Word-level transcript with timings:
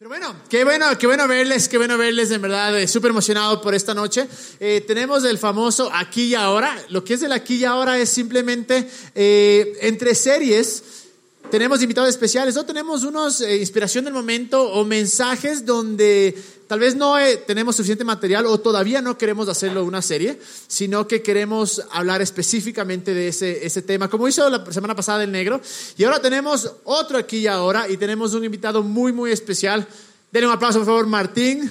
Pero 0.00 0.10
bueno, 0.10 0.32
qué 0.48 0.62
bueno, 0.62 0.86
qué 0.96 1.08
bueno 1.08 1.26
verles, 1.26 1.68
qué 1.68 1.76
bueno 1.76 1.98
verles, 1.98 2.30
en 2.30 2.40
verdad, 2.40 2.78
eh, 2.78 2.86
súper 2.86 3.10
emocionado 3.10 3.60
por 3.60 3.74
esta 3.74 3.94
noche. 3.94 4.28
Eh, 4.60 4.84
tenemos 4.86 5.24
el 5.24 5.38
famoso 5.38 5.90
aquí 5.92 6.26
y 6.26 6.34
ahora. 6.36 6.72
Lo 6.90 7.02
que 7.02 7.14
es 7.14 7.22
el 7.24 7.32
aquí 7.32 7.56
y 7.56 7.64
ahora 7.64 7.98
es 7.98 8.08
simplemente 8.08 8.88
eh, 9.16 9.76
entre 9.80 10.14
series. 10.14 11.07
Tenemos 11.50 11.80
invitados 11.80 12.10
especiales, 12.10 12.54
no 12.54 12.66
tenemos 12.66 13.04
unos 13.04 13.40
inspiración 13.40 14.04
del 14.04 14.12
momento 14.12 14.62
o 14.70 14.84
mensajes 14.84 15.64
donde 15.64 16.36
tal 16.66 16.78
vez 16.78 16.94
no 16.94 17.14
tenemos 17.46 17.74
suficiente 17.74 18.04
material 18.04 18.44
o 18.44 18.58
todavía 18.58 19.00
no 19.00 19.16
queremos 19.16 19.48
hacerlo 19.48 19.82
una 19.84 20.02
serie, 20.02 20.38
sino 20.66 21.08
que 21.08 21.22
queremos 21.22 21.82
hablar 21.90 22.20
específicamente 22.20 23.14
de 23.14 23.28
ese, 23.28 23.64
ese 23.66 23.80
tema, 23.80 24.10
como 24.10 24.28
hizo 24.28 24.48
la 24.50 24.70
semana 24.70 24.94
pasada 24.94 25.24
el 25.24 25.32
negro. 25.32 25.62
Y 25.96 26.04
ahora 26.04 26.20
tenemos 26.20 26.70
otro 26.84 27.16
aquí 27.16 27.38
y 27.38 27.46
ahora 27.46 27.88
y 27.88 27.96
tenemos 27.96 28.34
un 28.34 28.44
invitado 28.44 28.82
muy, 28.82 29.12
muy 29.12 29.32
especial. 29.32 29.86
Denle 30.30 30.48
un 30.48 30.54
aplauso, 30.54 30.80
por 30.80 30.86
favor, 30.86 31.06
Martín. 31.06 31.70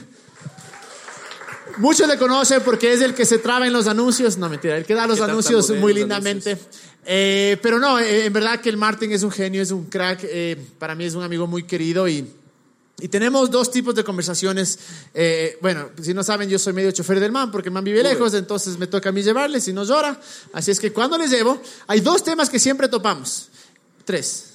Muchos 1.78 2.08
le 2.08 2.18
conocen 2.18 2.62
porque 2.64 2.94
es 2.94 3.02
el 3.02 3.14
que 3.14 3.26
se 3.26 3.38
traba 3.38 3.68
en 3.68 3.74
los 3.74 3.86
anuncios. 3.86 4.38
No, 4.38 4.50
mentira, 4.50 4.78
el 4.78 4.86
que 4.86 4.96
da 4.96 5.06
los 5.06 5.22
anuncios 5.22 5.70
muy 5.70 5.94
lindamente. 5.94 6.58
Eh, 7.10 7.58
pero 7.62 7.80
no, 7.80 7.98
eh, 8.00 8.26
en 8.26 8.34
verdad 8.34 8.60
que 8.60 8.68
el 8.68 8.76
Martín 8.76 9.14
es 9.14 9.24
un 9.24 9.32
genio, 9.32 9.62
es 9.62 9.72
un 9.72 9.86
crack. 9.86 10.20
Eh, 10.24 10.58
para 10.78 10.94
mí 10.94 11.06
es 11.06 11.16
un 11.16 11.24
amigo 11.24 11.48
muy 11.48 11.64
querido 11.64 12.06
y, 12.06 12.30
y 13.00 13.08
tenemos 13.08 13.50
dos 13.50 13.72
tipos 13.72 13.96
de 13.96 14.04
conversaciones. 14.04 14.78
bueno, 15.62 15.92
si 16.02 16.14
no 16.14 16.22
saben, 16.22 16.50
yo 16.50 16.60
soy 16.60 16.74
medio 16.74 16.92
chofer 16.92 17.22
del 17.22 17.32
man 17.32 17.50
porque 17.50 17.70
el 17.70 17.74
man 17.74 17.86
vive 17.86 18.04
lejos, 18.04 18.34
entonces 18.34 18.78
me 18.78 18.88
toca 18.88 19.10
a 19.10 19.12
mí 19.14 19.24
llevarle, 19.24 19.62
si 19.62 19.72
no 19.72 19.86
llora. 19.86 20.20
Así 20.52 20.72
es 20.72 20.82
que 20.82 20.92
cuando 20.92 21.18
les 21.18 21.32
llevo, 21.32 21.62
hay 21.88 22.02
dos 22.02 22.26
temas 22.26 22.50
que 22.50 22.60
siempre 22.60 22.90
topamos. 22.90 23.48
Tres. 24.04 24.48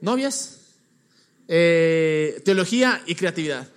Novias 0.00 0.61
eh, 1.48 2.40
teología 2.44 3.02
y 3.06 3.14
creatividad. 3.14 3.68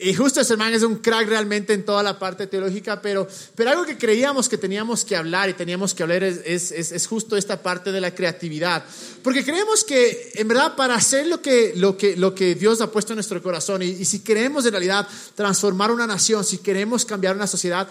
Y 0.00 0.14
justo 0.14 0.40
ese 0.40 0.56
man 0.56 0.72
es 0.72 0.82
un 0.82 0.96
crack 0.96 1.28
realmente 1.28 1.72
en 1.72 1.84
toda 1.84 2.02
la 2.02 2.18
parte 2.18 2.46
teológica, 2.46 3.00
pero, 3.00 3.28
pero 3.54 3.70
algo 3.70 3.84
que 3.84 3.96
creíamos 3.96 4.48
que 4.48 4.58
teníamos 4.58 5.04
que 5.04 5.14
hablar 5.14 5.48
y 5.48 5.54
teníamos 5.54 5.94
que 5.94 6.02
hablar 6.02 6.24
es, 6.24 6.40
es, 6.44 6.92
es, 6.92 7.06
justo 7.06 7.36
esta 7.36 7.62
parte 7.62 7.92
de 7.92 8.00
la 8.00 8.14
creatividad. 8.14 8.84
Porque 9.22 9.44
creemos 9.44 9.84
que, 9.84 10.32
en 10.34 10.48
verdad, 10.48 10.74
para 10.74 10.94
hacer 10.94 11.26
lo 11.26 11.40
que, 11.40 11.74
lo 11.76 11.96
que, 11.96 12.16
lo 12.16 12.34
que 12.34 12.54
Dios 12.54 12.80
ha 12.80 12.90
puesto 12.90 13.12
en 13.12 13.16
nuestro 13.16 13.42
corazón 13.42 13.82
y, 13.82 13.86
y 13.86 14.04
si 14.04 14.20
queremos 14.20 14.64
en 14.66 14.72
realidad 14.72 15.06
transformar 15.34 15.90
una 15.90 16.06
nación, 16.06 16.44
si 16.44 16.58
queremos 16.58 17.04
cambiar 17.04 17.36
una 17.36 17.46
sociedad, 17.46 17.88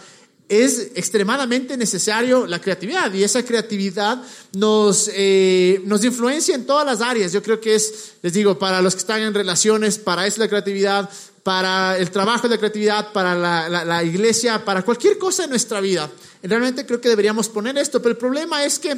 es 0.52 0.92
extremadamente 0.96 1.78
necesario 1.78 2.46
la 2.46 2.60
creatividad 2.60 3.14
y 3.14 3.24
esa 3.24 3.42
creatividad 3.42 4.22
nos, 4.52 5.10
eh, 5.14 5.82
nos 5.86 6.04
influencia 6.04 6.54
en 6.54 6.66
todas 6.66 6.86
las 6.86 7.00
áreas. 7.00 7.32
Yo 7.32 7.42
creo 7.42 7.62
que 7.62 7.74
es, 7.74 8.16
les 8.22 8.34
digo, 8.34 8.60
para 8.60 8.82
los 8.82 8.94
que 8.94 9.00
están 9.00 9.22
en 9.22 9.34
relaciones, 9.34 9.98
para 9.98 10.28
eso 10.28 10.42
la 10.42 10.50
creatividad, 10.50 11.10
para 11.44 11.98
el 11.98 12.12
trabajo 12.12 12.50
de 12.50 12.56
la 12.56 12.60
creatividad, 12.60 13.14
para 13.14 13.34
la, 13.34 13.86
la, 13.86 14.04
iglesia, 14.04 14.66
para 14.66 14.84
cualquier 14.84 15.18
cosa 15.18 15.46
en 15.46 15.52
nuestra 15.52 15.80
vida. 15.80 16.12
Realmente 16.44 16.86
creo 16.86 17.00
que 17.00 17.08
deberíamos 17.08 17.48
poner 17.48 17.78
esto, 17.78 18.02
pero 18.02 18.12
el 18.12 18.18
problema 18.18 18.66
es 18.66 18.78
que 18.78 18.98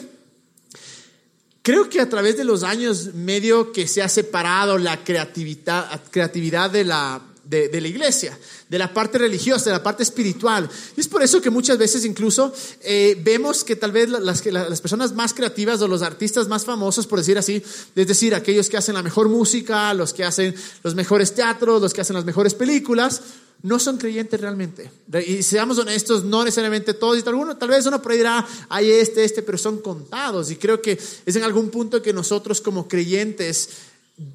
creo 1.61 1.87
que 1.87 2.01
a 2.01 2.09
través 2.09 2.35
de 2.35 2.45
los 2.45 2.63
años 2.63 3.13
medio 3.13 3.71
que 3.71 3.87
se 3.87 4.01
ha 4.01 4.09
separado 4.09 4.79
la 4.79 5.03
creatividad, 5.03 6.01
creatividad 6.09 6.71
de 6.71 6.83
la, 6.83 7.21
de, 7.43 7.81
la 7.81 7.87
iglesia, 7.87 8.37
de 8.69 8.77
la 8.77 8.93
parte 8.93 9.17
religiosa, 9.17 9.65
de 9.65 9.71
la 9.77 9.83
parte 9.83 10.03
espiritual. 10.03 10.69
Y 10.95 11.01
es 11.01 11.07
por 11.07 11.21
eso 11.21 11.41
que 11.41 11.49
muchas 11.49 11.77
veces 11.77 12.05
incluso 12.05 12.53
eh, 12.81 13.19
vemos 13.21 13.63
que 13.63 13.75
tal 13.75 13.91
vez 13.91 14.09
las, 14.09 14.45
las 14.45 14.81
personas 14.81 15.13
más 15.13 15.33
creativas 15.33 15.81
o 15.81 15.87
los 15.87 16.01
artistas 16.01 16.47
más 16.47 16.65
famosos, 16.65 17.05
por 17.05 17.19
decir 17.19 17.37
así, 17.37 17.61
es 17.95 18.07
decir, 18.07 18.33
aquellos 18.33 18.69
que 18.69 18.77
hacen 18.77 18.95
la 18.95 19.03
mejor 19.03 19.29
música, 19.29 19.93
los 19.93 20.13
que 20.13 20.23
hacen 20.23 20.55
los 20.83 20.95
mejores 20.95 21.33
teatros, 21.33 21.81
los 21.81 21.93
que 21.93 22.01
hacen 22.01 22.15
las 22.15 22.25
mejores 22.25 22.53
películas, 22.53 23.21
no 23.63 23.79
son 23.79 23.97
creyentes 23.97 24.39
realmente. 24.39 24.91
Y 25.25 25.41
seamos 25.41 25.77
honestos, 25.77 26.25
no 26.25 26.43
necesariamente 26.43 26.93
todos, 26.93 27.17
y 27.17 27.23
tal, 27.23 27.35
uno, 27.35 27.55
tal 27.55 27.69
vez 27.69 27.85
uno 27.85 28.01
por 28.01 28.11
ahí 28.11 28.21
hay 28.67 28.91
este, 28.91 29.23
este, 29.23 29.41
pero 29.41 29.57
son 29.57 29.79
contados. 29.79 30.51
Y 30.51 30.57
creo 30.57 30.81
que 30.81 30.99
es 31.25 31.35
en 31.35 31.43
algún 31.43 31.69
punto 31.69 32.01
que 32.01 32.11
nosotros 32.11 32.59
como 32.59 32.89
creyentes 32.89 33.69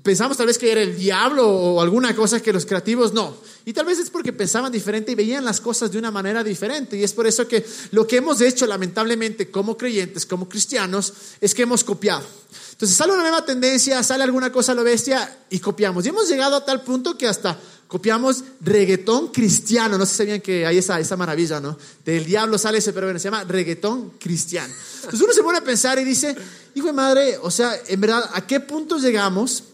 Pensamos 0.02 0.36
tal 0.36 0.46
vez 0.48 0.58
que 0.58 0.72
era 0.72 0.82
el 0.82 0.96
diablo 0.96 1.48
o 1.48 1.80
alguna 1.80 2.14
cosa 2.14 2.40
que 2.40 2.52
los 2.52 2.66
creativos 2.66 3.12
no. 3.12 3.36
Y 3.64 3.72
tal 3.72 3.86
vez 3.86 3.98
es 3.98 4.10
porque 4.10 4.32
pensaban 4.32 4.72
diferente 4.72 5.12
y 5.12 5.14
veían 5.14 5.44
las 5.44 5.60
cosas 5.60 5.92
de 5.92 5.98
una 5.98 6.10
manera 6.10 6.42
diferente. 6.42 6.96
Y 6.96 7.04
es 7.04 7.12
por 7.12 7.28
eso 7.28 7.46
que 7.46 7.64
lo 7.92 8.06
que 8.06 8.16
hemos 8.16 8.40
hecho 8.40 8.66
lamentablemente 8.66 9.50
como 9.50 9.76
creyentes, 9.76 10.26
como 10.26 10.48
cristianos, 10.48 11.12
es 11.40 11.54
que 11.54 11.62
hemos 11.62 11.84
copiado. 11.84 12.26
Entonces 12.72 12.96
sale 12.96 13.12
una 13.12 13.22
nueva 13.22 13.44
tendencia, 13.44 14.02
sale 14.02 14.24
alguna 14.24 14.50
cosa 14.50 14.72
a 14.72 14.74
lo 14.74 14.82
bestia 14.82 15.38
y 15.50 15.60
copiamos. 15.60 16.04
Y 16.04 16.08
hemos 16.08 16.28
llegado 16.28 16.56
a 16.56 16.64
tal 16.64 16.82
punto 16.82 17.16
que 17.16 17.28
hasta 17.28 17.58
copiamos 17.88 18.44
reggaetón 18.60 19.28
cristiano. 19.28 19.96
No 19.96 20.06
sé 20.06 20.12
si 20.12 20.18
sabían 20.18 20.40
que 20.40 20.66
hay 20.66 20.78
esa, 20.78 20.98
esa 20.98 21.16
maravilla, 21.16 21.60
¿no? 21.60 21.76
Del 22.04 22.24
diablo 22.24 22.58
sale 22.58 22.78
ese, 22.78 22.92
pero 22.92 23.06
bueno, 23.06 23.18
se 23.18 23.24
llama 23.24 23.44
reggaetón 23.44 24.10
cristiano. 24.18 24.72
Entonces 24.96 25.20
uno 25.20 25.32
se 25.32 25.42
pone 25.42 25.58
a 25.58 25.64
pensar 25.64 25.98
y 25.98 26.04
dice, 26.04 26.36
hijo 26.74 26.86
de 26.86 26.92
madre, 26.92 27.38
o 27.42 27.50
sea, 27.50 27.74
en 27.86 28.00
verdad, 28.00 28.30
¿a 28.32 28.46
qué 28.46 28.60
punto 28.60 28.98
llegamos? 28.98 29.64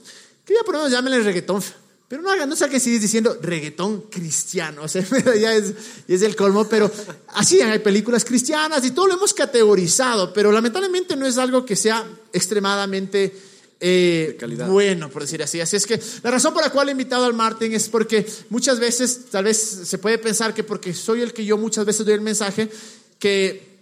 Que 0.44 0.54
ya 0.54 0.60
por 0.64 0.74
lo 0.74 0.80
menos 0.80 0.92
llámenle 0.92 1.20
reggaetón. 1.20 1.62
Pero 2.08 2.22
no 2.22 2.30
hagan, 2.30 2.48
no 2.48 2.56
que 2.56 2.78
sigues 2.78 3.00
diciendo 3.00 3.38
reggaetón 3.40 4.02
cristiano, 4.02 4.82
o 4.84 4.88
sea, 4.88 5.02
ya 5.40 5.54
es, 5.54 5.72
es 6.06 6.22
el 6.22 6.36
colmo, 6.36 6.68
pero 6.68 6.90
así 7.28 7.60
hay 7.60 7.78
películas 7.78 8.24
cristianas 8.24 8.84
y 8.84 8.90
todo 8.90 9.08
lo 9.08 9.14
hemos 9.14 9.32
categorizado, 9.32 10.32
pero 10.32 10.52
lamentablemente 10.52 11.16
no 11.16 11.26
es 11.26 11.38
algo 11.38 11.64
que 11.64 11.76
sea 11.76 12.06
extremadamente 12.32 13.34
eh, 13.86 14.38
bueno, 14.68 15.10
por 15.10 15.22
decir 15.22 15.42
así. 15.42 15.60
Así 15.60 15.76
es 15.76 15.86
que 15.86 16.00
la 16.22 16.30
razón 16.30 16.54
por 16.54 16.62
la 16.62 16.70
cual 16.70 16.88
he 16.88 16.92
invitado 16.92 17.26
al 17.26 17.34
Martín 17.34 17.74
es 17.74 17.88
porque 17.88 18.26
muchas 18.48 18.78
veces, 18.80 19.26
tal 19.30 19.44
vez 19.44 19.58
se 19.58 19.98
puede 19.98 20.16
pensar 20.18 20.54
que 20.54 20.64
porque 20.64 20.94
soy 20.94 21.20
el 21.20 21.34
que 21.34 21.44
yo 21.44 21.58
muchas 21.58 21.84
veces 21.84 22.06
doy 22.06 22.14
el 22.14 22.22
mensaje, 22.22 22.70
que 23.18 23.73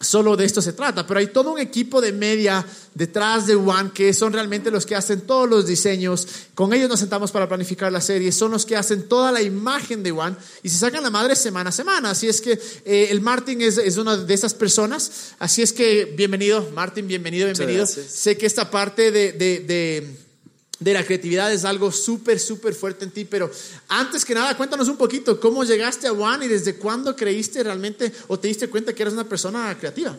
solo 0.00 0.36
de 0.36 0.44
esto 0.44 0.60
se 0.60 0.72
trata, 0.72 1.06
pero 1.06 1.20
hay 1.20 1.28
todo 1.28 1.52
un 1.52 1.58
equipo 1.58 2.00
de 2.00 2.12
media 2.12 2.64
detrás 2.94 3.46
de 3.46 3.54
One 3.54 3.90
que 3.94 4.12
son 4.12 4.32
realmente 4.32 4.70
los 4.70 4.86
que 4.86 4.94
hacen 4.94 5.22
todos 5.22 5.48
los 5.48 5.66
diseños. 5.66 6.26
Con 6.54 6.72
ellos 6.72 6.88
nos 6.88 7.00
sentamos 7.00 7.30
para 7.30 7.48
planificar 7.48 7.90
la 7.92 8.00
serie, 8.00 8.32
son 8.32 8.50
los 8.50 8.66
que 8.66 8.76
hacen 8.76 9.08
toda 9.08 9.32
la 9.32 9.40
imagen 9.40 10.02
de 10.02 10.12
One 10.12 10.36
y 10.62 10.68
se 10.68 10.78
sacan 10.78 11.02
la 11.02 11.10
madre 11.10 11.36
semana 11.36 11.70
a 11.70 11.72
semana. 11.72 12.10
Así 12.10 12.28
es 12.28 12.40
que 12.40 12.60
eh, 12.84 13.08
el 13.10 13.20
Martin 13.20 13.62
es, 13.62 13.78
es, 13.78 13.96
una 13.96 14.16
de 14.16 14.34
esas 14.34 14.54
personas. 14.54 15.34
Así 15.38 15.62
es 15.62 15.72
que 15.72 16.04
bienvenido, 16.16 16.70
Martin, 16.74 17.06
bienvenido, 17.06 17.46
bienvenido. 17.46 17.86
Sé 17.86 18.36
que 18.36 18.46
esta 18.46 18.70
parte 18.70 19.10
de, 19.10 19.32
de 19.32 19.60
de 19.60 20.23
la 20.80 21.04
creatividad 21.04 21.52
es 21.52 21.64
algo 21.64 21.92
súper, 21.92 22.40
súper 22.40 22.74
fuerte 22.74 23.04
en 23.04 23.10
ti, 23.10 23.24
pero 23.24 23.50
antes 23.88 24.24
que 24.24 24.34
nada, 24.34 24.56
cuéntanos 24.56 24.88
un 24.88 24.96
poquito, 24.96 25.38
¿cómo 25.38 25.64
llegaste 25.64 26.06
a 26.06 26.12
One 26.12 26.46
y 26.46 26.48
desde 26.48 26.76
cuándo 26.76 27.14
creíste 27.14 27.62
realmente 27.62 28.12
o 28.28 28.38
te 28.38 28.48
diste 28.48 28.68
cuenta 28.68 28.94
que 28.94 29.02
eras 29.02 29.14
una 29.14 29.28
persona 29.28 29.76
creativa? 29.78 30.16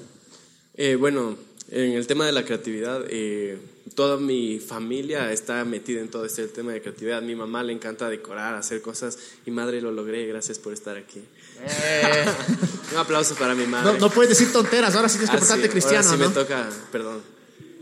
Eh, 0.75 0.95
bueno, 0.95 1.37
en 1.69 1.93
el 1.93 2.05
tema 2.07 2.25
de 2.25 2.31
la 2.31 2.45
creatividad, 2.45 3.05
eh, 3.09 3.57
toda 3.95 4.17
mi 4.17 4.59
familia 4.59 5.31
está 5.31 5.63
metida 5.65 5.99
en 5.99 6.09
todo 6.09 6.25
este 6.25 6.47
tema 6.47 6.73
de 6.73 6.81
creatividad. 6.81 7.21
Mi 7.21 7.35
mamá 7.35 7.63
le 7.63 7.73
encanta 7.73 8.09
decorar, 8.09 8.55
hacer 8.55 8.81
cosas 8.81 9.17
y 9.45 9.51
madre 9.51 9.81
lo 9.81 9.91
logré, 9.91 10.25
gracias 10.27 10.59
por 10.59 10.73
estar 10.73 10.97
aquí. 10.97 11.21
Eh. 11.61 12.25
un 12.91 12.97
aplauso 12.97 13.35
para 13.35 13.55
mi 13.55 13.65
madre. 13.65 13.97
No, 13.99 14.09
puedes 14.09 14.29
decir 14.29 14.51
tonteras, 14.51 14.95
ahora 14.95 15.09
sí 15.09 15.17
tienes 15.17 15.31
que 15.31 15.37
ah, 15.37 15.39
portarte 15.39 15.69
cristiano. 15.69 16.09
Ahora 16.09 16.23
sí 16.23 16.29
me 16.29 16.33
toca, 16.33 16.69
perdón. 16.91 17.21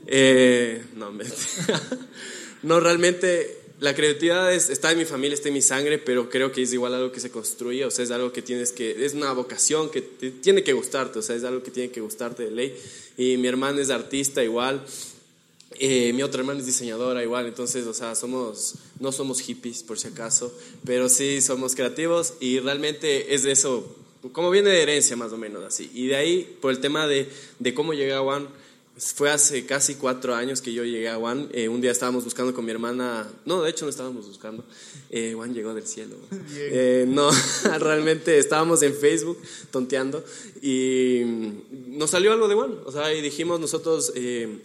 Eh, 0.08 0.86
no, 0.96 1.12
me... 1.12 1.26
No, 2.63 2.80
realmente 2.80 3.63
la 3.80 3.94
creatividad 3.94 4.54
está 4.54 4.94
en 4.94 4.98
mi 4.98 5.04
familia, 5.04 5.36
está 5.36 5.50
en 5.50 5.54
mi 5.54 5.62
sangre, 5.62 5.98
pero 5.98 6.30
creo 6.30 6.54
que 6.54 6.62
es 6.62 6.71
igual 6.71 6.94
algo 6.94 7.12
que 7.12 7.19
se 7.19 7.30
construye, 7.30 7.83
o 7.83 7.92
sea, 7.92 8.06
es 8.06 8.12
algo 8.12 8.31
que 8.31 8.42
tienes 8.42 8.71
que, 8.71 9.06
es 9.06 9.13
una 9.13 9.33
vocación 9.33 9.89
que 9.89 10.01
tiene 10.01 10.63
que 10.63 10.71
gustarte, 10.71 11.19
o 11.19 11.21
sea, 11.21 11.36
es 11.36 11.44
algo 11.44 11.62
que 11.63 11.71
tiene 11.71 11.92
que 11.92 12.00
gustarte 12.00 12.44
de 12.44 12.51
ley. 12.51 12.75
Y 13.18 13.36
mi 13.36 13.50
hermana 13.50 13.81
es 13.81 13.89
artista 13.89 14.42
igual, 14.42 14.81
eh, 15.80 16.13
mi 16.13 16.24
otra 16.24 16.39
hermana 16.39 16.62
es 16.62 16.65
diseñadora 16.65 17.21
igual, 17.24 17.45
entonces, 17.45 17.86
o 17.86 17.94
sea, 17.94 18.15
somos, 18.15 18.75
no 19.01 19.12
somos 19.12 19.42
hippies 19.42 19.83
por 19.83 20.00
si 20.00 20.07
acaso, 20.07 20.57
pero 20.86 21.09
sí 21.09 21.42
somos 21.42 21.75
creativos 21.75 22.36
y 22.39 22.59
realmente 22.59 23.36
es 23.36 23.44
de 23.44 23.51
eso, 23.51 23.98
como 24.31 24.50
viene 24.50 24.69
de 24.69 24.81
herencia 24.81 25.18
más 25.18 25.33
o 25.33 25.38
menos 25.38 25.62
así. 25.62 25.92
Y 25.94 26.07
de 26.07 26.16
ahí, 26.16 26.57
por 26.62 26.71
el 26.71 26.80
tema 26.80 27.06
de, 27.07 27.27
de 27.59 27.74
cómo 27.74 27.94
llegué 27.94 28.13
a 28.13 28.21
One, 28.21 28.48
fue 28.95 29.31
hace 29.31 29.66
casi 29.66 29.95
cuatro 29.95 30.36
años 30.36 30.62
que 30.62 30.72
yo 30.72 30.84
llegué 30.84 31.10
a 31.10 31.16
Juan. 31.16 31.50
Eh, 31.51 31.68
un 31.68 31.81
día 31.81 31.92
estábamos 31.92 32.24
buscando 32.24 32.54
con 32.54 32.63
mi 32.63 32.72
hermana. 32.72 33.28
No, 33.44 33.63
de 33.63 33.72
hecho 33.72 33.86
no 33.86 33.90
estábamos 33.90 34.28
buscando. 34.28 34.63
Eh, 35.10 35.34
Juan 35.36 35.54
llegó 35.54 35.74
del 35.74 35.88
cielo. 35.88 36.16
Eh, 36.56 37.06
no, 37.07 37.30
realmente 37.80 38.38
estábamos 38.38 38.84
en 38.84 38.94
Facebook 38.94 39.38
tonteando 39.72 40.24
y 40.62 41.22
nos 41.88 42.12
salió 42.12 42.31
algo 42.31 42.48
de 42.48 42.56
Juan. 42.56 42.75
O 42.86 42.92
sea, 42.92 43.13
y 43.13 43.22
dijimos 43.22 43.60
nosotros, 43.60 44.13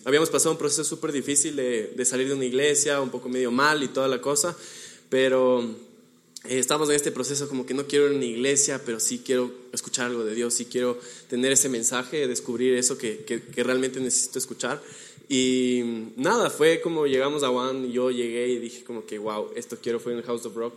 habíamos 0.05 0.31
pasado 0.31 0.53
un 0.53 0.59
proceso 0.59 0.85
súper 0.85 1.13
difícil 1.13 1.57
de, 1.57 1.93
de 1.97 2.05
salir 2.05 2.29
de 2.29 2.35
una 2.35 2.45
iglesia, 2.45 3.01
un 3.01 3.11
poco 3.11 3.29
medio 3.29 3.51
mal 3.51 3.83
y 3.83 3.89
toda 3.89 4.07
la 4.07 4.21
cosa, 4.21 4.57
pero 5.09 5.65
eh, 6.45 6.59
estamos 6.59 6.89
en 6.89 6.95
este 6.95 7.11
proceso 7.11 7.49
como 7.49 7.67
que 7.67 7.75
no 7.75 7.87
quiero 7.87 8.07
ir 8.07 8.13
a 8.13 8.17
una 8.17 8.25
iglesia, 8.25 8.81
pero 8.85 9.01
sí 9.01 9.23
quiero 9.25 9.53
escuchar 9.73 10.07
algo 10.07 10.25
de 10.25 10.35
Dios, 10.35 10.55
sí 10.55 10.67
quiero 10.67 10.99
tener 11.29 11.53
ese 11.53 11.69
mensaje, 11.69 12.29
descubrir 12.29 12.75
eso 12.75 12.97
que, 12.97 13.25
que, 13.25 13.63
realmente 13.63 14.01
necesito 14.01 14.39
escuchar. 14.39 14.81
Y 15.29 15.83
nada, 16.17 16.49
fue 16.49 16.81
como 16.81 17.07
llegamos 17.07 17.43
a 17.43 17.51
One, 17.51 17.91
yo 17.93 18.11
llegué 18.11 18.49
y 18.49 18.59
dije 18.59 18.85
como 18.85 19.05
que, 19.05 19.19
wow, 19.19 19.51
esto 19.57 19.79
quiero, 19.83 20.01
fue 20.01 20.13
en 20.13 20.19
el 20.19 20.25
House 20.25 20.47
of 20.47 20.55
Rock. 20.55 20.75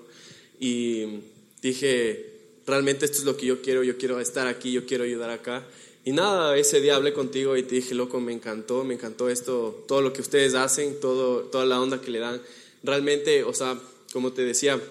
Y 0.60 1.22
dije, 1.62 2.26
realmente 2.66 3.06
esto 3.06 3.20
es 3.20 3.24
lo 3.24 3.38
que 3.38 3.46
yo 3.46 3.62
quiero, 3.62 3.84
yo 3.84 3.98
quiero 3.98 4.20
estar 4.20 4.48
aquí, 4.48 4.72
yo 4.72 4.86
quiero 4.86 5.04
ayudar 5.04 5.30
acá. 5.30 5.66
Y 6.04 6.12
nada, 6.12 6.58
ese 6.58 6.82
día 6.82 6.96
hablé 6.96 7.14
contigo 7.14 7.56
y 7.56 7.64
te 7.64 7.76
dije, 7.76 7.94
loco, 7.94 8.20
me 8.20 8.34
encantó, 8.34 8.84
me 8.84 8.96
encantó 8.96 9.30
esto, 9.30 9.86
todo 9.88 10.02
lo 10.02 10.12
que 10.12 10.22
ustedes 10.22 10.56
hacen, 10.56 11.00
todo, 11.00 11.42
toda 11.42 11.66
la 11.66 11.80
onda 11.80 12.02
que 12.02 12.10
le 12.10 12.20
dan. 12.20 12.42
Realmente, 12.84 13.44
o 13.44 13.54
sea, 13.54 13.80
como 14.12 14.34
te 14.34 14.42
decía, 14.42 14.82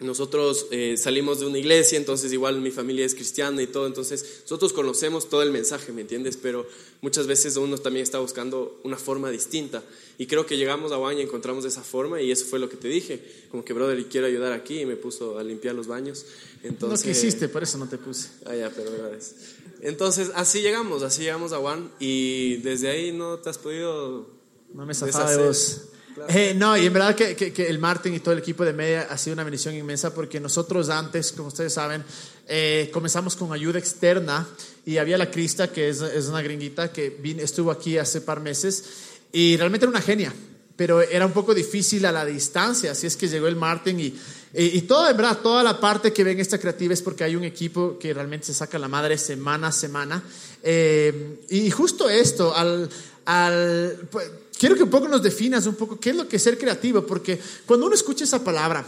nosotros 0.00 0.66
eh, 0.70 0.96
salimos 0.96 1.40
de 1.40 1.46
una 1.46 1.58
iglesia, 1.58 1.98
entonces 1.98 2.32
igual 2.32 2.60
mi 2.60 2.70
familia 2.70 3.04
es 3.04 3.16
cristiana 3.16 3.60
y 3.62 3.66
todo, 3.66 3.86
entonces 3.86 4.42
nosotros 4.42 4.72
conocemos 4.72 5.28
todo 5.28 5.42
el 5.42 5.50
mensaje, 5.50 5.90
¿me 5.92 6.02
entiendes? 6.02 6.36
Pero 6.36 6.66
muchas 7.00 7.26
veces 7.26 7.56
uno 7.56 7.76
también 7.78 8.04
está 8.04 8.20
buscando 8.20 8.80
una 8.84 8.96
forma 8.96 9.28
distinta. 9.30 9.82
Y 10.16 10.26
creo 10.26 10.46
que 10.46 10.56
llegamos 10.56 10.92
a 10.92 10.98
baño 10.98 11.18
y 11.18 11.22
encontramos 11.22 11.64
esa 11.64 11.82
forma 11.82 12.22
y 12.22 12.30
eso 12.30 12.44
fue 12.44 12.60
lo 12.60 12.68
que 12.68 12.76
te 12.76 12.86
dije, 12.86 13.24
como 13.50 13.64
que, 13.64 13.72
brother, 13.72 14.04
quiero 14.06 14.28
ayudar 14.28 14.52
aquí 14.52 14.80
y 14.80 14.86
me 14.86 14.94
puso 14.94 15.36
a 15.36 15.42
limpiar 15.42 15.74
los 15.74 15.88
baños. 15.88 16.26
Entonces, 16.62 17.04
no 17.04 17.12
quisiste, 17.12 17.48
por 17.48 17.64
eso 17.64 17.76
no 17.78 17.88
te 17.88 17.98
puse. 17.98 18.28
Ah, 18.46 18.54
ya, 18.54 18.70
pero 18.70 18.92
gracias. 18.92 19.34
Entonces, 19.80 20.30
así 20.34 20.60
llegamos, 20.60 21.02
así 21.02 21.22
llegamos 21.22 21.52
a 21.52 21.58
Juan 21.58 21.90
y 21.98 22.58
desde 22.58 22.88
ahí 22.88 23.10
no 23.12 23.38
te 23.38 23.50
has 23.50 23.58
podido... 23.58 24.28
No 24.74 24.86
me 24.86 24.94
zafaba 24.94 25.30
de 25.34 25.44
vos. 25.44 25.88
Eh, 26.28 26.54
no, 26.54 26.76
y 26.76 26.86
en 26.86 26.92
verdad 26.92 27.14
que, 27.14 27.34
que, 27.36 27.66
el 27.68 27.78
Martin 27.78 28.14
y 28.14 28.20
todo 28.20 28.32
el 28.32 28.40
equipo 28.40 28.64
de 28.64 28.72
media 28.72 29.06
ha 29.10 29.18
sido 29.18 29.34
una 29.34 29.44
bendición 29.44 29.74
inmensa 29.74 30.14
porque 30.14 30.40
nosotros 30.40 30.88
antes, 30.90 31.32
como 31.32 31.48
ustedes 31.48 31.72
saben, 31.72 32.04
eh, 32.46 32.90
comenzamos 32.92 33.36
con 33.36 33.52
ayuda 33.52 33.78
externa 33.78 34.46
y 34.84 34.98
había 34.98 35.18
la 35.18 35.30
Crista, 35.30 35.70
que 35.72 35.88
es, 35.88 36.00
es 36.00 36.26
una 36.26 36.42
gringuita 36.42 36.92
que 36.92 37.10
vino, 37.10 37.42
estuvo 37.42 37.70
aquí 37.70 37.98
hace 37.98 38.20
par 38.20 38.40
meses 38.40 38.84
y 39.32 39.56
realmente 39.56 39.84
era 39.84 39.90
una 39.90 40.00
genia, 40.00 40.32
pero 40.76 41.00
era 41.02 41.26
un 41.26 41.32
poco 41.32 41.54
difícil 41.54 42.06
a 42.06 42.12
la 42.12 42.24
distancia, 42.24 42.92
así 42.92 43.06
es 43.06 43.16
que 43.16 43.28
llegó 43.28 43.48
el 43.48 43.56
Martin 43.56 44.00
y, 44.00 44.14
y, 44.54 44.82
toda, 44.82 45.10
en 45.10 45.16
verdad, 45.16 45.38
toda 45.42 45.62
la 45.62 45.78
parte 45.78 46.12
que 46.12 46.24
ven 46.24 46.40
esta 46.40 46.58
creativa 46.58 46.94
es 46.94 47.02
porque 47.02 47.24
hay 47.24 47.36
un 47.36 47.44
equipo 47.44 47.98
que 47.98 48.14
realmente 48.14 48.46
se 48.46 48.54
saca 48.54 48.78
la 48.78 48.88
madre 48.88 49.18
semana 49.18 49.68
a 49.68 49.72
semana. 49.72 50.22
Eh, 50.62 51.40
y 51.50 51.70
justo 51.70 52.08
esto, 52.08 52.54
al, 52.54 52.88
al 53.26 54.08
pues, 54.10 54.30
quiero 54.58 54.76
que 54.76 54.82
un 54.82 54.90
poco 54.90 55.08
nos 55.08 55.22
definas 55.22 55.66
un 55.66 55.74
poco 55.74 55.98
qué 55.98 56.10
es 56.10 56.16
lo 56.16 56.28
que 56.28 56.36
es 56.36 56.42
ser 56.42 56.58
creativo, 56.58 57.06
porque 57.06 57.40
cuando 57.64 57.86
uno 57.86 57.94
escucha 57.94 58.24
esa 58.24 58.42
palabra, 58.42 58.84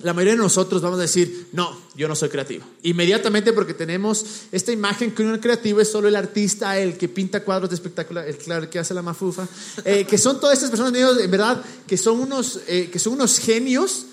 la 0.00 0.12
mayoría 0.12 0.32
de 0.32 0.38
nosotros 0.38 0.82
vamos 0.82 0.98
a 0.98 1.02
decir, 1.02 1.48
no, 1.52 1.76
yo 1.94 2.08
no 2.08 2.16
soy 2.16 2.28
creativo. 2.28 2.64
Inmediatamente 2.82 3.52
porque 3.52 3.74
tenemos 3.74 4.24
esta 4.50 4.72
imagen 4.72 5.12
que 5.12 5.22
un 5.22 5.38
creativo 5.38 5.80
es 5.80 5.90
solo 5.90 6.08
el 6.08 6.16
artista, 6.16 6.78
el 6.78 6.98
que 6.98 7.08
pinta 7.08 7.44
cuadros 7.44 7.70
de 7.70 7.76
espectáculo, 7.76 8.20
el 8.20 8.68
que 8.68 8.78
hace 8.78 8.92
la 8.92 9.02
mafufa, 9.02 9.46
eh, 9.84 10.04
que 10.04 10.18
son 10.18 10.40
todas 10.40 10.54
estas 10.54 10.70
personas, 10.70 10.94
en 11.20 11.30
verdad, 11.30 11.64
que 11.86 11.96
son 11.96 12.20
unos, 12.20 12.60
eh, 12.66 12.90
que 12.90 12.98
son 12.98 13.14
unos 13.14 13.38
genios, 13.38 14.06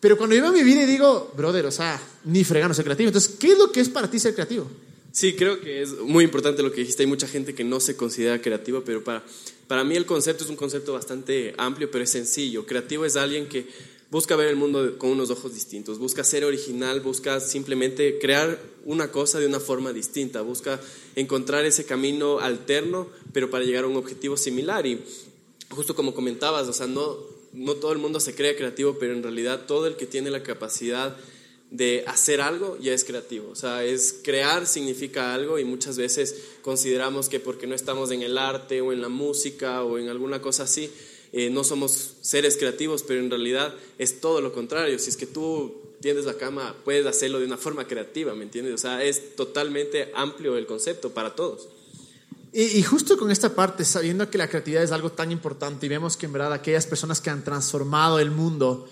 pero 0.00 0.16
cuando 0.16 0.34
yo 0.34 0.42
veo 0.42 0.52
mi 0.52 0.62
vida 0.62 0.82
y 0.82 0.86
digo, 0.86 1.32
brother, 1.36 1.66
o 1.66 1.70
sea, 1.70 2.00
ni 2.24 2.42
fregano 2.42 2.72
soy 2.72 2.84
creativo. 2.84 3.08
Entonces, 3.08 3.34
¿qué 3.38 3.52
es 3.52 3.58
lo 3.58 3.70
que 3.70 3.80
es 3.80 3.88
para 3.88 4.10
ti 4.10 4.18
ser 4.18 4.34
creativo? 4.34 4.66
Sí, 5.16 5.34
creo 5.34 5.62
que 5.62 5.80
es 5.80 5.98
muy 6.00 6.24
importante 6.24 6.62
lo 6.62 6.70
que 6.70 6.82
dijiste. 6.82 7.04
Hay 7.04 7.06
mucha 7.06 7.26
gente 7.26 7.54
que 7.54 7.64
no 7.64 7.80
se 7.80 7.96
considera 7.96 8.42
creativa, 8.42 8.82
pero 8.84 9.02
para, 9.02 9.24
para 9.66 9.82
mí 9.82 9.96
el 9.96 10.04
concepto 10.04 10.44
es 10.44 10.50
un 10.50 10.56
concepto 10.56 10.92
bastante 10.92 11.54
amplio, 11.56 11.90
pero 11.90 12.04
es 12.04 12.10
sencillo. 12.10 12.66
Creativo 12.66 13.06
es 13.06 13.16
alguien 13.16 13.48
que 13.48 13.66
busca 14.10 14.36
ver 14.36 14.48
el 14.48 14.56
mundo 14.56 14.98
con 14.98 15.08
unos 15.08 15.30
ojos 15.30 15.54
distintos, 15.54 15.98
busca 15.98 16.22
ser 16.22 16.44
original, 16.44 17.00
busca 17.00 17.40
simplemente 17.40 18.18
crear 18.18 18.60
una 18.84 19.10
cosa 19.10 19.40
de 19.40 19.46
una 19.46 19.58
forma 19.58 19.94
distinta, 19.94 20.42
busca 20.42 20.78
encontrar 21.14 21.64
ese 21.64 21.86
camino 21.86 22.38
alterno, 22.38 23.08
pero 23.32 23.48
para 23.48 23.64
llegar 23.64 23.84
a 23.84 23.88
un 23.88 23.96
objetivo 23.96 24.36
similar. 24.36 24.84
Y 24.84 25.00
justo 25.70 25.94
como 25.94 26.12
comentabas, 26.12 26.68
o 26.68 26.74
sea, 26.74 26.88
no, 26.88 27.16
no 27.54 27.72
todo 27.76 27.92
el 27.92 27.98
mundo 27.98 28.20
se 28.20 28.34
crea 28.34 28.54
creativo, 28.54 28.98
pero 29.00 29.14
en 29.14 29.22
realidad 29.22 29.64
todo 29.66 29.86
el 29.86 29.96
que 29.96 30.04
tiene 30.04 30.28
la 30.28 30.42
capacidad 30.42 31.16
de 31.70 32.04
hacer 32.06 32.40
algo 32.40 32.78
ya 32.80 32.92
es 32.92 33.04
creativo. 33.04 33.50
O 33.50 33.56
sea, 33.56 33.84
es 33.84 34.20
crear 34.22 34.66
significa 34.66 35.34
algo 35.34 35.58
y 35.58 35.64
muchas 35.64 35.96
veces 35.96 36.34
consideramos 36.62 37.28
que 37.28 37.40
porque 37.40 37.66
no 37.66 37.74
estamos 37.74 38.10
en 38.10 38.22
el 38.22 38.38
arte 38.38 38.80
o 38.80 38.92
en 38.92 39.00
la 39.00 39.08
música 39.08 39.82
o 39.82 39.98
en 39.98 40.08
alguna 40.08 40.40
cosa 40.40 40.64
así, 40.64 40.90
eh, 41.32 41.50
no 41.50 41.64
somos 41.64 42.14
seres 42.20 42.56
creativos, 42.56 43.02
pero 43.02 43.20
en 43.20 43.30
realidad 43.30 43.74
es 43.98 44.20
todo 44.20 44.40
lo 44.40 44.52
contrario. 44.52 44.98
Si 44.98 45.10
es 45.10 45.16
que 45.16 45.26
tú 45.26 45.74
tienes 46.00 46.24
la 46.24 46.34
cama, 46.34 46.76
puedes 46.84 47.04
hacerlo 47.06 47.40
de 47.40 47.46
una 47.46 47.56
forma 47.56 47.86
creativa, 47.86 48.34
¿me 48.34 48.44
entiendes? 48.44 48.74
O 48.74 48.78
sea, 48.78 49.02
es 49.02 49.34
totalmente 49.34 50.12
amplio 50.14 50.56
el 50.56 50.66
concepto 50.66 51.10
para 51.10 51.34
todos. 51.34 51.68
Y, 52.52 52.62
y, 52.78 52.82
justo 52.82 53.18
con 53.18 53.30
esta 53.30 53.54
parte, 53.54 53.84
sabiendo 53.84 54.30
que 54.30 54.38
la 54.38 54.48
creatividad 54.48 54.82
es 54.82 54.92
algo 54.92 55.12
tan 55.12 55.30
importante 55.30 55.84
y 55.84 55.88
vemos 55.90 56.16
que 56.16 56.24
en 56.24 56.32
verdad 56.32 56.54
aquellas 56.54 56.86
personas 56.86 57.20
que 57.20 57.28
han 57.28 57.44
transformado 57.44 58.18
el 58.18 58.30
mundo, 58.30 58.88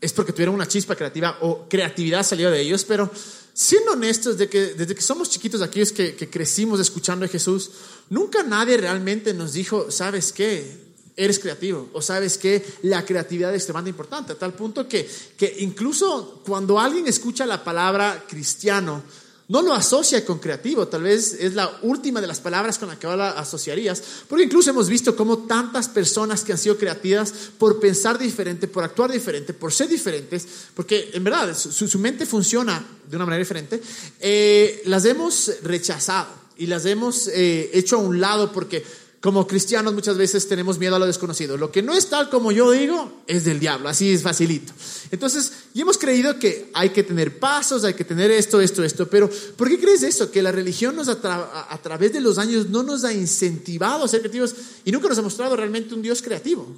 es 0.00 0.12
porque 0.12 0.32
tuvieron 0.32 0.54
una 0.54 0.68
chispa 0.68 0.94
creativa 0.94 1.38
o 1.40 1.68
creatividad 1.68 2.22
salió 2.22 2.50
de 2.50 2.60
ellos, 2.60 2.84
pero 2.84 3.10
siendo 3.52 3.92
honestos, 3.92 4.38
de 4.38 4.48
que, 4.48 4.74
desde 4.74 4.94
que 4.94 5.02
somos 5.02 5.30
chiquitos, 5.30 5.62
aquellos 5.62 5.90
que, 5.90 6.14
crecimos 6.30 6.78
escuchando 6.78 7.24
a 7.24 7.28
Jesús, 7.28 7.70
nunca 8.08 8.44
nadie 8.44 8.76
realmente 8.76 9.34
nos 9.34 9.52
dijo, 9.54 9.90
¿sabes 9.90 10.32
qué? 10.32 10.86
Eres 11.16 11.40
creativo 11.40 11.88
o 11.92 12.00
sabes 12.00 12.38
que 12.38 12.64
la 12.82 13.04
creatividad 13.04 13.50
es 13.50 13.56
extremadamente 13.56 13.90
importante, 13.90 14.32
a 14.32 14.38
tal 14.38 14.54
punto 14.54 14.86
que, 14.86 15.10
que 15.36 15.56
incluso 15.58 16.40
cuando 16.46 16.78
alguien 16.78 17.08
escucha 17.08 17.44
la 17.46 17.64
palabra 17.64 18.24
cristiano, 18.28 19.02
no 19.48 19.62
lo 19.62 19.72
asocia 19.72 20.24
con 20.26 20.38
creativo, 20.38 20.88
tal 20.88 21.02
vez 21.04 21.32
es 21.40 21.54
la 21.54 21.78
última 21.82 22.20
de 22.20 22.26
las 22.26 22.38
palabras 22.38 22.78
con 22.78 22.88
la 22.88 22.98
que 22.98 23.06
ahora 23.06 23.30
asociarías, 23.30 24.02
porque 24.28 24.44
incluso 24.44 24.70
hemos 24.70 24.88
visto 24.88 25.16
cómo 25.16 25.38
tantas 25.38 25.88
personas 25.88 26.44
que 26.44 26.52
han 26.52 26.58
sido 26.58 26.76
creativas 26.76 27.32
por 27.56 27.80
pensar 27.80 28.18
diferente, 28.18 28.68
por 28.68 28.84
actuar 28.84 29.10
diferente, 29.10 29.54
por 29.54 29.72
ser 29.72 29.88
diferentes, 29.88 30.46
porque 30.74 31.10
en 31.14 31.24
verdad 31.24 31.56
su, 31.56 31.98
mente 31.98 32.26
funciona 32.26 32.86
de 33.08 33.16
una 33.16 33.24
manera 33.24 33.40
diferente, 33.40 33.80
eh, 34.20 34.82
las 34.84 35.06
hemos 35.06 35.50
rechazado 35.62 36.28
y 36.58 36.66
las 36.66 36.84
hemos 36.84 37.28
eh, 37.28 37.70
hecho 37.72 37.96
a 37.96 38.00
un 38.00 38.20
lado 38.20 38.52
porque 38.52 38.84
como 39.20 39.48
cristianos 39.48 39.94
muchas 39.94 40.16
veces 40.16 40.46
tenemos 40.46 40.78
miedo 40.78 40.94
a 40.94 40.98
lo 40.98 41.06
desconocido. 41.06 41.56
Lo 41.56 41.72
que 41.72 41.82
no 41.82 41.92
es 41.92 42.08
tal 42.08 42.30
como 42.30 42.52
yo 42.52 42.70
digo 42.70 43.22
es 43.26 43.44
del 43.44 43.58
diablo, 43.58 43.88
así 43.88 44.12
es 44.12 44.22
facilito. 44.22 44.72
Entonces, 45.10 45.52
y 45.74 45.80
hemos 45.80 45.98
creído 45.98 46.38
que 46.38 46.70
hay 46.72 46.90
que 46.90 47.02
tener 47.02 47.38
pasos, 47.38 47.82
hay 47.82 47.94
que 47.94 48.04
tener 48.04 48.30
esto, 48.30 48.60
esto, 48.60 48.84
esto, 48.84 49.08
pero 49.08 49.28
¿por 49.56 49.68
qué 49.68 49.78
crees 49.80 50.04
eso? 50.04 50.30
Que 50.30 50.40
la 50.40 50.52
religión 50.52 50.94
nos 50.94 51.08
a, 51.08 51.80
través 51.82 52.12
de 52.12 52.20
los 52.20 52.38
años 52.38 52.68
no 52.68 52.84
nos 52.84 53.02
ha 53.02 53.12
incentivado 53.12 54.04
a 54.04 54.08
ser 54.08 54.20
creativos 54.20 54.54
y 54.84 54.92
nunca 54.92 55.08
nos 55.08 55.18
ha 55.18 55.22
mostrado 55.22 55.56
realmente 55.56 55.94
un 55.94 56.02
Dios 56.02 56.22
creativo. 56.22 56.68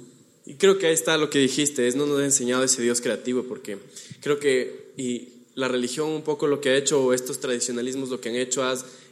Y 0.43 0.55
creo 0.55 0.79
que 0.79 0.87
ahí 0.87 0.93
está 0.93 1.17
lo 1.17 1.29
que 1.29 1.37
dijiste, 1.37 1.87
es 1.87 1.95
no 1.95 2.07
nos 2.07 2.19
ha 2.19 2.25
enseñado 2.25 2.63
ese 2.63 2.81
Dios 2.81 3.01
creativo, 3.01 3.43
porque 3.43 3.77
creo 4.19 4.39
que 4.39 4.91
y 4.97 5.30
la 5.55 5.67
religión 5.67 6.09
un 6.09 6.23
poco 6.23 6.47
lo 6.47 6.61
que 6.61 6.69
ha 6.69 6.77
hecho, 6.77 7.03
o 7.03 7.13
estos 7.13 7.39
tradicionalismos 7.39 8.09
lo 8.09 8.21
que 8.21 8.29
han 8.29 8.35
hecho 8.35 8.63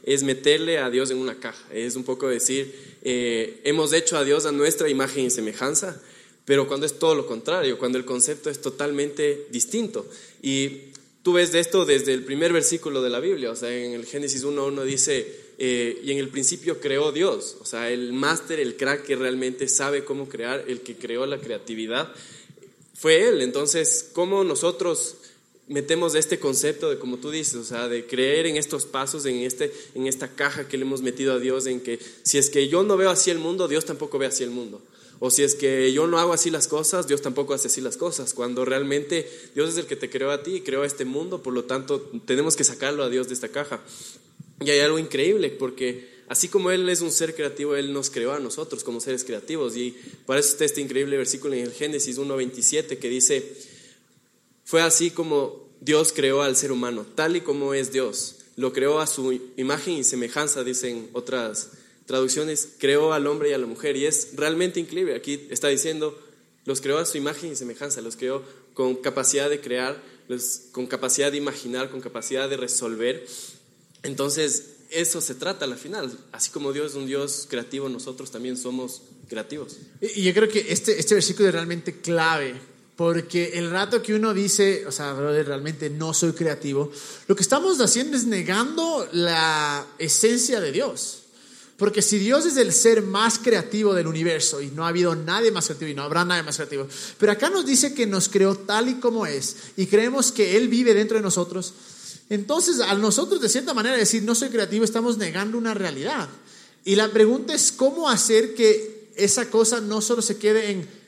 es 0.04 0.22
meterle 0.22 0.78
a 0.78 0.90
Dios 0.90 1.10
en 1.10 1.18
una 1.18 1.38
caja, 1.38 1.62
es 1.72 1.96
un 1.96 2.04
poco 2.04 2.28
decir, 2.28 2.74
eh, 3.02 3.60
hemos 3.64 3.92
hecho 3.92 4.16
a 4.16 4.24
Dios 4.24 4.46
a 4.46 4.52
nuestra 4.52 4.88
imagen 4.88 5.26
y 5.26 5.30
semejanza, 5.30 6.00
pero 6.44 6.66
cuando 6.66 6.86
es 6.86 6.98
todo 6.98 7.14
lo 7.14 7.26
contrario, 7.26 7.78
cuando 7.78 7.98
el 7.98 8.04
concepto 8.04 8.50
es 8.50 8.60
totalmente 8.60 9.46
distinto. 9.50 10.06
Y 10.42 10.90
tú 11.22 11.34
ves 11.34 11.52
de 11.52 11.60
esto 11.60 11.84
desde 11.84 12.14
el 12.14 12.24
primer 12.24 12.52
versículo 12.52 13.02
de 13.02 13.10
la 13.10 13.20
Biblia, 13.20 13.50
o 13.50 13.56
sea, 13.56 13.70
en 13.70 13.92
el 13.92 14.06
Génesis 14.06 14.44
1.1 14.44 14.82
dice, 14.84 15.50
eh, 15.58 16.00
y 16.02 16.10
en 16.10 16.18
el 16.18 16.28
principio 16.28 16.80
creó 16.80 17.12
Dios, 17.12 17.58
o 17.60 17.66
sea, 17.66 17.90
el 17.90 18.14
máster, 18.14 18.58
el 18.58 18.76
crack 18.76 19.04
que 19.04 19.16
realmente 19.16 19.68
sabe 19.68 20.04
cómo 20.04 20.28
crear, 20.28 20.64
el 20.66 20.80
que 20.80 20.96
creó 20.96 21.26
la 21.26 21.38
creatividad, 21.38 22.12
fue 22.94 23.28
Él. 23.28 23.40
Entonces, 23.42 24.10
¿cómo 24.12 24.44
nosotros 24.44 25.16
metemos 25.70 26.16
este 26.16 26.40
concepto 26.40 26.90
de, 26.90 26.98
como 26.98 27.18
tú 27.18 27.30
dices, 27.30 27.54
o 27.54 27.64
sea, 27.64 27.86
de 27.86 28.04
creer 28.04 28.46
en 28.46 28.56
estos 28.56 28.86
pasos, 28.86 29.24
en, 29.24 29.36
este, 29.36 29.72
en 29.94 30.08
esta 30.08 30.34
caja 30.34 30.66
que 30.66 30.76
le 30.76 30.82
hemos 30.82 31.00
metido 31.00 31.32
a 31.32 31.38
Dios, 31.38 31.66
en 31.66 31.80
que 31.80 32.00
si 32.24 32.38
es 32.38 32.50
que 32.50 32.68
yo 32.68 32.82
no 32.82 32.96
veo 32.96 33.08
así 33.08 33.30
el 33.30 33.38
mundo, 33.38 33.68
Dios 33.68 33.84
tampoco 33.84 34.18
ve 34.18 34.26
así 34.26 34.42
el 34.42 34.50
mundo. 34.50 34.82
O 35.20 35.30
si 35.30 35.44
es 35.44 35.54
que 35.54 35.92
yo 35.92 36.08
no 36.08 36.18
hago 36.18 36.32
así 36.32 36.50
las 36.50 36.66
cosas, 36.66 37.06
Dios 37.06 37.22
tampoco 37.22 37.54
hace 37.54 37.68
así 37.68 37.80
las 37.80 37.96
cosas. 37.96 38.34
Cuando 38.34 38.64
realmente 38.64 39.30
Dios 39.54 39.70
es 39.70 39.76
el 39.76 39.86
que 39.86 39.94
te 39.94 40.10
creó 40.10 40.32
a 40.32 40.42
ti 40.42 40.56
y 40.56 40.60
creó 40.62 40.82
a 40.82 40.86
este 40.86 41.04
mundo, 41.04 41.40
por 41.40 41.54
lo 41.54 41.64
tanto 41.64 42.00
tenemos 42.26 42.56
que 42.56 42.64
sacarlo 42.64 43.04
a 43.04 43.08
Dios 43.08 43.28
de 43.28 43.34
esta 43.34 43.48
caja. 43.48 43.80
Y 44.60 44.70
hay 44.70 44.80
algo 44.80 44.98
increíble, 44.98 45.50
porque 45.50 46.08
así 46.26 46.48
como 46.48 46.72
Él 46.72 46.88
es 46.88 47.00
un 47.00 47.12
ser 47.12 47.36
creativo, 47.36 47.76
Él 47.76 47.92
nos 47.92 48.10
creó 48.10 48.32
a 48.32 48.40
nosotros 48.40 48.82
como 48.82 49.00
seres 49.00 49.22
creativos. 49.22 49.76
Y 49.76 49.94
para 50.26 50.40
eso 50.40 50.48
está 50.48 50.64
este 50.64 50.80
increíble 50.80 51.16
versículo 51.16 51.54
en 51.54 51.66
el 51.66 51.72
Génesis 51.72 52.18
1.27 52.18 52.98
que 52.98 53.08
dice, 53.08 53.69
fue 54.70 54.82
así 54.82 55.10
como 55.10 55.68
Dios 55.80 56.12
creó 56.14 56.42
al 56.42 56.54
ser 56.54 56.70
humano, 56.70 57.04
tal 57.16 57.34
y 57.34 57.40
como 57.40 57.74
es 57.74 57.90
Dios. 57.90 58.36
Lo 58.54 58.72
creó 58.72 59.00
a 59.00 59.08
su 59.08 59.32
imagen 59.56 59.94
y 59.94 60.04
semejanza, 60.04 60.62
dicen 60.62 61.10
otras 61.12 61.70
traducciones, 62.06 62.74
creó 62.78 63.12
al 63.12 63.26
hombre 63.26 63.50
y 63.50 63.52
a 63.52 63.58
la 63.58 63.66
mujer. 63.66 63.96
Y 63.96 64.06
es 64.06 64.28
realmente 64.34 64.78
increíble. 64.78 65.16
Aquí 65.16 65.48
está 65.50 65.66
diciendo, 65.66 66.16
los 66.66 66.80
creó 66.80 66.98
a 66.98 67.04
su 67.04 67.18
imagen 67.18 67.50
y 67.50 67.56
semejanza, 67.56 68.00
los 68.00 68.14
creó 68.14 68.44
con 68.72 68.94
capacidad 68.94 69.50
de 69.50 69.60
crear, 69.60 70.00
con 70.70 70.86
capacidad 70.86 71.32
de 71.32 71.38
imaginar, 71.38 71.90
con 71.90 72.00
capacidad 72.00 72.48
de 72.48 72.56
resolver. 72.56 73.26
Entonces, 74.04 74.76
eso 74.90 75.20
se 75.20 75.34
trata 75.34 75.64
al 75.64 75.76
final. 75.78 76.16
Así 76.30 76.52
como 76.52 76.72
Dios 76.72 76.92
es 76.92 76.96
un 76.96 77.06
Dios 77.06 77.48
creativo, 77.50 77.88
nosotros 77.88 78.30
también 78.30 78.56
somos 78.56 79.02
creativos. 79.28 79.78
Y 80.14 80.22
yo 80.22 80.32
creo 80.32 80.48
que 80.48 80.66
este, 80.68 80.96
este 81.00 81.14
versículo 81.14 81.48
es 81.48 81.54
realmente 81.54 82.00
clave, 82.00 82.54
porque 83.00 83.52
el 83.54 83.70
rato 83.70 84.02
que 84.02 84.14
uno 84.14 84.34
dice, 84.34 84.84
o 84.86 84.92
sea, 84.92 85.14
realmente 85.14 85.88
no 85.88 86.12
soy 86.12 86.32
creativo, 86.32 86.92
lo 87.28 87.34
que 87.34 87.40
estamos 87.40 87.80
haciendo 87.80 88.14
es 88.14 88.26
negando 88.26 89.08
la 89.12 89.86
esencia 89.98 90.60
de 90.60 90.70
Dios. 90.70 91.20
Porque 91.78 92.02
si 92.02 92.18
Dios 92.18 92.44
es 92.44 92.58
el 92.58 92.74
ser 92.74 93.00
más 93.00 93.38
creativo 93.38 93.94
del 93.94 94.06
universo 94.06 94.60
y 94.60 94.66
no 94.66 94.84
ha 94.84 94.88
habido 94.88 95.16
nadie 95.16 95.50
más 95.50 95.64
creativo 95.64 95.90
y 95.90 95.94
no 95.94 96.02
habrá 96.02 96.26
nadie 96.26 96.42
más 96.42 96.56
creativo, 96.56 96.86
pero 97.16 97.32
acá 97.32 97.48
nos 97.48 97.64
dice 97.64 97.94
que 97.94 98.06
nos 98.06 98.28
creó 98.28 98.54
tal 98.54 98.90
y 98.90 98.94
como 98.96 99.24
es 99.24 99.56
y 99.78 99.86
creemos 99.86 100.30
que 100.30 100.58
Él 100.58 100.68
vive 100.68 100.92
dentro 100.92 101.16
de 101.16 101.22
nosotros, 101.22 101.72
entonces 102.28 102.80
a 102.80 102.92
nosotros 102.96 103.40
de 103.40 103.48
cierta 103.48 103.72
manera 103.72 103.96
decir 103.96 104.24
no 104.24 104.34
soy 104.34 104.50
creativo 104.50 104.84
estamos 104.84 105.16
negando 105.16 105.56
una 105.56 105.72
realidad. 105.72 106.28
Y 106.84 106.96
la 106.96 107.10
pregunta 107.10 107.54
es 107.54 107.72
cómo 107.72 108.10
hacer 108.10 108.54
que 108.54 109.08
esa 109.16 109.48
cosa 109.48 109.80
no 109.80 110.02
solo 110.02 110.20
se 110.20 110.36
quede 110.36 110.70
en 110.70 110.99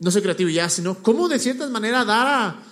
no 0.00 0.10
soy 0.10 0.22
creativo 0.22 0.50
ya, 0.50 0.68
sino 0.68 1.02
cómo 1.02 1.28
de 1.28 1.38
cierta 1.38 1.68
manera 1.68 2.04
dar 2.04 2.26
a, 2.26 2.62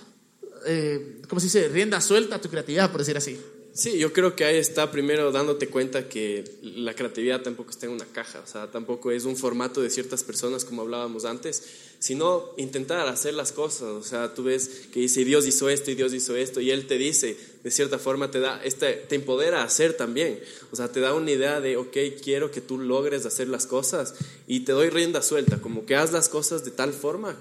eh, 0.65 1.21
¿cómo 1.27 1.39
se 1.39 1.45
dice?, 1.45 1.69
rienda 1.69 2.01
suelta 2.01 2.35
a 2.35 2.41
tu 2.41 2.49
creatividad, 2.49 2.91
por 2.91 2.99
decir 2.99 3.15
así. 3.17 3.39
Sí, 3.71 3.97
yo 3.97 4.11
creo 4.11 4.35
que 4.35 4.45
ahí 4.45 4.57
está 4.57 4.91
primero 4.91 5.31
dándote 5.31 5.69
cuenta 5.69 6.09
que 6.09 6.43
la 6.61 6.95
creatividad 6.95 7.41
tampoco 7.41 7.69
está 7.69 7.85
en 7.85 7.93
una 7.93 8.05
caja, 8.05 8.41
o 8.43 8.47
sea, 8.47 8.69
tampoco 8.71 9.11
es 9.11 9.25
un 9.25 9.37
formato 9.37 9.81
de 9.81 9.89
ciertas 9.89 10.23
personas 10.23 10.65
como 10.65 10.81
hablábamos 10.81 11.23
antes, 11.23 11.63
sino 11.99 12.49
intentar 12.57 13.07
hacer 13.07 13.35
las 13.35 13.51
cosas, 13.51 13.83
o 13.83 14.03
sea, 14.03 14.33
tú 14.33 14.43
ves 14.43 14.87
que 14.91 15.01
dice 15.01 15.23
Dios 15.23 15.45
hizo 15.45 15.69
esto 15.69 15.91
y 15.91 15.95
Dios 15.95 16.13
hizo 16.13 16.35
esto 16.35 16.59
y 16.59 16.71
Él 16.71 16.87
te 16.87 16.97
dice, 16.97 17.37
de 17.63 17.71
cierta 17.71 17.99
forma 17.99 18.31
te 18.31 18.39
da, 18.39 18.61
este, 18.63 18.93
te 18.93 19.15
empodera 19.15 19.61
a 19.61 19.65
hacer 19.65 19.93
también, 19.93 20.39
o 20.71 20.75
sea, 20.75 20.91
te 20.91 20.99
da 20.99 21.13
una 21.13 21.31
idea 21.31 21.59
de, 21.59 21.77
ok, 21.77 21.97
quiero 22.23 22.51
que 22.51 22.61
tú 22.61 22.77
logres 22.77 23.25
hacer 23.25 23.47
las 23.47 23.65
cosas 23.65 24.15
y 24.47 24.61
te 24.61 24.71
doy 24.71 24.89
rienda 24.89 25.21
suelta, 25.21 25.61
como 25.61 25.85
que 25.85 25.95
haz 25.95 26.11
las 26.11 26.29
cosas 26.29 26.63
de 26.63 26.71
tal 26.71 26.93
forma 26.93 27.37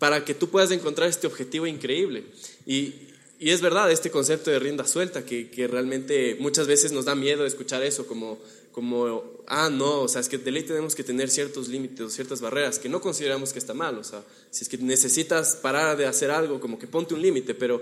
para 0.00 0.24
que 0.24 0.34
tú 0.34 0.48
puedas 0.48 0.70
encontrar 0.72 1.08
este 1.08 1.26
objetivo 1.26 1.66
increíble. 1.66 2.24
Y, 2.66 2.94
y 3.38 3.50
es 3.50 3.60
verdad, 3.60 3.90
este 3.92 4.10
concepto 4.10 4.50
de 4.50 4.58
rienda 4.58 4.86
suelta, 4.86 5.24
que, 5.24 5.50
que, 5.50 5.68
realmente 5.68 6.36
muchas 6.40 6.66
veces 6.66 6.90
nos 6.92 7.04
da 7.04 7.14
miedo 7.14 7.46
escuchar 7.46 7.82
eso, 7.82 8.06
como, 8.06 8.38
como, 8.72 9.42
ah, 9.46 9.70
no, 9.70 10.02
o 10.02 10.08
sea, 10.08 10.20
es 10.20 10.28
que 10.28 10.38
de 10.38 10.50
ley 10.50 10.62
tenemos 10.62 10.94
que 10.94 11.04
tener 11.04 11.30
ciertos 11.30 11.68
límites 11.68 12.00
o 12.00 12.10
ciertas 12.10 12.40
barreras 12.40 12.78
que 12.78 12.88
no 12.88 13.00
consideramos 13.00 13.52
que 13.52 13.58
está 13.58 13.74
mal, 13.74 13.98
o 13.98 14.04
sea, 14.04 14.22
si 14.50 14.64
es 14.64 14.68
que 14.68 14.78
necesitas 14.78 15.56
parar 15.56 15.96
de 15.96 16.06
hacer 16.06 16.30
algo, 16.30 16.60
como 16.60 16.78
que 16.78 16.86
ponte 16.86 17.14
un 17.14 17.22
límite, 17.22 17.54
pero 17.54 17.80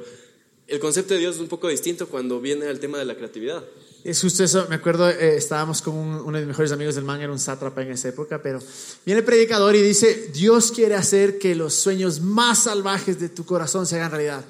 el 0.69 0.79
concepto 0.81 1.15
de 1.15 1.21
Dios 1.21 1.37
es 1.37 1.41
un 1.41 1.49
poco 1.49 1.69
distinto 1.69 2.09
cuando 2.09 2.41
viene 2.41 2.67
al 2.67 2.79
tema 2.79 2.99
de 2.99 3.07
la 3.07 3.17
creatividad. 3.17 3.65
Es 4.05 4.21
justo 4.21 4.45
eso, 4.45 4.67
me 4.69 4.77
acuerdo, 4.77 5.09
eh, 5.09 5.37
estábamos 5.37 5.83
con 5.83 5.95
uno 5.97 6.33
de 6.33 6.41
mis 6.41 6.49
mejores 6.49 6.71
amigos 6.71 6.95
del 6.95 7.05
man, 7.05 7.21
era 7.21 7.33
un 7.33 7.39
sátrapa 7.39 7.83
en 7.83 7.91
esa 7.91 8.09
época, 8.09 8.41
pero 8.41 8.61
viene 9.05 9.21
el 9.21 9.25
predicador 9.25 9.75
y 9.75 9.83
dice, 9.83 10.31
Dios 10.33 10.71
quiere 10.71 10.95
hacer 10.95 11.39
que 11.39 11.55
los 11.55 11.75
sueños 11.75 12.21
más 12.21 12.65
salvajes 12.65 13.19
de 13.19 13.31
tu 13.31 13.45
corazón 13.45 13.87
se 13.87 13.97
hagan 13.97 14.13
realidad. 14.13 14.45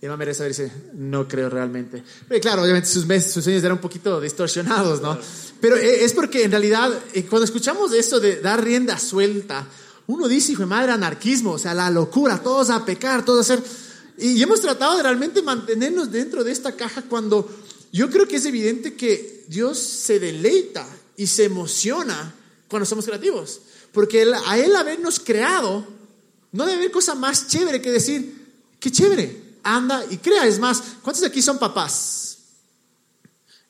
Y 0.00 0.06
no 0.06 0.16
merece 0.16 0.46
dice, 0.46 0.70
no 0.94 1.26
creo 1.26 1.48
realmente. 1.48 2.02
Pero 2.28 2.40
claro, 2.40 2.62
obviamente 2.62 2.88
sus, 2.88 3.04
sus 3.04 3.44
sueños 3.44 3.62
eran 3.62 3.72
un 3.72 3.82
poquito 3.82 4.20
distorsionados, 4.20 5.00
¿no? 5.00 5.18
Pero 5.60 5.76
eh, 5.76 6.04
es 6.04 6.12
porque 6.12 6.44
en 6.44 6.50
realidad, 6.50 6.92
eh, 7.14 7.24
cuando 7.24 7.44
escuchamos 7.44 7.92
esto 7.92 8.20
de 8.20 8.40
dar 8.40 8.62
rienda 8.62 8.98
suelta, 8.98 9.66
uno 10.06 10.28
dice, 10.28 10.52
hijo 10.52 10.62
de 10.62 10.66
madre, 10.66 10.92
anarquismo, 10.92 11.52
o 11.52 11.58
sea, 11.58 11.74
la 11.74 11.90
locura, 11.90 12.42
todos 12.42 12.70
a 12.70 12.84
pecar, 12.84 13.24
todos 13.24 13.50
a 13.50 13.54
hacer... 13.54 13.83
Y 14.18 14.42
hemos 14.42 14.60
tratado 14.60 14.96
de 14.96 15.02
realmente 15.02 15.42
mantenernos 15.42 16.10
dentro 16.10 16.44
de 16.44 16.52
esta 16.52 16.72
caja 16.76 17.02
cuando 17.02 17.48
yo 17.92 18.10
creo 18.10 18.26
que 18.26 18.36
es 18.36 18.44
evidente 18.44 18.94
que 18.94 19.44
Dios 19.48 19.78
se 19.78 20.18
deleita 20.18 20.86
y 21.16 21.26
se 21.26 21.44
emociona 21.44 22.34
cuando 22.68 22.86
somos 22.86 23.04
creativos. 23.04 23.60
Porque 23.92 24.26
a 24.46 24.58
Él 24.58 24.74
habernos 24.74 25.20
creado, 25.20 25.86
no 26.52 26.66
debe 26.66 26.78
haber 26.78 26.90
cosa 26.90 27.14
más 27.14 27.48
chévere 27.48 27.80
que 27.80 27.90
decir, 27.90 28.52
qué 28.80 28.90
chévere, 28.90 29.58
anda 29.62 30.04
y 30.10 30.18
crea. 30.18 30.46
Es 30.46 30.58
más, 30.58 30.82
¿cuántos 31.02 31.20
de 31.20 31.28
aquí 31.28 31.40
son 31.42 31.58
papás? 31.58 32.38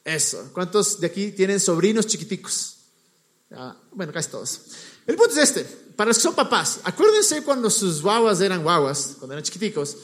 Eso. 0.05 0.51
¿Cuántos 0.53 1.01
de 1.01 1.07
aquí 1.07 1.33
tienen 1.33 1.61
sobrinos 1.61 2.07
chiquiticos? 2.07 2.71
bueno, 3.93 4.13
casi 4.13 4.31
todos. 4.31 4.61
El 5.07 5.17
punto 5.17 5.33
es 5.33 5.39
este. 5.39 5.65
Para 5.97 6.09
los 6.09 6.17
que 6.17 6.23
son 6.23 6.35
papás, 6.35 6.81
acuérdense 6.83 7.43
cuando 7.43 7.71
sus 7.71 8.03
guaguas 8.03 8.41
eran 8.41 8.65
guaguas, 8.65 9.17
cuando 9.19 9.35
eran 9.35 9.45
chiquiticos, 9.45 9.97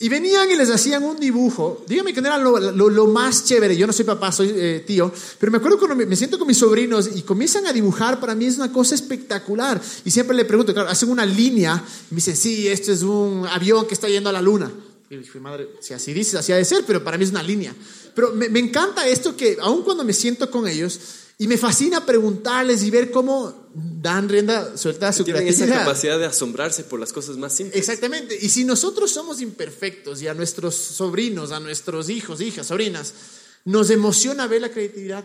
y 0.00 0.08
venían 0.08 0.50
y 0.50 0.56
les 0.56 0.70
hacían 0.70 1.04
un 1.04 1.18
dibujo. 1.20 1.84
Dígame 1.86 2.12
que 2.12 2.20
no 2.20 2.26
era 2.26 2.38
lo, 2.38 3.06
más 3.06 3.44
chévere. 3.44 3.76
Yo 3.76 3.86
no 3.86 3.92
soy 3.92 4.04
papá, 4.04 4.32
soy 4.32 4.52
eh, 4.54 4.84
tío. 4.84 5.12
Pero 5.38 5.52
me 5.52 5.58
acuerdo 5.58 5.78
cuando 5.78 5.94
me, 5.94 6.16
siento 6.16 6.36
con 6.36 6.48
mis 6.48 6.58
sobrinos 6.58 7.10
y 7.14 7.22
comienzan 7.22 7.66
a 7.66 7.72
dibujar, 7.72 8.18
para 8.18 8.34
mí 8.34 8.46
es 8.46 8.56
una 8.56 8.72
cosa 8.72 8.96
espectacular. 8.96 9.80
Y 10.04 10.10
siempre 10.10 10.36
le 10.36 10.44
pregunto, 10.44 10.78
hacen 10.80 11.10
una 11.10 11.24
línea. 11.24 11.82
Y 12.10 12.14
me 12.14 12.16
dicen, 12.16 12.36
sí, 12.36 12.66
esto 12.66 12.90
es 12.90 13.02
un 13.02 13.46
avión 13.46 13.86
que 13.86 13.94
está 13.94 14.08
yendo 14.08 14.30
a 14.30 14.32
la 14.32 14.42
luna. 14.42 14.70
Y 15.10 15.16
dije, 15.16 15.38
madre, 15.38 15.68
si 15.80 15.94
así 15.94 16.12
dices, 16.12 16.34
así 16.34 16.50
ha 16.50 16.56
de 16.56 16.64
ser, 16.64 16.82
pero 16.84 17.04
para 17.04 17.16
mí 17.16 17.24
es 17.24 17.30
una 17.30 17.42
línea. 17.42 17.72
Pero 18.16 18.32
me, 18.32 18.48
me 18.48 18.58
encanta 18.58 19.06
esto 19.06 19.36
que, 19.36 19.58
aun 19.60 19.84
cuando 19.84 20.02
me 20.02 20.12
siento 20.12 20.50
con 20.50 20.66
ellos, 20.66 20.98
y 21.36 21.48
me 21.48 21.58
fascina 21.58 22.06
preguntarles 22.06 22.82
y 22.84 22.90
ver 22.90 23.10
cómo 23.10 23.68
dan 23.74 24.28
rienda 24.28 24.76
suelta 24.76 25.08
a 25.08 25.12
su 25.12 25.24
Tienen 25.24 25.48
esa 25.48 25.66
capacidad 25.66 26.18
de 26.18 26.26
asombrarse 26.26 26.84
por 26.84 27.00
las 27.00 27.12
cosas 27.12 27.36
más 27.36 27.56
simples. 27.56 27.76
Exactamente. 27.76 28.38
Y 28.40 28.48
si 28.48 28.64
nosotros 28.64 29.10
somos 29.10 29.40
imperfectos 29.40 30.22
y 30.22 30.28
a 30.28 30.34
nuestros 30.34 30.76
sobrinos, 30.76 31.50
a 31.50 31.58
nuestros 31.58 32.08
hijos, 32.08 32.40
hijas, 32.40 32.68
sobrinas, 32.68 33.14
nos 33.64 33.90
emociona 33.90 34.46
ver 34.46 34.60
la 34.60 34.70
creatividad, 34.70 35.24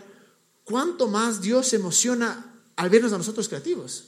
¿cuánto 0.64 1.06
más 1.06 1.42
Dios 1.42 1.68
se 1.68 1.76
emociona 1.76 2.60
al 2.74 2.90
vernos 2.90 3.12
a 3.12 3.18
nosotros 3.18 3.48
creativos? 3.48 4.04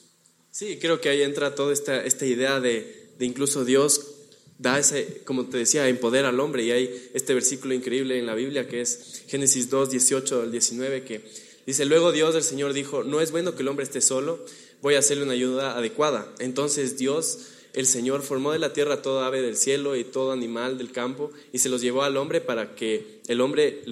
Sí, 0.50 0.78
creo 0.80 1.00
que 1.00 1.08
ahí 1.08 1.22
entra 1.22 1.54
toda 1.54 1.72
esta, 1.72 2.02
esta 2.02 2.26
idea 2.26 2.58
de, 2.58 3.12
de 3.16 3.24
incluso 3.24 3.64
Dios 3.64 4.00
da 4.58 4.78
ese, 4.78 5.22
como 5.24 5.46
te 5.46 5.58
decía, 5.58 5.88
empodera 5.88 6.30
al 6.30 6.40
hombre. 6.40 6.64
Y 6.64 6.72
hay 6.72 7.10
este 7.14 7.32
versículo 7.32 7.74
increíble 7.74 8.18
en 8.18 8.26
la 8.26 8.34
Biblia 8.34 8.66
que 8.66 8.80
es 8.80 9.22
Génesis 9.28 9.70
2, 9.70 9.90
18 9.90 10.42
al 10.42 10.52
19, 10.52 11.04
que 11.04 11.24
dice, 11.66 11.84
luego 11.84 12.12
Dios 12.12 12.34
del 12.34 12.42
Señor 12.42 12.72
dijo, 12.72 13.04
no 13.04 13.20
es 13.20 13.30
bueno 13.30 13.54
que 13.54 13.62
el 13.62 13.68
hombre 13.68 13.84
esté 13.84 14.00
solo, 14.00 14.38
voy 14.80 14.94
a 14.94 14.98
hacerle 14.98 15.24
una 15.24 15.32
ayuda 15.32 15.76
adecuada. 15.76 16.32
Entonces 16.38 16.96
Dios, 16.98 17.48
el 17.72 17.86
Señor, 17.86 18.22
formó 18.22 18.52
de 18.52 18.58
la 18.58 18.72
tierra 18.72 19.02
todo 19.02 19.22
ave 19.22 19.42
del 19.42 19.56
cielo 19.56 19.96
y 19.96 20.04
todo 20.04 20.32
animal 20.32 20.78
del 20.78 20.92
campo 20.92 21.30
y 21.52 21.58
se 21.58 21.68
los 21.68 21.80
llevó 21.80 22.02
al 22.02 22.16
hombre 22.16 22.40
para 22.40 22.74
que 22.74 23.20
el 23.28 23.40
hombre... 23.40 23.82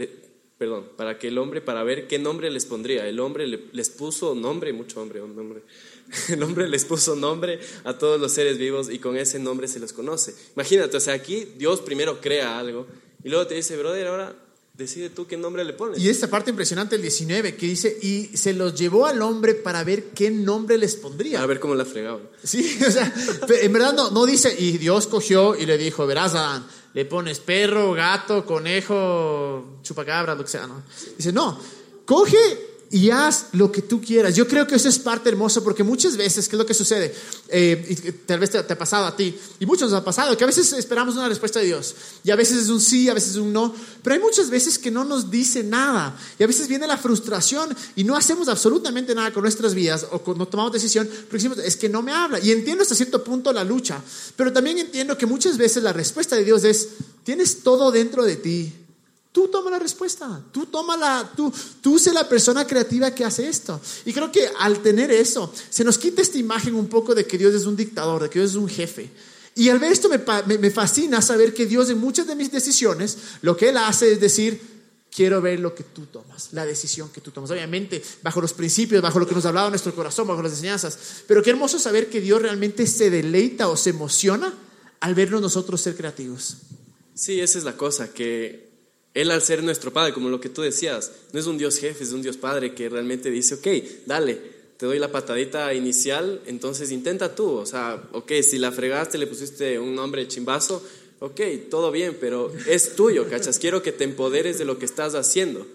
perdón, 0.58 0.86
para 0.96 1.18
que 1.18 1.28
el 1.28 1.38
hombre, 1.38 1.62
para 1.62 1.82
ver 1.84 2.06
qué 2.06 2.18
nombre 2.18 2.50
les 2.50 2.66
pondría. 2.66 3.06
El 3.06 3.20
hombre 3.20 3.46
les 3.46 3.90
puso 3.90 4.34
nombre, 4.34 4.72
mucho 4.72 5.00
hombre, 5.00 5.22
un 5.22 5.34
nombre, 5.34 5.62
El 6.28 6.42
hombre 6.42 6.68
les 6.68 6.84
puso 6.84 7.14
nombre 7.16 7.60
a 7.84 7.96
todos 7.96 8.20
los 8.20 8.32
seres 8.32 8.58
vivos 8.58 8.90
y 8.90 8.98
con 8.98 9.16
ese 9.16 9.38
nombre 9.38 9.68
se 9.68 9.80
los 9.80 9.92
conoce. 9.92 10.34
Imagínate, 10.54 10.96
o 10.96 11.00
sea, 11.00 11.14
aquí 11.14 11.46
Dios 11.56 11.80
primero 11.80 12.20
crea 12.20 12.58
algo 12.58 12.86
y 13.22 13.28
luego 13.28 13.46
te 13.46 13.54
dice, 13.54 13.76
brother, 13.76 14.06
ahora 14.08 14.34
decide 14.80 15.10
tú 15.10 15.26
qué 15.26 15.36
nombre 15.36 15.64
le 15.64 15.74
pones. 15.74 16.00
Y 16.00 16.08
esta 16.08 16.28
parte 16.28 16.50
impresionante, 16.50 16.96
el 16.96 17.02
19, 17.02 17.54
que 17.54 17.66
dice, 17.66 17.96
y 18.02 18.36
se 18.36 18.54
los 18.54 18.74
llevó 18.74 19.06
al 19.06 19.20
hombre 19.22 19.54
para 19.54 19.84
ver 19.84 20.10
qué 20.10 20.30
nombre 20.30 20.78
les 20.78 20.96
pondría. 20.96 21.42
A 21.42 21.46
ver 21.46 21.60
cómo 21.60 21.74
la 21.74 21.84
fregaba. 21.84 22.20
Sí, 22.42 22.78
o 22.86 22.90
sea, 22.90 23.12
en 23.48 23.72
verdad 23.72 23.92
no, 23.92 24.10
no 24.10 24.26
dice, 24.26 24.54
y 24.58 24.78
Dios 24.78 25.06
cogió 25.06 25.54
y 25.54 25.66
le 25.66 25.76
dijo, 25.76 26.06
verás, 26.06 26.34
Adán, 26.34 26.66
le 26.94 27.04
pones 27.04 27.38
perro, 27.38 27.92
gato, 27.92 28.44
conejo, 28.44 29.78
chupacabra, 29.82 30.34
lo 30.34 30.44
que 30.44 30.50
sea, 30.50 30.66
¿no? 30.66 30.82
Dice, 31.16 31.30
no, 31.30 31.60
coge 32.06 32.69
y 32.90 33.10
haz 33.10 33.46
lo 33.52 33.70
que 33.70 33.82
tú 33.82 34.00
quieras. 34.00 34.34
Yo 34.34 34.48
creo 34.48 34.66
que 34.66 34.74
eso 34.74 34.88
es 34.88 34.98
parte 34.98 35.28
hermosa 35.28 35.62
porque 35.62 35.84
muchas 35.84 36.16
veces, 36.16 36.48
¿qué 36.48 36.56
es 36.56 36.58
lo 36.58 36.66
que 36.66 36.74
sucede? 36.74 37.14
Eh, 37.48 37.86
y 37.88 38.12
tal 38.12 38.40
vez 38.40 38.50
te, 38.50 38.58
ha 38.58 38.78
pasado 38.78 39.06
a 39.06 39.16
ti, 39.16 39.36
y 39.60 39.66
muchos 39.66 39.90
nos 39.90 40.00
ha 40.00 40.04
pasado, 40.04 40.36
que 40.36 40.44
a 40.44 40.46
veces 40.46 40.72
esperamos 40.72 41.14
una 41.14 41.28
respuesta 41.28 41.60
de 41.60 41.66
Dios, 41.66 41.94
y 42.24 42.30
a 42.30 42.36
veces 42.36 42.58
es 42.58 42.68
un 42.68 42.80
sí, 42.80 43.08
a 43.08 43.14
veces 43.14 43.30
es 43.30 43.36
un 43.36 43.52
no, 43.52 43.72
pero 44.02 44.14
hay 44.14 44.20
muchas 44.20 44.50
veces 44.50 44.78
que 44.78 44.90
no 44.90 45.04
nos 45.04 45.30
dice 45.30 45.62
nada, 45.62 46.18
y 46.38 46.42
a 46.42 46.46
veces 46.46 46.66
viene 46.66 46.86
la 46.86 46.96
frustración 46.96 47.74
y 47.94 48.02
no 48.02 48.16
hacemos 48.16 48.48
absolutamente 48.48 49.14
nada 49.14 49.32
con 49.32 49.42
nuestras 49.42 49.74
vidas 49.74 50.06
o 50.10 50.34
no 50.34 50.46
tomamos 50.46 50.72
decisión 50.72 51.06
porque 51.06 51.36
decimos, 51.36 51.58
es 51.58 51.76
que 51.76 51.88
no 51.88 52.02
me 52.02 52.12
habla. 52.12 52.40
Y 52.40 52.50
entiendo 52.50 52.82
hasta 52.82 52.94
cierto 52.94 53.22
punto 53.22 53.52
la 53.52 53.64
lucha, 53.64 54.02
pero 54.36 54.52
también 54.52 54.78
entiendo 54.78 55.16
que 55.16 55.26
muchas 55.26 55.56
veces 55.56 55.82
la 55.82 55.92
respuesta 55.92 56.36
de 56.36 56.44
Dios 56.44 56.64
es, 56.64 56.88
tienes 57.24 57.62
todo 57.62 57.90
dentro 57.90 58.24
de 58.24 58.36
ti 58.36 58.72
Tú 59.32 59.46
toma 59.46 59.70
la 59.70 59.78
respuesta, 59.78 60.42
tú 60.52 60.66
toma 60.66 60.96
la, 60.96 61.32
tú, 61.36 61.52
tú 61.80 62.00
sé 62.00 62.12
la 62.12 62.28
persona 62.28 62.66
creativa 62.66 63.14
que 63.14 63.24
hace 63.24 63.48
esto. 63.48 63.80
Y 64.04 64.12
creo 64.12 64.32
que 64.32 64.50
al 64.58 64.82
tener 64.82 65.12
eso, 65.12 65.52
se 65.68 65.84
nos 65.84 65.98
quita 65.98 66.20
esta 66.20 66.38
imagen 66.38 66.74
un 66.74 66.88
poco 66.88 67.14
de 67.14 67.24
que 67.24 67.38
Dios 67.38 67.54
es 67.54 67.64
un 67.64 67.76
dictador, 67.76 68.24
de 68.24 68.28
que 68.28 68.40
Dios 68.40 68.50
es 68.50 68.56
un 68.56 68.68
jefe. 68.68 69.08
Y 69.54 69.68
al 69.68 69.78
ver 69.78 69.92
esto 69.92 70.08
me, 70.08 70.58
me, 70.58 70.70
fascina 70.70 71.22
saber 71.22 71.54
que 71.54 71.66
Dios 71.66 71.90
en 71.90 71.98
muchas 71.98 72.26
de 72.26 72.34
mis 72.34 72.50
decisiones, 72.50 73.18
lo 73.42 73.56
que 73.56 73.68
Él 73.68 73.76
hace 73.76 74.12
es 74.12 74.20
decir, 74.20 74.60
quiero 75.14 75.40
ver 75.40 75.60
lo 75.60 75.74
que 75.76 75.84
tú 75.84 76.06
tomas, 76.06 76.52
la 76.52 76.66
decisión 76.66 77.10
que 77.10 77.20
tú 77.20 77.30
tomas. 77.30 77.52
Obviamente, 77.52 78.02
bajo 78.22 78.40
los 78.40 78.52
principios, 78.52 79.00
bajo 79.00 79.20
lo 79.20 79.28
que 79.28 79.34
nos 79.34 79.44
ha 79.44 79.48
hablado 79.48 79.70
nuestro 79.70 79.94
corazón, 79.94 80.26
bajo 80.26 80.42
las 80.42 80.52
enseñanzas. 80.52 80.98
Pero 81.28 81.42
qué 81.42 81.50
hermoso 81.50 81.78
saber 81.78 82.10
que 82.10 82.20
Dios 82.20 82.42
realmente 82.42 82.86
se 82.86 83.10
deleita 83.10 83.68
o 83.68 83.76
se 83.76 83.90
emociona 83.90 84.52
al 84.98 85.14
vernos 85.14 85.40
nosotros 85.40 85.80
ser 85.80 85.96
creativos. 85.96 86.56
Sí, 87.14 87.40
esa 87.40 87.58
es 87.58 87.64
la 87.64 87.76
cosa, 87.76 88.12
que 88.12 88.69
Él 89.14 89.30
al 89.30 89.42
ser 89.42 89.62
nuestro 89.62 89.92
Padre, 89.92 90.12
como 90.12 90.28
lo 90.28 90.40
que 90.40 90.48
tú 90.48 90.62
decías, 90.62 91.12
no 91.32 91.40
es 91.40 91.46
un 91.46 91.58
Dios 91.58 91.78
jefe, 91.78 92.04
es 92.04 92.12
un 92.12 92.22
Dios 92.22 92.36
Padre 92.36 92.74
que 92.74 92.88
realmente 92.88 93.30
dice, 93.30 93.54
ok, 93.54 93.66
dale, 94.06 94.38
te 94.76 94.86
doy 94.86 94.98
la 94.98 95.12
patadita 95.12 95.74
inicial, 95.74 96.40
entonces 96.46 96.90
intenta 96.90 97.34
tú. 97.34 97.50
O 97.50 97.66
sea, 97.66 98.02
ok, 98.12 98.32
si 98.42 98.58
la 98.58 98.72
fregaste, 98.72 99.18
le 99.18 99.26
pusiste 99.26 99.78
un 99.78 99.94
nombre 99.94 100.26
chimbazo, 100.26 100.82
ok, 101.18 101.40
todo 101.68 101.90
bien, 101.90 102.16
pero 102.18 102.52
es 102.66 102.96
tuyo, 102.96 103.28
¿cachas? 103.28 103.58
Quiero 103.58 103.82
que 103.82 103.92
te 103.92 104.04
empoderes 104.04 104.58
de 104.58 104.64
lo 104.64 104.78
que 104.78 104.86
estás 104.86 105.14
haciendo. 105.14 105.66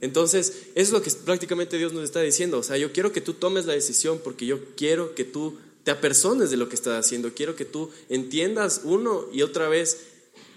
Entonces, 0.00 0.68
eso 0.74 0.74
es 0.74 0.90
lo 0.92 1.02
que 1.02 1.10
prácticamente 1.24 1.78
Dios 1.78 1.92
nos 1.92 2.04
está 2.04 2.20
diciendo. 2.20 2.58
O 2.58 2.62
sea, 2.62 2.76
yo 2.76 2.92
quiero 2.92 3.12
que 3.12 3.20
tú 3.20 3.34
tomes 3.34 3.66
la 3.66 3.72
decisión 3.72 4.20
porque 4.22 4.46
yo 4.46 4.58
quiero 4.76 5.14
que 5.14 5.24
tú 5.24 5.58
te 5.84 5.90
apersones 5.90 6.50
de 6.50 6.56
lo 6.56 6.68
que 6.68 6.74
estás 6.74 7.04
haciendo. 7.04 7.32
Quiero 7.34 7.56
que 7.56 7.64
tú 7.64 7.90
entiendas 8.08 8.82
uno 8.84 9.26
y 9.32 9.42
otra 9.42 9.68
vez, 9.68 9.98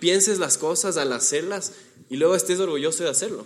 pienses 0.05 0.37
las 0.37 0.59
cosas 0.59 0.97
al 0.97 1.11
hacerlas 1.13 1.71
y 2.11 2.17
luego 2.17 2.35
estés 2.35 2.59
orgulloso 2.59 3.03
de 3.03 3.09
hacerlo. 3.09 3.43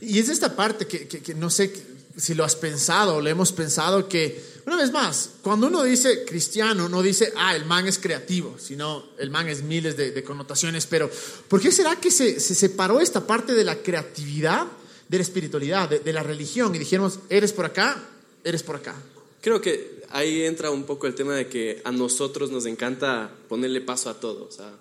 Y 0.00 0.20
es 0.20 0.30
esta 0.30 0.56
parte 0.56 0.86
que, 0.86 1.06
que, 1.06 1.34
no 1.34 1.50
sé 1.50 1.70
si 2.16 2.32
lo 2.32 2.44
has 2.44 2.56
pensado 2.56 3.16
o 3.16 3.20
le 3.20 3.28
hemos 3.28 3.52
pensado 3.52 4.08
que, 4.08 4.42
una 4.64 4.76
vez 4.76 4.90
más, 4.90 5.32
cuando 5.42 5.66
uno 5.66 5.82
dice 5.82 6.24
cristiano, 6.24 6.88
no 6.88 7.02
dice, 7.02 7.34
ah, 7.36 7.54
el 7.54 7.66
man 7.66 7.86
es 7.86 7.98
creativo, 7.98 8.56
sino 8.58 9.04
el 9.18 9.28
man 9.28 9.50
es 9.50 9.62
miles 9.62 9.94
de, 9.94 10.24
connotaciones, 10.24 10.86
pero 10.86 11.10
¿por 11.46 11.60
qué 11.60 11.70
será 11.70 11.96
que 11.96 12.10
se, 12.10 12.40
se 12.40 12.54
separó 12.54 12.98
esta 12.98 13.26
parte 13.26 13.52
de 13.52 13.64
la 13.64 13.76
creatividad? 13.82 14.66
de 15.10 15.18
la 15.18 15.22
espiritualidad, 15.24 15.90
de, 15.90 16.12
la 16.14 16.22
religión, 16.22 16.74
y 16.74 16.78
dijimos, 16.78 17.18
eres 17.28 17.52
por 17.52 17.66
acá, 17.66 18.02
eres 18.44 18.62
por 18.62 18.76
acá. 18.76 18.94
Creo 19.42 19.60
que 19.60 20.04
ahí 20.08 20.44
entra 20.44 20.70
un 20.70 20.84
poco 20.84 21.06
el 21.06 21.14
tema 21.14 21.34
de 21.34 21.48
que 21.48 21.82
a 21.84 21.92
nosotros 21.92 22.50
nos 22.50 22.64
encanta 22.64 23.30
ponerle 23.46 23.82
paso 23.82 24.08
a 24.08 24.18
todo, 24.18 24.46
o 24.48 24.50
sea, 24.50 24.72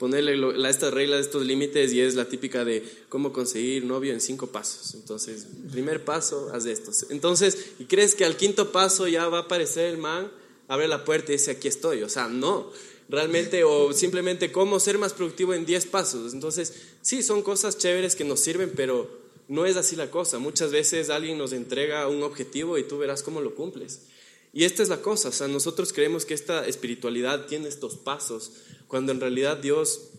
ponerle 0.00 0.34
la, 0.34 0.70
estas 0.70 0.94
reglas, 0.94 1.20
estos 1.20 1.44
límites, 1.44 1.92
y 1.92 2.00
es 2.00 2.14
la 2.14 2.24
típica 2.24 2.64
de 2.64 2.82
cómo 3.10 3.34
conseguir 3.34 3.84
novio 3.84 4.14
en 4.14 4.22
cinco 4.22 4.46
pasos. 4.46 4.94
Entonces, 4.94 5.46
primer 5.70 6.06
paso, 6.06 6.50
haz 6.54 6.64
esto. 6.64 6.90
Entonces, 7.10 7.72
¿y 7.78 7.84
crees 7.84 8.14
que 8.14 8.24
al 8.24 8.38
quinto 8.38 8.72
paso 8.72 9.06
ya 9.06 9.28
va 9.28 9.38
a 9.38 9.42
aparecer 9.42 9.90
el 9.90 9.98
man, 9.98 10.32
abre 10.68 10.88
la 10.88 11.04
puerta 11.04 11.32
y 11.32 11.36
dice, 11.36 11.50
aquí 11.50 11.68
estoy? 11.68 12.02
O 12.02 12.08
sea, 12.08 12.28
no 12.28 12.72
realmente, 13.10 13.62
o 13.62 13.92
simplemente 13.92 14.50
cómo 14.50 14.80
ser 14.80 14.96
más 14.96 15.12
productivo 15.12 15.52
en 15.52 15.66
diez 15.66 15.84
pasos. 15.84 16.32
Entonces, 16.32 16.72
sí, 17.02 17.22
son 17.22 17.42
cosas 17.42 17.76
chéveres 17.76 18.16
que 18.16 18.24
nos 18.24 18.40
sirven, 18.40 18.72
pero 18.74 19.10
no 19.48 19.66
es 19.66 19.76
así 19.76 19.96
la 19.96 20.10
cosa. 20.10 20.38
Muchas 20.38 20.70
veces 20.70 21.10
alguien 21.10 21.36
nos 21.36 21.52
entrega 21.52 22.08
un 22.08 22.22
objetivo 22.22 22.78
y 22.78 22.84
tú 22.84 22.96
verás 22.96 23.22
cómo 23.22 23.42
lo 23.42 23.54
cumples. 23.54 24.00
Y 24.52 24.64
esta 24.64 24.82
es 24.82 24.88
la 24.88 25.00
cosa, 25.00 25.28
o 25.28 25.32
sea, 25.32 25.46
nosotros 25.48 25.92
creemos 25.92 26.24
que 26.24 26.34
esta 26.34 26.66
espiritualidad 26.66 27.46
tiene 27.46 27.68
estos 27.68 27.96
pasos, 27.96 28.52
cuando 28.88 29.12
en 29.12 29.20
realidad 29.20 29.58
Dios 29.58 30.10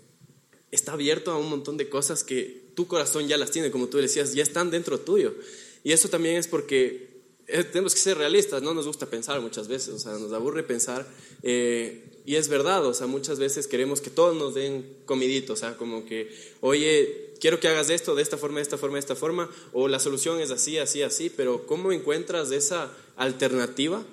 está 0.71 0.93
abierto 0.93 1.31
a 1.31 1.37
un 1.37 1.49
montón 1.49 1.75
de 1.77 1.89
cosas 1.89 2.23
que 2.23 2.71
tu 2.75 2.87
corazón 2.87 3.27
ya 3.27 3.37
las 3.37 3.51
tiene, 3.51 3.71
como 3.71 3.87
tú 3.87 3.97
decías, 3.97 4.33
ya 4.33 4.43
están 4.43 4.71
dentro 4.71 4.99
tuyo. 4.99 5.35
Y 5.83 5.91
eso 5.91 6.07
también 6.07 6.37
es 6.37 6.47
porque 6.47 7.11
eh, 7.47 7.63
tenemos 7.65 7.93
que 7.93 7.99
ser 7.99 8.17
realistas, 8.17 8.61
no 8.61 8.73
nos 8.73 8.87
gusta 8.87 9.07
pensar 9.07 9.41
muchas 9.41 9.67
veces, 9.67 9.93
o 9.93 9.99
sea, 9.99 10.13
nos 10.13 10.31
aburre 10.31 10.63
pensar. 10.63 11.05
Eh, 11.43 12.21
y 12.25 12.35
es 12.35 12.47
verdad, 12.47 12.85
o 12.85 12.93
sea, 12.93 13.07
muchas 13.07 13.39
veces 13.39 13.67
queremos 13.67 13.99
que 13.99 14.09
todos 14.09 14.35
nos 14.35 14.53
den 14.53 14.97
comidito, 15.05 15.53
o 15.53 15.55
sea, 15.57 15.75
como 15.75 16.05
que, 16.05 16.33
oye, 16.61 17.30
quiero 17.41 17.59
que 17.59 17.67
hagas 17.67 17.89
esto 17.89 18.15
de 18.15 18.21
esta 18.21 18.37
forma, 18.37 18.59
de 18.59 18.63
esta 18.63 18.77
forma, 18.77 18.95
de 18.95 19.01
esta 19.01 19.15
forma, 19.15 19.49
o 19.73 19.89
la 19.89 19.99
solución 19.99 20.39
es 20.39 20.51
así, 20.51 20.77
así, 20.77 21.01
así, 21.01 21.29
pero 21.29 21.65
¿cómo 21.65 21.91
encuentras 21.91 22.51
esa 22.51 22.93
alternativa? 23.17 24.05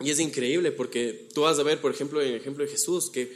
Y 0.00 0.10
es 0.10 0.20
increíble 0.20 0.70
porque 0.70 1.28
tú 1.34 1.40
vas 1.40 1.58
a 1.58 1.62
ver, 1.62 1.80
por 1.80 1.90
ejemplo, 1.90 2.20
en 2.20 2.28
el 2.28 2.34
ejemplo 2.34 2.64
de 2.64 2.70
Jesús, 2.70 3.10
que 3.10 3.32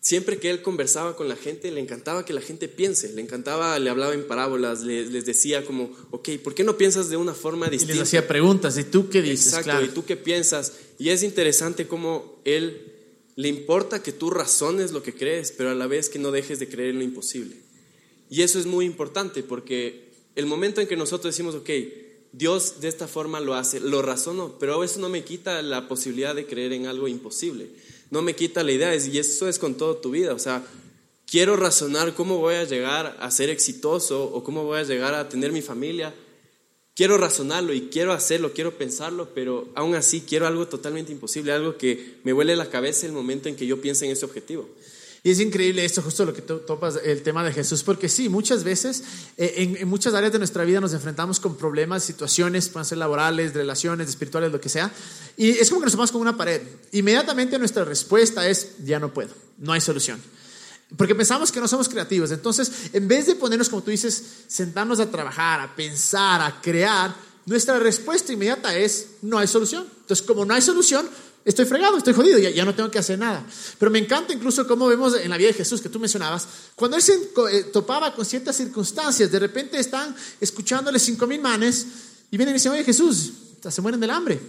siempre 0.00 0.38
que 0.38 0.50
él 0.50 0.62
conversaba 0.62 1.14
con 1.14 1.28
la 1.28 1.36
gente, 1.36 1.70
le 1.70 1.80
encantaba 1.80 2.24
que 2.24 2.32
la 2.32 2.40
gente 2.40 2.68
piense, 2.68 3.12
le 3.12 3.20
encantaba, 3.20 3.78
le 3.78 3.90
hablaba 3.90 4.14
en 4.14 4.26
parábolas, 4.26 4.82
les, 4.82 5.24
decía 5.24 5.64
como, 5.64 5.90
ok, 6.10 6.30
¿por 6.42 6.54
qué 6.54 6.64
no 6.64 6.78
piensas 6.78 7.10
de 7.10 7.16
una 7.18 7.34
forma 7.34 7.68
distinta? 7.68 7.94
Y 7.94 7.98
les 7.98 8.08
hacía 8.08 8.26
preguntas, 8.26 8.78
¿y 8.78 8.84
tú 8.84 9.10
qué 9.10 9.20
dices? 9.20 9.54
Exacto, 9.54 9.84
¿y 9.84 9.88
tú 9.88 10.04
qué 10.04 10.16
piensas? 10.16 10.72
Y 10.98 11.10
es 11.10 11.22
interesante 11.22 11.86
cómo 11.86 12.40
él 12.44 12.92
le 13.36 13.48
importa 13.48 14.02
que 14.02 14.12
tú 14.12 14.30
razones 14.30 14.92
lo 14.92 15.02
que 15.02 15.14
crees, 15.14 15.52
pero 15.52 15.70
a 15.70 15.74
la 15.74 15.86
vez 15.86 16.08
que 16.08 16.18
no 16.18 16.30
dejes 16.30 16.58
de 16.58 16.68
creer 16.68 16.90
en 16.90 16.98
lo 16.98 17.04
imposible. 17.04 17.63
Y 18.30 18.42
eso 18.42 18.58
es 18.58 18.66
muy 18.66 18.84
importante 18.84 19.42
porque 19.42 20.08
el 20.34 20.46
momento 20.46 20.80
en 20.80 20.88
que 20.88 20.96
nosotros 20.96 21.34
decimos, 21.34 21.54
ok, 21.54 21.70
Dios 22.32 22.80
de 22.80 22.88
esta 22.88 23.06
forma 23.06 23.38
lo 23.38 23.54
hace, 23.54 23.78
lo 23.78 24.02
razono, 24.02 24.56
pero 24.58 24.82
eso 24.82 24.98
no 24.98 25.08
me 25.08 25.22
quita 25.22 25.62
la 25.62 25.86
posibilidad 25.86 26.34
de 26.34 26.46
creer 26.46 26.72
en 26.72 26.86
algo 26.86 27.06
imposible. 27.06 27.68
No 28.10 28.22
me 28.22 28.34
quita 28.34 28.64
la 28.64 28.72
idea, 28.72 28.94
y 28.94 29.18
eso 29.18 29.48
es 29.48 29.58
con 29.58 29.76
toda 29.76 30.00
tu 30.00 30.10
vida. 30.10 30.34
O 30.34 30.38
sea, 30.38 30.64
quiero 31.26 31.56
razonar 31.56 32.14
cómo 32.14 32.38
voy 32.38 32.56
a 32.56 32.64
llegar 32.64 33.16
a 33.20 33.30
ser 33.30 33.50
exitoso 33.50 34.24
o 34.24 34.42
cómo 34.42 34.64
voy 34.64 34.80
a 34.80 34.84
llegar 34.84 35.14
a 35.14 35.28
tener 35.28 35.52
mi 35.52 35.62
familia. 35.62 36.12
Quiero 36.96 37.18
razonarlo 37.18 37.72
y 37.72 37.88
quiero 37.88 38.12
hacerlo, 38.12 38.52
quiero 38.52 38.76
pensarlo, 38.78 39.28
pero 39.34 39.68
aún 39.74 39.94
así 39.94 40.20
quiero 40.20 40.46
algo 40.46 40.66
totalmente 40.66 41.12
imposible, 41.12 41.52
algo 41.52 41.76
que 41.76 42.16
me 42.24 42.32
huele 42.32 42.56
la 42.56 42.70
cabeza 42.70 43.06
el 43.06 43.12
momento 43.12 43.48
en 43.48 43.56
que 43.56 43.66
yo 43.66 43.80
piense 43.80 44.06
en 44.06 44.12
ese 44.12 44.24
objetivo. 44.24 44.68
Y 45.26 45.30
es 45.30 45.40
increíble 45.40 45.82
esto, 45.82 46.02
justo 46.02 46.26
lo 46.26 46.34
que 46.34 46.42
topas, 46.42 47.00
el 47.02 47.22
tema 47.22 47.42
de 47.42 47.50
Jesús, 47.50 47.82
porque 47.82 48.10
sí, 48.10 48.28
muchas 48.28 48.62
veces 48.62 49.02
eh, 49.38 49.74
en, 49.80 49.88
muchas 49.88 50.12
áreas 50.12 50.34
de 50.34 50.38
nuestra 50.38 50.64
vida 50.64 50.82
nos 50.82 50.92
enfrentamos 50.92 51.40
con 51.40 51.56
problemas, 51.56 52.04
situaciones, 52.04 52.68
pueden 52.68 52.84
ser 52.84 52.98
laborales, 52.98 53.54
relaciones, 53.54 54.10
espirituales, 54.10 54.52
lo 54.52 54.60
que 54.60 54.68
sea, 54.68 54.92
y 55.38 55.48
es 55.48 55.70
como 55.70 55.80
que 55.80 55.86
nos 55.86 55.92
tomamos 55.92 56.12
con 56.12 56.20
una 56.20 56.36
pared. 56.36 56.60
Inmediatamente 56.92 57.58
nuestra 57.58 57.84
respuesta 57.84 58.46
es, 58.46 58.84
ya 58.84 59.00
no 59.00 59.14
puedo, 59.14 59.30
no 59.56 59.72
hay 59.72 59.80
solución. 59.80 60.20
Porque 60.94 61.14
pensamos 61.14 61.50
que 61.50 61.58
no 61.58 61.68
somos 61.68 61.88
creativos. 61.88 62.30
Entonces, 62.30 62.90
en 62.92 63.08
vez 63.08 63.26
de 63.26 63.34
ponernos, 63.34 63.70
como 63.70 63.82
tú 63.82 63.90
dices, 63.90 64.22
sentarnos 64.46 65.00
a 65.00 65.10
trabajar, 65.10 65.58
a 65.58 65.74
pensar, 65.74 66.42
a 66.42 66.60
crear, 66.60 67.16
nuestra 67.46 67.78
respuesta 67.78 68.30
inmediata 68.30 68.76
es, 68.76 69.06
no 69.22 69.38
hay 69.38 69.48
solución. 69.48 69.86
Entonces, 70.02 70.24
como 70.26 70.44
no 70.44 70.52
hay 70.52 70.60
solución, 70.60 71.08
estoy 71.44 71.64
fregado, 71.64 71.96
estoy 71.96 72.14
jodido, 72.14 72.38
ya, 72.38 72.50
ya, 72.50 72.64
no 72.64 72.74
tengo 72.74 72.90
que 72.90 72.98
hacer 72.98 73.18
nada. 73.18 73.44
Pero 73.78 73.90
me 73.90 73.98
encanta 73.98 74.32
incluso 74.32 74.66
cómo 74.66 74.86
vemos 74.86 75.14
en 75.16 75.30
la 75.30 75.36
vida 75.36 75.48
de 75.48 75.54
Jesús 75.54 75.80
que 75.80 75.88
tú 75.88 75.98
mencionabas, 75.98 76.46
cuando 76.74 76.96
él 76.96 77.02
se 77.02 77.14
eh, 77.50 77.64
topaba 77.72 78.14
con 78.14 78.24
ciertas 78.24 78.56
circunstancias, 78.56 79.30
de 79.30 79.38
repente 79.38 79.78
están 79.78 80.14
escuchándole 80.40 80.98
cinco 80.98 81.26
mil 81.26 81.40
manes 81.40 81.86
y 82.30 82.36
vienen 82.36 82.54
y 82.54 82.58
dicen, 82.58 82.72
oye 82.72 82.84
Jesús, 82.84 83.32
se 83.68 83.80
mueren 83.80 84.00
del 84.00 84.10
hambre. 84.10 84.40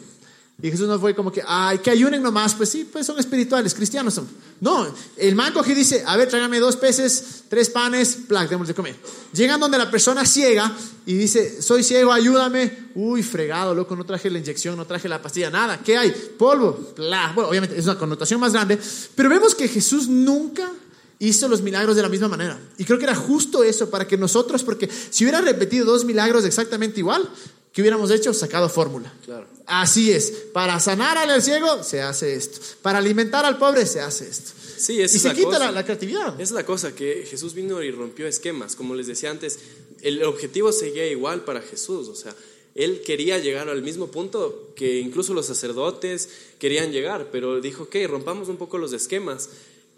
Y 0.61 0.71
Jesús 0.71 0.87
no 0.87 0.97
fue 0.97 1.13
como 1.13 1.33
que, 1.33 1.43
ay, 1.45 1.79
que 1.79 1.91
ayunen 1.91 2.23
nomás, 2.23 2.55
pues 2.55 2.69
sí, 2.69 2.87
pues 2.89 3.05
son 3.05 3.19
espirituales, 3.19 3.73
cristianos 3.73 4.13
son. 4.13 4.25
No, 4.61 4.87
el 5.17 5.35
man 5.35 5.51
coge 5.51 5.73
y 5.73 5.75
dice, 5.75 6.01
a 6.07 6.15
ver, 6.15 6.29
tráigame 6.29 6.59
dos 6.59 6.77
peces, 6.77 7.43
tres 7.49 7.69
panes, 7.69 8.17
plac, 8.27 8.49
demos 8.49 8.69
de 8.69 8.73
comer. 8.73 8.95
Llegan 9.33 9.59
donde 9.59 9.77
la 9.77 9.91
persona 9.91 10.25
ciega 10.25 10.71
y 11.05 11.15
dice, 11.15 11.61
soy 11.61 11.83
ciego, 11.83 12.13
ayúdame. 12.13 12.85
Uy, 12.95 13.21
fregado, 13.21 13.75
loco, 13.75 13.97
no 13.97 14.05
traje 14.05 14.29
la 14.29 14.39
inyección, 14.39 14.77
no 14.77 14.85
traje 14.85 15.09
la 15.09 15.21
pastilla, 15.21 15.49
nada. 15.49 15.81
¿Qué 15.83 15.97
hay? 15.97 16.11
Polvo, 16.37 16.93
bla. 16.95 17.33
Bueno, 17.35 17.49
obviamente 17.49 17.77
es 17.77 17.83
una 17.83 17.97
connotación 17.97 18.39
más 18.39 18.53
grande, 18.53 18.79
pero 19.13 19.27
vemos 19.27 19.53
que 19.53 19.67
Jesús 19.67 20.07
nunca 20.07 20.71
hizo 21.19 21.49
los 21.49 21.61
milagros 21.61 21.97
de 21.97 22.01
la 22.01 22.09
misma 22.09 22.29
manera. 22.29 22.57
Y 22.77 22.85
creo 22.85 22.97
que 22.97 23.03
era 23.03 23.15
justo 23.15 23.61
eso 23.61 23.89
para 23.89 24.07
que 24.07 24.17
nosotros, 24.17 24.63
porque 24.63 24.89
si 25.09 25.25
hubiera 25.25 25.41
repetido 25.41 25.85
dos 25.85 26.05
milagros 26.05 26.45
exactamente 26.45 27.01
igual, 27.01 27.29
¿qué 27.73 27.81
hubiéramos 27.81 28.09
hecho? 28.09 28.33
Sacado 28.33 28.69
fórmula. 28.69 29.11
Claro. 29.25 29.54
Así 29.65 30.11
es. 30.11 30.31
Para 30.53 30.79
sanar 30.79 31.17
al 31.17 31.41
ciego 31.41 31.83
se 31.83 32.01
hace 32.01 32.35
esto. 32.35 32.59
Para 32.81 32.99
alimentar 32.99 33.45
al 33.45 33.57
pobre 33.57 33.85
se 33.85 33.99
hace 33.99 34.27
esto. 34.27 34.51
Sí, 34.77 35.01
y 35.01 35.07
se 35.07 35.33
quita 35.33 35.57
La, 35.57 35.71
la, 35.71 35.83
creatividad. 35.83 36.39
Es 36.39 36.51
la 36.51 36.65
cosa 36.65 36.93
que 36.93 37.25
Jesús 37.29 37.53
vino 37.53 37.81
y 37.81 37.91
rompió 37.91 38.27
esquemas. 38.27 38.75
Como 38.75 38.93
les 38.93 39.07
decía 39.07 39.31
antes, 39.31 39.59
el 40.01 40.21
objetivo 40.23 40.71
seguía 40.71 41.07
igual 41.07 41.43
para 41.45 41.61
Jesús. 41.61 42.09
O 42.09 42.15
sea, 42.15 42.35
él 42.75 43.01
quería 43.05 43.39
llegar 43.39 43.69
al 43.69 43.81
mismo 43.81 44.07
punto 44.07 44.73
que 44.75 44.99
incluso 44.99 45.33
los 45.33 45.45
sacerdotes 45.45 46.29
querían 46.59 46.91
llegar, 46.91 47.29
pero 47.31 47.61
dijo, 47.61 47.83
ok, 47.83 47.95
rompamos 48.07 48.49
un 48.49 48.57
poco 48.57 48.77
los 48.77 48.91
esquemas 48.91 49.49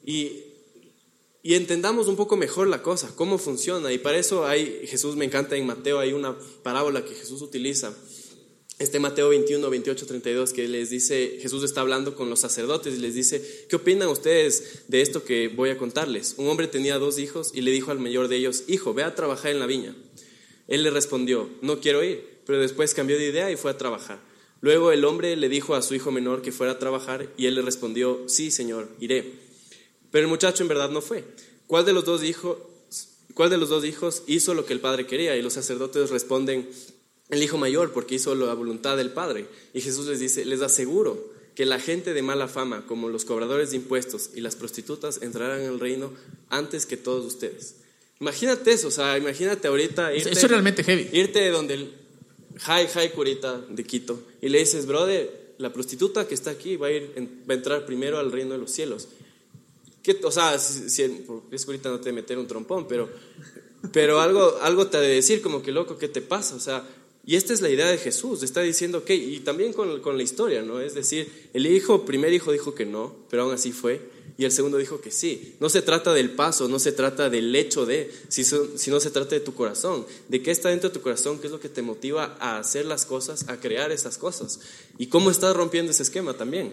y, 0.06 0.44
y 1.42 1.56
entendamos 1.56 2.08
un 2.08 2.16
poco 2.16 2.38
mejor 2.38 2.68
la 2.68 2.84
cosa, 2.84 3.12
cómo 3.16 3.40
funciona. 3.40 3.92
Y 3.92 3.98
para 3.98 4.20
eso 4.20 4.46
hay, 4.46 4.86
Jesús 4.86 5.16
me 5.16 5.26
encanta 5.26 5.56
en 5.56 5.66
Mateo, 5.66 6.00
hay 6.00 6.14
una 6.14 6.38
parábola 6.62 7.04
que 7.04 7.16
Jesús 7.16 7.42
utiliza 7.42 7.94
este 8.80 9.00
Mateo 9.00 9.30
21, 9.30 9.70
28, 9.70 10.06
32, 10.06 10.54
que 10.54 10.68
les 10.68 10.92
dice, 10.92 11.40
Jesús 11.42 11.64
está 11.64 11.82
hablando 11.82 12.16
con 12.16 12.30
los 12.30 12.40
sacerdotes 12.40 12.96
y 12.96 13.00
les 13.00 13.16
dice, 13.16 13.66
¿qué 13.68 13.76
opinan 13.76 14.08
ustedes 14.10 14.84
de 14.88 15.02
esto 15.02 15.24
que 15.24 15.48
voy 15.48 15.72
a 15.72 15.78
contarles? 15.78 16.36
Un 16.38 16.48
hombre 16.48 16.68
tenía 16.68 17.00
dos 17.00 17.18
hijos 17.18 17.52
y 17.56 17.62
le 17.62 17.72
dijo 17.72 17.90
al 17.90 18.00
mayor 18.00 18.28
de 18.28 18.36
ellos, 18.36 18.66
hijo, 18.68 18.94
ve 18.94 19.04
a 19.04 19.16
trabajar 19.16 19.52
en 19.52 19.60
la 19.60 19.66
viña. 19.66 19.96
Él 20.68 20.84
le 20.84 20.92
respondió, 20.92 21.50
no 21.62 21.80
quiero 21.80 22.04
ir, 22.04 22.24
pero 22.46 22.60
después 22.60 22.94
cambió 22.94 23.18
de 23.18 23.30
idea 23.30 23.52
y 23.52 23.56
fue 23.56 23.72
a 23.72 23.78
trabajar. 23.78 24.20
Luego 24.62 24.92
el 24.92 25.06
hombre 25.06 25.36
le 25.36 25.50
dijo 25.50 25.76
a 25.76 25.82
su 25.82 25.96
hijo 25.96 26.12
menor 26.12 26.42
que 26.42 26.52
fuera 26.52 26.74
a 26.74 26.80
trabajar 26.80 27.32
y 27.38 27.48
él 27.48 27.56
le 27.56 27.62
respondió, 27.64 28.24
sí, 28.28 28.52
señor, 28.52 28.90
iré. 29.00 29.34
Pero 30.12 30.26
el 30.26 30.30
muchacho 30.30 30.64
en 30.64 30.70
verdad 30.70 30.90
no 30.90 31.02
fue. 31.02 31.24
¿Cuál 31.68 31.86
de 31.86 31.94
los 31.94 32.06
dos 32.06 32.24
hijos, 32.24 32.58
cuál 33.34 33.50
de 33.50 33.58
los 33.58 33.70
dos 33.70 33.86
hijos 33.86 34.24
hizo 34.28 34.54
lo 34.54 34.66
que 34.66 34.74
el 34.74 34.80
padre 34.80 35.06
quería? 35.06 35.36
Y 35.36 35.42
los 35.42 35.54
sacerdotes 35.54 36.10
responden, 36.10 36.70
el 37.30 37.44
hijo 37.44 37.58
mayor 37.58 37.92
porque 37.94 38.16
hizo 38.16 38.36
la 38.36 38.54
voluntad 38.54 38.98
del 38.98 39.12
Padre. 39.12 39.48
Y 39.74 39.82
Jesús 39.82 40.08
les 40.08 40.20
dice, 40.20 40.46
les 40.46 40.62
aseguro 40.62 41.32
que 41.56 41.66
la 41.66 41.80
gente 41.80 42.14
de 42.14 42.22
mala 42.22 42.48
fama, 42.48 42.86
como 42.86 43.10
los 43.10 43.26
cobradores 43.26 43.72
de 43.72 43.78
impuestos 43.78 44.30
y 44.36 44.42
las 44.42 44.56
prostitutas, 44.56 45.22
entrarán 45.24 45.62
en 45.62 45.68
el 45.68 45.80
reino 45.80 46.14
antes 46.50 46.86
que 46.86 46.98
todos 46.98 47.26
ustedes. 47.26 47.78
Imagínate 48.20 48.72
eso, 48.72 48.88
o 48.88 48.92
sea, 48.92 49.18
imagínate 49.18 49.68
ahorita 49.68 50.14
irte, 50.14 50.32
eso 50.32 50.46
es 50.46 50.52
realmente 50.52 50.84
heavy. 50.84 51.10
Irte 51.12 51.50
donde 51.50 51.74
el 51.76 51.94
high, 52.60 52.88
high 52.88 53.12
curita 53.12 53.60
de 53.70 53.84
Quito 53.84 54.20
y 54.42 54.50
le 54.50 54.60
dices, 54.60 54.86
brother, 54.86 55.54
la 55.58 55.74
prostituta 55.74 56.28
que 56.28 56.36
está 56.36 56.52
aquí 56.52 56.78
va 56.78 56.88
a, 56.88 56.92
ir, 56.92 57.12
va 57.50 57.54
a 57.54 57.58
entrar 57.58 57.86
primero 57.86 58.20
al 58.20 58.32
reino 58.32 58.54
de 58.54 58.60
los 58.60 58.72
cielos. 58.72 59.08
¿Qué, 60.04 60.20
o 60.24 60.32
sea, 60.32 60.58
si, 60.60 60.90
si 60.90 61.26
es 61.52 61.66
curita 61.66 61.90
no 61.90 62.00
te 62.00 62.12
meter 62.12 62.38
un 62.38 62.48
trompón, 62.48 62.88
pero, 62.88 63.10
pero 63.92 64.22
algo, 64.22 64.58
algo 64.62 64.88
te 64.88 64.98
ha 64.98 65.02
de 65.02 65.10
decir 65.10 65.42
como 65.42 65.62
que 65.62 65.72
loco, 65.72 65.98
¿qué 65.98 66.08
te 66.08 66.22
pasa? 66.22 66.56
O 66.56 66.60
sea, 66.60 66.88
y 67.28 67.36
esta 67.36 67.52
es 67.52 67.60
la 67.60 67.70
idea 67.70 67.92
de 67.92 67.98
Jesús, 67.98 68.42
está 68.42 68.62
diciendo 68.62 69.04
que, 69.04 69.14
y 69.14 69.42
también 69.42 69.74
con, 69.74 70.00
con, 70.00 70.16
la 70.16 70.24
historia, 70.24 70.62
¿no? 70.62 70.80
Es 70.80 70.94
decir, 70.94 71.50
el 71.54 71.68
hijo, 71.68 72.06
primer 72.06 72.32
hijo 72.32 72.54
dijo 72.54 72.74
que 72.74 72.86
no, 72.86 73.14
pero 73.30 73.44
aún 73.44 73.54
así 73.54 73.74
fue, 73.74 74.00
y 74.38 74.46
el 74.46 74.52
segundo 74.54 74.78
dijo 74.78 75.02
que 75.02 75.12
sí. 75.12 75.56
No 75.60 75.68
se 75.68 75.82
trata 75.82 76.14
del 76.14 76.32
paso, 76.32 76.70
no 76.70 76.80
se 76.80 76.94
trata 76.94 77.30
del 77.30 77.54
hecho 77.54 77.86
de, 77.86 78.14
sino 78.30 79.00
se 79.02 79.12
trata 79.12 79.36
de 79.36 79.42
tu 79.42 79.54
corazón, 79.54 80.06
de 80.30 80.42
qué 80.42 80.52
está 80.52 80.70
dentro 80.70 80.88
de 80.88 80.94
tu 80.94 81.02
corazón, 81.02 81.40
qué 81.40 81.48
es 81.48 81.52
lo 81.52 81.60
que 81.60 81.68
te 81.68 81.82
motiva 81.82 82.38
a 82.40 82.60
hacer 82.60 82.86
las 82.86 83.06
cosas, 83.06 83.50
a 83.50 83.60
crear 83.60 83.92
esas 83.92 84.18
cosas, 84.18 84.62
y 84.98 85.08
cómo 85.08 85.30
estás 85.30 85.54
rompiendo 85.54 85.92
ese 85.92 86.04
esquema 86.04 86.34
también. 86.36 86.72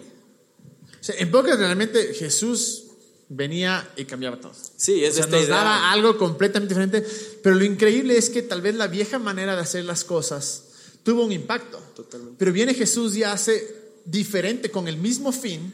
en 1.05 1.31
pocas, 1.31 1.59
realmente 1.59 2.13
Jesús 2.13 2.84
venía 3.29 3.89
y 3.97 4.05
cambiaba 4.05 4.39
todo. 4.39 4.53
Sí, 4.77 5.03
es 5.03 5.13
o 5.13 5.23
sea, 5.23 5.27
nos 5.27 5.47
daba 5.47 5.91
algo 5.91 6.17
completamente 6.17 6.73
diferente, 6.73 7.05
pero 7.41 7.55
lo 7.55 7.63
increíble 7.63 8.17
es 8.17 8.29
que 8.29 8.41
tal 8.41 8.61
vez 8.61 8.75
la 8.75 8.87
vieja 8.87 9.19
manera 9.19 9.55
de 9.55 9.61
hacer 9.61 9.85
las 9.85 10.03
cosas 10.03 10.63
tuvo 11.03 11.23
un 11.23 11.31
impacto. 11.31 11.79
Totalmente. 11.95 12.35
Pero 12.37 12.51
viene 12.51 12.73
Jesús 12.73 13.15
y 13.15 13.23
hace 13.23 13.75
diferente 14.05 14.69
con 14.69 14.87
el 14.87 14.97
mismo 14.97 15.31
fin 15.31 15.73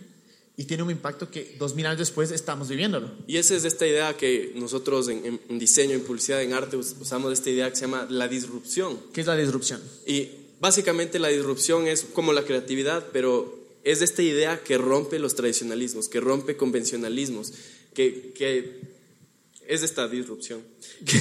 y 0.58 0.66
tiene 0.66 0.84
un 0.84 0.92
impacto 0.92 1.32
que 1.32 1.56
dos 1.58 1.74
mil 1.74 1.86
años 1.86 2.00
después 2.00 2.32
estamos 2.32 2.68
viviéndolo. 2.68 3.10
Y 3.28 3.38
esa 3.38 3.56
es 3.56 3.64
esta 3.66 3.88
idea 3.88 4.16
que 4.16 4.52
nosotros 4.56 5.08
en, 5.08 5.40
en, 5.48 5.60
diseño, 5.60 5.94
en 5.94 6.02
publicidad, 6.02 6.42
en 6.42 6.54
arte 6.54 6.78
usamos 6.78 7.34
esta 7.34 7.50
idea 7.50 7.70
que 7.70 7.76
se 7.76 7.82
llama 7.84 8.06
la 8.10 8.28
disrupción. 8.28 9.00
¿Qué 9.14 9.22
es 9.22 9.28
la 9.28 9.38
disrupción? 9.38 9.82
Y 10.06 10.30
básicamente 10.60 11.18
la 11.18 11.30
disrupción 11.30 11.88
es 11.88 12.06
como 12.14 12.34
la 12.34 12.44
creatividad, 12.44 13.08
pero 13.12 13.61
es 13.84 14.02
esta 14.02 14.22
idea 14.22 14.62
que 14.64 14.78
rompe 14.78 15.20
los 15.20 15.36
tradicionalismos, 15.36 16.08
que 16.08 16.20
rompe 16.20 16.58
convencionalismos, 16.58 17.54
que, 17.94 18.32
que 18.34 18.80
es 19.68 19.84
esta 19.84 20.08
disrupción, 20.08 20.62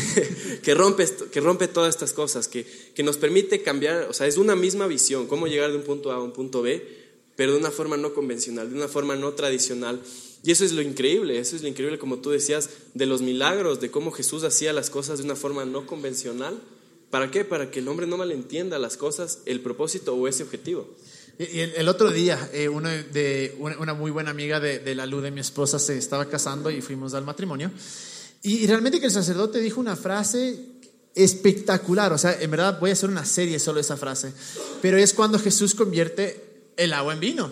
que, 0.62 0.75
rompe, 0.75 1.07
que 1.33 1.40
rompe 1.40 1.68
todas 1.68 1.94
estas 1.94 2.12
cosas, 2.12 2.49
que, 2.49 2.66
que 2.94 3.03
nos 3.03 3.16
permite 3.16 3.62
cambiar, 3.62 4.09
o 4.09 4.12
sea, 4.12 4.27
es 4.27 4.37
una 4.37 4.57
misma 4.57 4.87
visión, 4.87 5.27
cómo 5.27 5.46
llegar 5.46 5.70
de 5.70 5.77
un 5.77 5.85
punto 5.85 6.11
A 6.11 6.16
a 6.16 6.23
un 6.23 6.33
punto 6.33 6.62
B, 6.62 7.01
pero 7.37 7.53
de 7.53 7.59
una 7.59 7.70
forma 7.70 7.96
no 7.96 8.12
convencional, 8.12 8.68
de 8.68 8.77
una 8.77 8.88
forma 8.88 9.16
no 9.16 9.33
tradicional. 9.33 10.01
Y 10.42 10.51
eso 10.51 10.64
es 10.64 10.73
lo 10.73 10.83
increíble, 10.83 11.38
eso 11.38 11.57
es 11.57 11.62
lo 11.62 11.68
increíble, 11.68 11.99
como 11.99 12.18
tú 12.18 12.31
decías, 12.31 12.70
de 12.94 13.07
los 13.07 13.23
milagros, 13.23 13.81
de 13.81 13.90
cómo 13.90 14.11
Jesús 14.11 14.44
hacía 14.44 14.73
las 14.73 14.90
cosas 14.90 15.18
de 15.18 15.25
una 15.25 15.37
forma 15.37 15.64
no 15.64 15.87
convencional. 15.87 16.61
¿Para 17.11 17.31
qué? 17.31 17.44
Para 17.44 17.70
que 17.70 17.81
el 17.81 17.88
hombre 17.88 18.07
no 18.07 18.16
malentienda 18.16 18.79
las 18.79 18.96
cosas, 18.96 19.40
el 19.44 19.61
propósito 19.61 20.14
o 20.14 20.29
ese 20.29 20.42
objetivo. 20.42 20.88
El, 21.42 21.88
otro 21.88 22.11
día, 22.11 22.50
eh, 22.53 22.68
una, 22.68 23.94
muy 23.94 24.11
buena 24.11 24.31
amiga 24.31 24.61
de, 24.61 24.94
la 24.94 25.07
luz 25.07 25.22
de 25.22 25.31
mi 25.31 25.40
esposa 25.40 25.79
se 25.79 25.96
estaba 25.96 26.26
casando 26.26 26.70
y 26.70 26.83
fuimos 26.83 27.14
al 27.14 27.24
matrimonio. 27.24 27.70
Y, 28.42 28.66
realmente 28.66 29.00
que 29.00 29.07
el 29.07 29.12
sacerdote 29.12 29.59
dijo 29.59 29.81
una 29.81 29.96
frase 29.96 30.61
espectacular. 31.14 32.12
O 32.12 32.18
sea, 32.18 32.38
en 32.38 32.50
verdad 32.50 32.79
voy 32.79 32.90
a 32.90 32.92
hacer 32.92 33.09
una 33.09 33.24
serie 33.24 33.59
solo 33.59 33.76
de 33.76 33.81
esa 33.81 33.96
frase. 33.96 34.35
Pero 34.83 34.98
es 34.98 35.14
cuando 35.14 35.38
Jesús 35.38 35.74
convierte 35.74 36.72
el 36.76 36.92
agua 36.92 37.14
en 37.14 37.20
vino. 37.20 37.50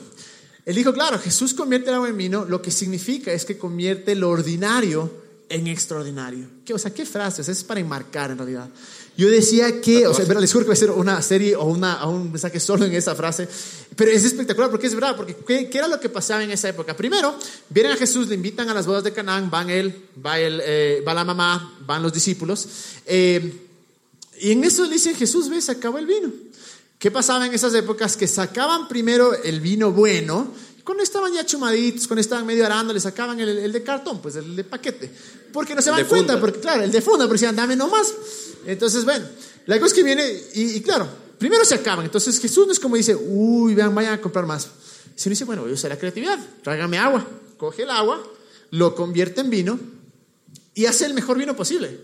Él 0.66 0.74
dijo, 0.74 0.92
claro, 0.92 1.18
Jesús 1.18 1.54
convierte 1.54 1.88
el 1.88 1.94
agua 1.94 2.10
en 2.10 2.18
vino, 2.18 2.44
lo 2.44 2.60
que 2.60 2.70
significa 2.70 3.32
es 3.32 3.46
que 3.46 3.56
convierte 3.56 4.14
lo 4.14 4.28
ordinario 4.28 5.10
en 5.48 5.66
extraordinario. 5.66 6.46
¿Qué, 6.64 6.74
o 6.74 6.78
sea, 6.78 6.92
¿qué 6.92 7.04
frases? 7.04 7.48
Es 7.48 7.64
para 7.64 7.80
enmarcar 7.80 8.30
en 8.30 8.38
realidad. 8.38 8.68
Yo 9.16 9.28
decía 9.28 9.80
que, 9.80 10.06
o 10.06 10.14
sea, 10.14 10.24
les 10.26 10.52
juro 10.52 10.64
que 10.64 10.68
va 10.68 10.74
a 10.74 10.76
ser 10.76 10.90
una 10.90 11.20
serie 11.22 11.56
o, 11.56 11.64
una, 11.64 12.06
un 12.06 12.30
mensaje 12.30 12.60
solo 12.60 12.84
en 12.84 12.94
esa 12.94 13.16
frase, 13.16 13.48
pero 13.96 14.10
es 14.10 14.22
espectacular 14.22 14.70
porque 14.70 14.86
es 14.86 14.94
verdad, 14.94 15.16
porque 15.16 15.34
¿qué, 15.34 15.68
era 15.72 15.88
lo 15.88 15.98
que 15.98 16.08
pasaba 16.08 16.44
en 16.44 16.52
esa 16.52 16.68
época? 16.68 16.96
Primero, 16.96 17.36
vienen 17.68 17.92
a 17.92 17.96
Jesús, 17.96 18.28
le 18.28 18.36
invitan 18.36 18.68
a 18.68 18.74
las 18.74 18.86
bodas 18.86 19.02
de 19.02 19.12
Canaán, 19.12 19.50
van 19.50 19.70
él, 19.70 20.04
va, 20.24 20.38
él, 20.38 20.60
eh, 20.64 21.02
va 21.06 21.14
la 21.14 21.24
mamá, 21.24 21.78
van 21.84 22.02
los 22.02 22.12
discípulos, 22.12 22.68
eh, 23.06 23.64
y 24.40 24.52
en 24.52 24.62
eso 24.62 24.84
le 24.84 24.90
dicen, 24.90 25.16
Jesús, 25.16 25.48
ve, 25.48 25.60
se 25.60 25.72
acabó 25.72 25.98
el 25.98 26.06
vino. 26.06 26.32
¿Qué 26.98 27.10
pasaba 27.10 27.46
en 27.46 27.54
esas 27.54 27.74
épocas? 27.74 28.16
Que 28.16 28.26
sacaban 28.26 28.88
primero 28.88 29.34
el 29.34 29.60
vino 29.60 29.92
bueno, 29.92 30.52
cuando 30.88 31.04
estaban 31.04 31.34
ya 31.34 31.44
chumaditos, 31.44 32.06
cuando 32.06 32.22
estaban 32.22 32.46
medio 32.46 32.64
arando, 32.64 32.94
le 32.94 33.00
sacaban 33.00 33.38
el, 33.38 33.70
de 33.70 33.82
cartón, 33.82 34.22
pues 34.22 34.36
el 34.36 34.56
de 34.56 34.64
paquete. 34.64 35.12
Porque 35.52 35.74
no 35.74 35.82
se 35.82 35.90
dan 35.90 36.06
cuenta, 36.06 36.40
porque 36.40 36.60
claro, 36.60 36.82
el 36.82 36.90
de 36.90 37.02
funda, 37.02 37.26
porque 37.26 37.34
decían, 37.34 37.54
dame 37.54 37.76
nomás. 37.76 38.14
Entonces, 38.64 39.04
bueno, 39.04 39.26
la 39.66 39.78
cosa 39.78 39.88
es 39.88 39.92
que 39.92 40.02
viene, 40.02 40.26
y, 40.54 40.80
claro, 40.80 41.06
primero 41.36 41.62
se 41.66 41.74
acaban. 41.74 42.06
Entonces 42.06 42.40
Jesús 42.40 42.66
no 42.66 42.72
es 42.72 42.80
como 42.80 42.96
dice, 42.96 43.14
uy, 43.14 43.74
vean, 43.74 43.94
vayan 43.94 44.14
a 44.14 44.20
comprar 44.22 44.46
más. 44.46 44.66
Sino 45.14 45.32
dice, 45.32 45.44
bueno, 45.44 45.60
voy 45.60 45.72
a 45.72 45.74
usar 45.74 45.90
la 45.90 45.98
creatividad, 45.98 46.38
tráigame 46.62 46.96
agua. 46.96 47.22
Coge 47.58 47.82
el 47.82 47.90
agua, 47.90 48.26
lo 48.70 48.94
convierte 48.94 49.42
en 49.42 49.50
vino 49.50 49.78
y 50.72 50.86
hace 50.86 51.04
el 51.04 51.12
mejor 51.12 51.36
vino 51.36 51.54
posible. 51.54 52.00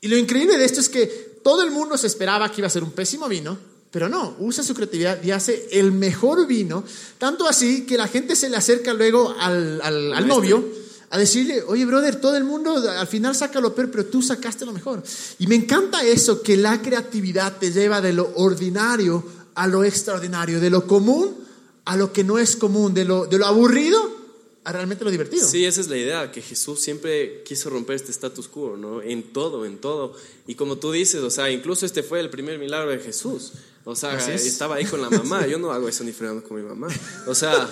Y 0.00 0.08
lo 0.08 0.16
increíble 0.16 0.56
de 0.56 0.64
esto 0.64 0.80
es 0.80 0.88
que 0.88 1.04
todo 1.44 1.62
el 1.62 1.70
mundo 1.70 1.98
se 1.98 2.06
esperaba 2.06 2.50
que 2.50 2.62
iba 2.62 2.66
a 2.66 2.70
ser 2.70 2.82
un 2.82 2.92
pésimo 2.92 3.28
vino, 3.28 3.58
pero 3.92 4.08
no, 4.08 4.34
usa 4.38 4.64
su 4.64 4.74
creatividad 4.74 5.22
y 5.22 5.30
hace 5.30 5.68
el 5.70 5.92
mejor 5.92 6.46
vino, 6.46 6.82
tanto 7.18 7.46
así 7.46 7.84
que 7.84 7.98
la 7.98 8.08
gente 8.08 8.34
se 8.34 8.48
le 8.48 8.56
acerca 8.56 8.94
luego 8.94 9.36
al, 9.38 9.80
al, 9.82 10.26
novio 10.26 10.66
a 11.10 11.18
decirle, 11.18 11.62
oye, 11.66 11.84
brother, 11.84 12.16
todo 12.16 12.38
el 12.38 12.44
mundo 12.44 12.74
al 12.90 13.06
final 13.06 13.36
saca 13.36 13.60
lo 13.60 13.74
peor, 13.74 13.90
pero 13.90 14.06
tú 14.06 14.22
sacaste 14.22 14.64
lo 14.64 14.72
mejor. 14.72 15.02
Y 15.38 15.46
me 15.46 15.56
encanta 15.56 16.02
eso, 16.02 16.40
que 16.40 16.56
la 16.56 16.80
creatividad 16.80 17.58
te 17.58 17.70
lleva 17.70 18.00
de 18.00 18.14
lo 18.14 18.32
ordinario 18.36 19.22
a 19.54 19.66
lo 19.66 19.84
extraordinario, 19.84 20.58
de 20.58 20.70
lo 20.70 20.86
común 20.86 21.36
a 21.84 21.96
lo 21.96 22.14
que 22.14 22.24
no 22.24 22.38
es 22.38 22.56
común, 22.56 22.94
de 22.94 23.04
lo, 23.04 23.26
de 23.26 23.38
lo 23.38 23.44
aburrido 23.44 24.22
a 24.64 24.72
realmente 24.72 25.04
lo 25.04 25.10
divertido. 25.10 25.46
Sí, 25.46 25.64
esa 25.64 25.80
es 25.80 25.88
la 25.88 25.98
idea, 25.98 26.30
que 26.30 26.40
Jesús 26.40 26.80
siempre 26.80 27.42
quiso 27.44 27.68
romper 27.68 27.96
este 27.96 28.12
status 28.12 28.48
quo, 28.48 28.76
¿no? 28.76 29.02
En 29.02 29.32
todo, 29.32 29.66
en 29.66 29.78
todo. 29.78 30.14
Y 30.46 30.54
como 30.54 30.78
tú 30.78 30.92
dices, 30.92 31.20
o 31.20 31.30
sea, 31.30 31.50
incluso 31.50 31.84
este 31.84 32.02
fue 32.02 32.20
el 32.20 32.30
primer 32.30 32.58
milagro 32.58 32.90
de 32.90 32.98
Jesús. 32.98 33.52
O 33.84 33.96
sea, 33.96 34.16
estaba 34.34 34.76
ahí 34.76 34.84
con 34.84 35.02
la 35.02 35.10
mamá. 35.10 35.46
Yo 35.46 35.58
no 35.58 35.72
hago 35.72 35.88
eso 35.88 36.04
ni 36.04 36.12
fregando 36.12 36.46
con 36.46 36.56
mi 36.56 36.62
mamá. 36.62 36.88
O 37.26 37.34
sea, 37.34 37.68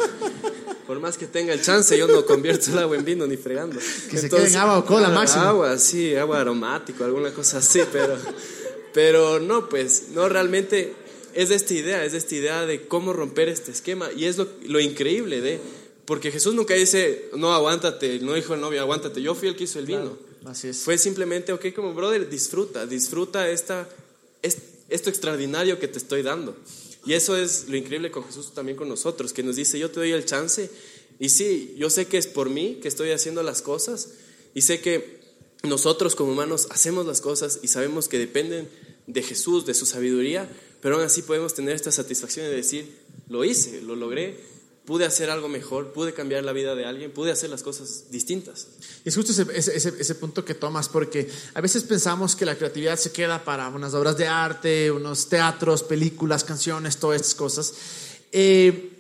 por 0.87 0.99
más 0.99 1.17
que 1.17 1.27
tenga 1.27 1.53
el 1.53 1.63
chance, 1.63 1.97
yo 1.97 2.09
no 2.09 2.25
convierto 2.27 2.71
el 2.73 2.79
agua 2.79 2.97
en 2.97 3.05
vino 3.05 3.27
ni 3.27 3.37
fregando. 3.37 3.79
Que 4.11 4.19
se 4.19 4.29
quede 4.29 4.49
en 4.49 4.57
agua 4.57 4.79
o 4.79 4.85
cola 4.85 5.09
máximo. 5.11 5.45
Agua, 5.45 5.79
sí, 5.79 6.17
agua 6.17 6.41
aromático, 6.41 7.05
alguna 7.05 7.33
cosa 7.33 7.59
así, 7.59 7.81
pero, 7.93 8.17
pero 8.93 9.39
no, 9.39 9.69
pues, 9.69 10.09
no 10.13 10.29
realmente 10.29 10.95
es 11.33 11.51
esta 11.51 11.75
idea, 11.75 12.05
es 12.05 12.15
esta 12.15 12.35
idea 12.35 12.67
de 12.67 12.89
cómo 12.89 13.13
romper 13.13 13.49
este 13.49 13.71
esquema. 13.71 14.11
Y 14.17 14.25
es 14.25 14.37
lo, 14.37 14.49
lo 14.67 14.81
increíble 14.81 15.41
de 15.41 15.61
porque 16.11 16.33
Jesús 16.33 16.57
nunca 16.57 16.75
dice, 16.75 17.31
no, 17.37 17.55
aguántate, 17.55 18.19
no 18.19 18.35
dijo 18.35 18.55
el 18.55 18.61
novio, 18.61 18.81
aguántate, 18.81 19.23
yo 19.23 19.37
fui 19.37 19.47
el 19.47 19.55
que 19.55 19.63
hizo 19.63 19.79
el 19.79 19.87
vino. 19.87 20.19
así 20.45 20.67
es. 20.67 20.79
Fue 20.79 20.99
simplemente, 20.99 21.53
ok, 21.53 21.67
como 21.73 21.95
brother, 21.95 22.29
disfruta, 22.29 22.85
disfruta 22.85 23.49
esta, 23.49 23.89
esto 24.91 25.09
extraordinario 25.09 25.79
que 25.79 25.89
te 25.89 25.99
estoy 25.99 26.23
dando. 26.23 26.57
Y 27.07 27.15
eso 27.15 27.37
es 27.37 27.69
lo 27.69 27.77
increíble 27.77 28.11
con 28.11 28.25
Jesús 28.25 28.53
también 28.53 28.77
con 28.77 28.89
nosotros, 28.89 29.33
que 29.33 29.43
nos 29.43 29.57
dice, 29.57 29.79
yo 29.79 29.91
te 29.91 30.01
doy 30.01 30.13
el 30.13 30.27
chance. 30.27 30.71
Y 31.19 31.31
sí, 31.31 31.75
yo 31.79 31.91
sé 31.91 32.07
que 32.07 32.19
es 32.19 32.27
por 32.27 32.51
mí 32.51 32.79
que 32.83 32.89
estoy 32.89 33.11
haciendo 33.11 33.43
las 33.43 33.63
cosas 33.63 34.11
y 34.55 34.63
sé 34.63 34.81
que 34.81 35.21
nosotros 35.63 36.15
como 36.15 36.33
humanos 36.33 36.67
hacemos 36.71 37.07
las 37.07 37.21
cosas 37.21 37.61
y 37.63 37.69
sabemos 37.69 38.09
que 38.09 38.19
dependen 38.19 38.69
de 39.07 39.23
Jesús, 39.23 39.67
de 39.67 39.75
su 39.75 39.87
sabiduría, 39.87 40.51
pero 40.81 40.97
aún 40.97 41.05
así 41.05 41.23
podemos 41.23 41.55
tener 41.55 41.75
esta 41.75 41.93
satisfacción 41.93 42.47
de 42.47 42.57
decir, 42.57 42.97
lo 43.29 43.45
hice, 43.45 43.83
lo 43.83 43.97
logré, 43.97 44.39
pude 44.91 45.07
hacer 45.07 45.31
algo 45.31 45.49
mejor, 45.49 45.93
pude 45.93 46.13
cambiar 46.13 46.43
la 46.43 46.53
vida 46.53 46.75
de 46.75 46.85
alguien, 46.85 47.13
pude 47.13 47.31
hacer 47.31 47.49
las 47.49 47.63
cosas 47.63 48.07
distintas. 48.11 48.67
Es 49.05 49.15
justo 49.15 49.31
ese, 49.31 49.47
ese, 49.55 49.95
ese, 49.97 50.15
punto 50.17 50.45
que 50.45 50.55
tomas, 50.55 50.89
porque 50.89 51.31
a 51.55 51.61
veces 51.61 51.85
pensamos 51.85 52.35
que 52.35 52.45
la 52.45 52.57
creatividad 52.57 52.99
se 52.99 53.13
queda 53.13 53.45
para 53.45 53.69
unas 53.69 53.95
obras 53.95 54.17
de 54.17 54.27
arte, 54.27 54.91
unos 54.91 55.29
teatros, 55.29 55.85
películas, 55.85 56.43
canciones, 56.43 56.97
todas 56.97 57.21
estas 57.21 57.37
cosas. 57.37 57.73
Eh, 58.33 58.91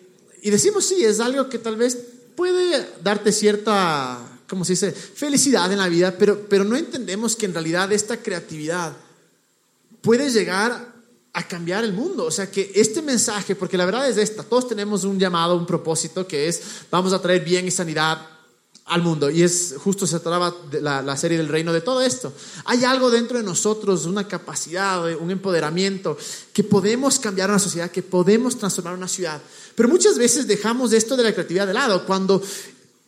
y 0.42 0.50
decimos, 0.50 0.84
sí, 0.84 1.04
es 1.04 1.18
algo 1.18 1.48
que 1.48 1.58
tal 1.58 1.74
vez 1.74 1.98
puede 2.36 2.86
darte 3.02 3.32
cierta, 3.32 4.38
¿cómo 4.48 4.64
se 4.64 4.74
dice?, 4.74 4.92
felicidad 4.92 5.72
en 5.72 5.78
la 5.78 5.88
vida, 5.88 6.16
pero, 6.16 6.46
pero 6.48 6.62
no 6.62 6.76
entendemos 6.76 7.34
que 7.34 7.46
en 7.46 7.52
realidad 7.52 7.90
esta 7.92 8.18
creatividad 8.18 8.96
puede 10.02 10.30
llegar 10.30 10.89
a 11.32 11.46
cambiar 11.46 11.84
el 11.84 11.92
mundo. 11.92 12.24
O 12.24 12.30
sea, 12.30 12.50
que 12.50 12.72
este 12.74 13.02
mensaje, 13.02 13.54
porque 13.54 13.76
la 13.76 13.84
verdad 13.84 14.08
es 14.08 14.16
esta, 14.16 14.42
todos 14.42 14.68
tenemos 14.68 15.04
un 15.04 15.18
llamado, 15.18 15.56
un 15.56 15.66
propósito 15.66 16.26
que 16.26 16.48
es, 16.48 16.60
vamos 16.90 17.12
a 17.12 17.22
traer 17.22 17.44
bien 17.44 17.66
y 17.66 17.70
sanidad 17.70 18.26
al 18.86 19.02
mundo. 19.02 19.30
Y 19.30 19.42
es 19.42 19.74
justo 19.78 20.06
se 20.06 20.18
trataba 20.18 20.54
la, 20.80 21.00
la, 21.00 21.16
serie 21.16 21.38
del 21.38 21.48
reino 21.48 21.72
de 21.72 21.80
todo 21.80 22.02
esto. 22.02 22.32
Hay 22.64 22.84
algo 22.84 23.10
dentro 23.10 23.38
de 23.38 23.44
nosotros, 23.44 24.04
una 24.06 24.26
capacidad, 24.26 25.14
un 25.16 25.30
empoderamiento, 25.30 26.18
que 26.52 26.64
podemos 26.64 27.18
cambiar 27.18 27.50
una 27.50 27.58
sociedad, 27.58 27.90
que 27.90 28.02
podemos 28.02 28.58
transformar 28.58 28.94
una 28.94 29.08
ciudad. 29.08 29.40
Pero 29.76 29.88
muchas 29.88 30.18
veces 30.18 30.46
dejamos 30.46 30.92
esto 30.92 31.16
de 31.16 31.22
la 31.22 31.32
creatividad 31.32 31.68
de 31.68 31.74
lado, 31.74 32.04
cuando 32.04 32.42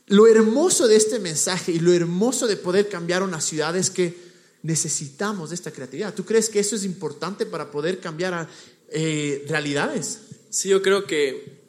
lo 0.06 0.26
hermoso 0.26 0.86
de 0.86 0.96
este 0.96 1.18
mensaje 1.18 1.72
y 1.72 1.80
lo 1.80 1.92
hermoso 1.92 2.46
de 2.46 2.56
poder 2.56 2.88
cambiar 2.88 3.22
una 3.22 3.40
ciudad 3.40 3.76
es 3.76 3.90
que 3.90 4.21
necesitamos 4.62 5.52
esta 5.52 5.72
creatividad. 5.72 6.14
¿Tú 6.14 6.24
crees 6.24 6.48
que 6.48 6.60
eso 6.60 6.76
es 6.76 6.84
importante 6.84 7.46
para 7.46 7.70
poder 7.70 8.00
cambiar 8.00 8.48
eh, 8.88 9.44
realidades? 9.48 10.20
Sí, 10.50 10.68
yo 10.68 10.82
creo 10.82 11.04
que 11.04 11.62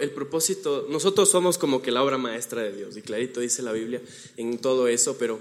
el 0.00 0.10
propósito, 0.10 0.86
nosotros 0.90 1.30
somos 1.30 1.58
como 1.58 1.80
que 1.80 1.92
la 1.92 2.02
obra 2.02 2.18
maestra 2.18 2.62
de 2.62 2.72
Dios, 2.72 2.96
y 2.96 3.02
clarito 3.02 3.40
dice 3.40 3.62
la 3.62 3.72
Biblia 3.72 4.02
en 4.36 4.58
todo 4.58 4.88
eso, 4.88 5.16
pero 5.16 5.40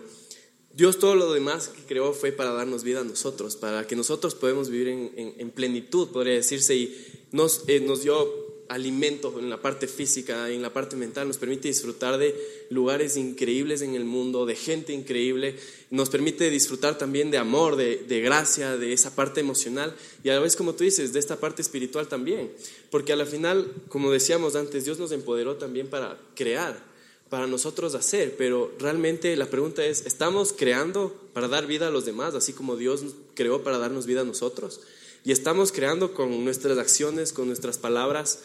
Dios 0.71 0.99
todo 0.99 1.15
lo 1.15 1.33
demás 1.33 1.69
que 1.69 1.81
creó 1.83 2.13
fue 2.13 2.31
para 2.31 2.53
darnos 2.53 2.83
vida 2.83 3.01
a 3.01 3.03
nosotros, 3.03 3.55
para 3.55 3.87
que 3.87 3.95
nosotros 3.95 4.35
podamos 4.35 4.69
vivir 4.69 4.87
en, 4.87 5.51
plenitud, 5.51 6.09
podría 6.09 6.35
decirse, 6.35 6.75
y 6.75 7.27
nos, 7.31 7.63
eh, 7.67 7.79
nos 7.79 8.03
dio 8.03 8.48
alimento 8.69 9.35
en 9.39 9.49
la 9.49 9.61
parte 9.61 9.87
física, 9.87 10.49
en 10.49 10.61
la 10.61 10.71
parte 10.71 10.95
mental, 10.95 11.27
nos 11.27 11.37
permite 11.37 11.67
disfrutar 11.67 12.17
de 12.17 12.35
lugares 12.69 13.17
increíbles 13.17 13.81
en 13.81 13.95
el 13.95 14.05
mundo, 14.05 14.45
de 14.45 14.55
gente 14.55 14.93
increíble, 14.93 15.55
nos 15.89 16.09
permite 16.09 16.49
disfrutar 16.49 16.97
también 16.97 17.31
de 17.31 17.39
amor, 17.39 17.75
de, 17.75 17.97
de, 17.97 18.21
gracia, 18.21 18.77
de 18.77 18.93
esa 18.93 19.15
parte 19.15 19.41
emocional 19.41 19.95
y 20.23 20.29
a 20.29 20.35
la 20.35 20.39
vez, 20.39 20.55
como 20.55 20.75
tú 20.75 20.83
dices, 20.83 21.13
de 21.13 21.19
esta 21.19 21.39
parte 21.39 21.61
espiritual 21.61 22.07
también. 22.07 22.51
Porque 22.91 23.11
a 23.11 23.15
la 23.15 23.25
final, 23.25 23.73
como 23.89 24.11
decíamos 24.11 24.55
antes, 24.55 24.85
Dios 24.85 24.99
nos 24.99 25.11
empoderó 25.11 25.55
también 25.55 25.87
para 25.87 26.19
crear, 26.35 26.81
para 27.29 27.47
nosotros 27.47 27.95
hacer, 27.95 28.35
pero 28.37 28.71
realmente 28.79 29.35
la 29.35 29.47
pregunta 29.47 29.83
es, 29.83 30.05
¿estamos 30.05 30.53
creando 30.53 31.15
para 31.33 31.47
dar 31.47 31.65
vida 31.65 31.87
a 31.87 31.91
los 31.91 32.05
demás, 32.05 32.35
así 32.35 32.53
como 32.53 32.75
Dios 32.75 33.03
creó 33.33 33.63
para 33.63 33.79
darnos 33.79 34.05
vida 34.05 34.21
a 34.21 34.25
nosotros? 34.25 34.81
Y 35.23 35.31
estamos 35.31 35.71
creando 35.71 36.13
con 36.13 36.43
nuestras 36.43 36.77
acciones, 36.77 37.33
con 37.33 37.47
nuestras 37.47 37.77
palabras, 37.77 38.39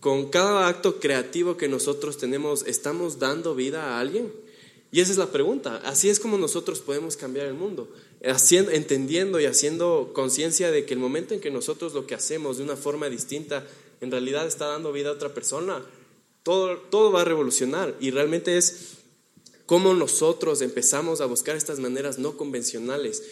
con 0.00 0.30
cada 0.30 0.68
acto 0.68 1.00
creativo 1.00 1.56
que 1.56 1.68
nosotros 1.68 2.18
tenemos, 2.18 2.66
¿estamos 2.66 3.18
dando 3.18 3.54
vida 3.54 3.84
a 3.84 4.00
alguien? 4.00 4.32
Y 4.90 5.00
esa 5.00 5.12
es 5.12 5.18
la 5.18 5.32
pregunta. 5.32 5.82
Así 5.84 6.08
es 6.08 6.20
como 6.20 6.38
nosotros 6.38 6.80
podemos 6.80 7.16
cambiar 7.16 7.46
el 7.46 7.54
mundo, 7.54 7.88
entendiendo 8.20 9.40
y 9.40 9.46
haciendo 9.46 10.12
conciencia 10.14 10.70
de 10.70 10.86
que 10.86 10.94
el 10.94 11.00
momento 11.00 11.34
en 11.34 11.40
que 11.40 11.50
nosotros 11.50 11.94
lo 11.94 12.06
que 12.06 12.14
hacemos 12.14 12.58
de 12.58 12.62
una 12.62 12.76
forma 12.76 13.08
distinta 13.08 13.66
en 14.00 14.10
realidad 14.10 14.46
está 14.46 14.66
dando 14.66 14.92
vida 14.92 15.08
a 15.08 15.12
otra 15.12 15.34
persona, 15.34 15.84
todo, 16.42 16.78
todo 16.78 17.10
va 17.10 17.22
a 17.22 17.24
revolucionar. 17.24 17.96
Y 18.00 18.12
realmente 18.12 18.56
es 18.56 18.98
cómo 19.66 19.94
nosotros 19.94 20.60
empezamos 20.60 21.20
a 21.20 21.26
buscar 21.26 21.56
estas 21.56 21.80
maneras 21.80 22.18
no 22.18 22.36
convencionales 22.36 23.22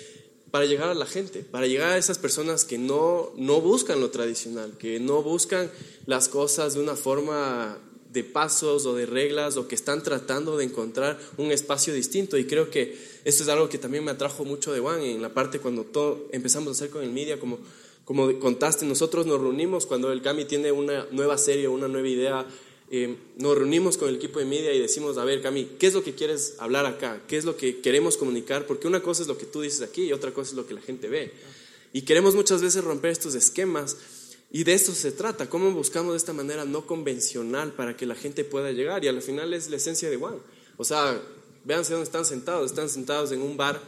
para 0.52 0.66
llegar 0.66 0.90
a 0.90 0.94
la 0.94 1.06
gente, 1.06 1.40
para 1.40 1.66
llegar 1.66 1.92
a 1.92 1.96
esas 1.96 2.18
personas 2.18 2.66
que 2.66 2.76
no, 2.76 3.32
no 3.36 3.62
buscan 3.62 4.00
lo 4.00 4.10
tradicional, 4.10 4.76
que 4.78 5.00
no 5.00 5.22
buscan 5.22 5.70
las 6.04 6.28
cosas 6.28 6.74
de 6.74 6.80
una 6.80 6.94
forma 6.94 7.78
de 8.10 8.22
pasos 8.22 8.84
o 8.84 8.94
de 8.94 9.06
reglas 9.06 9.56
o 9.56 9.66
que 9.66 9.74
están 9.74 10.02
tratando 10.02 10.58
de 10.58 10.64
encontrar 10.64 11.18
un 11.38 11.50
espacio 11.50 11.94
distinto. 11.94 12.36
Y 12.36 12.44
creo 12.44 12.68
que 12.68 12.98
esto 13.24 13.42
es 13.42 13.48
algo 13.48 13.70
que 13.70 13.78
también 13.78 14.04
me 14.04 14.10
atrajo 14.10 14.44
mucho 14.44 14.74
de 14.74 14.80
Juan 14.80 15.00
en 15.00 15.22
la 15.22 15.32
parte 15.32 15.58
cuando 15.58 15.84
todo 15.84 16.28
empezamos 16.32 16.68
a 16.68 16.72
hacer 16.72 16.90
con 16.90 17.02
el 17.02 17.10
media, 17.10 17.40
como, 17.40 17.58
como 18.04 18.38
contaste, 18.38 18.84
nosotros 18.84 19.24
nos 19.24 19.40
reunimos 19.40 19.86
cuando 19.86 20.12
el 20.12 20.20
Cami 20.20 20.44
tiene 20.44 20.70
una 20.70 21.06
nueva 21.12 21.38
serie, 21.38 21.66
una 21.66 21.88
nueva 21.88 22.08
idea 22.08 22.46
nos 23.38 23.56
reunimos 23.56 23.96
con 23.96 24.10
el 24.10 24.16
equipo 24.16 24.38
de 24.38 24.44
media 24.44 24.72
y 24.74 24.78
decimos, 24.78 25.16
a 25.16 25.24
ver, 25.24 25.40
Cami, 25.40 25.64
¿qué 25.78 25.86
es 25.86 25.94
lo 25.94 26.04
que 26.04 26.14
quieres 26.14 26.56
hablar 26.58 26.84
acá? 26.84 27.22
¿Qué 27.26 27.38
es 27.38 27.44
lo 27.46 27.56
que 27.56 27.80
queremos 27.80 28.18
comunicar? 28.18 28.66
Porque 28.66 28.86
una 28.86 29.02
cosa 29.02 29.22
es 29.22 29.28
lo 29.28 29.38
que 29.38 29.46
tú 29.46 29.62
dices 29.62 29.80
aquí 29.80 30.04
y 30.04 30.12
otra 30.12 30.32
cosa 30.32 30.50
es 30.50 30.56
lo 30.56 30.66
que 30.66 30.74
la 30.74 30.82
gente 30.82 31.08
ve. 31.08 31.32
Y 31.94 32.02
queremos 32.02 32.34
muchas 32.34 32.60
veces 32.60 32.84
romper 32.84 33.10
estos 33.10 33.34
esquemas 33.34 33.96
y 34.50 34.64
de 34.64 34.74
esto 34.74 34.92
se 34.92 35.10
trata, 35.10 35.48
cómo 35.48 35.70
buscamos 35.72 36.12
de 36.12 36.18
esta 36.18 36.34
manera 36.34 36.66
no 36.66 36.86
convencional 36.86 37.72
para 37.72 37.96
que 37.96 38.04
la 38.04 38.14
gente 38.14 38.44
pueda 38.44 38.70
llegar 38.72 39.02
y 39.02 39.08
al 39.08 39.22
final 39.22 39.54
es 39.54 39.70
la 39.70 39.76
esencia 39.76 40.10
de 40.10 40.18
Juan. 40.18 40.34
O 40.76 40.84
sea, 40.84 41.18
véanse 41.64 41.94
dónde 41.94 42.04
están 42.04 42.26
sentados, 42.26 42.70
están 42.70 42.90
sentados 42.90 43.32
en 43.32 43.40
un 43.40 43.56
bar 43.56 43.80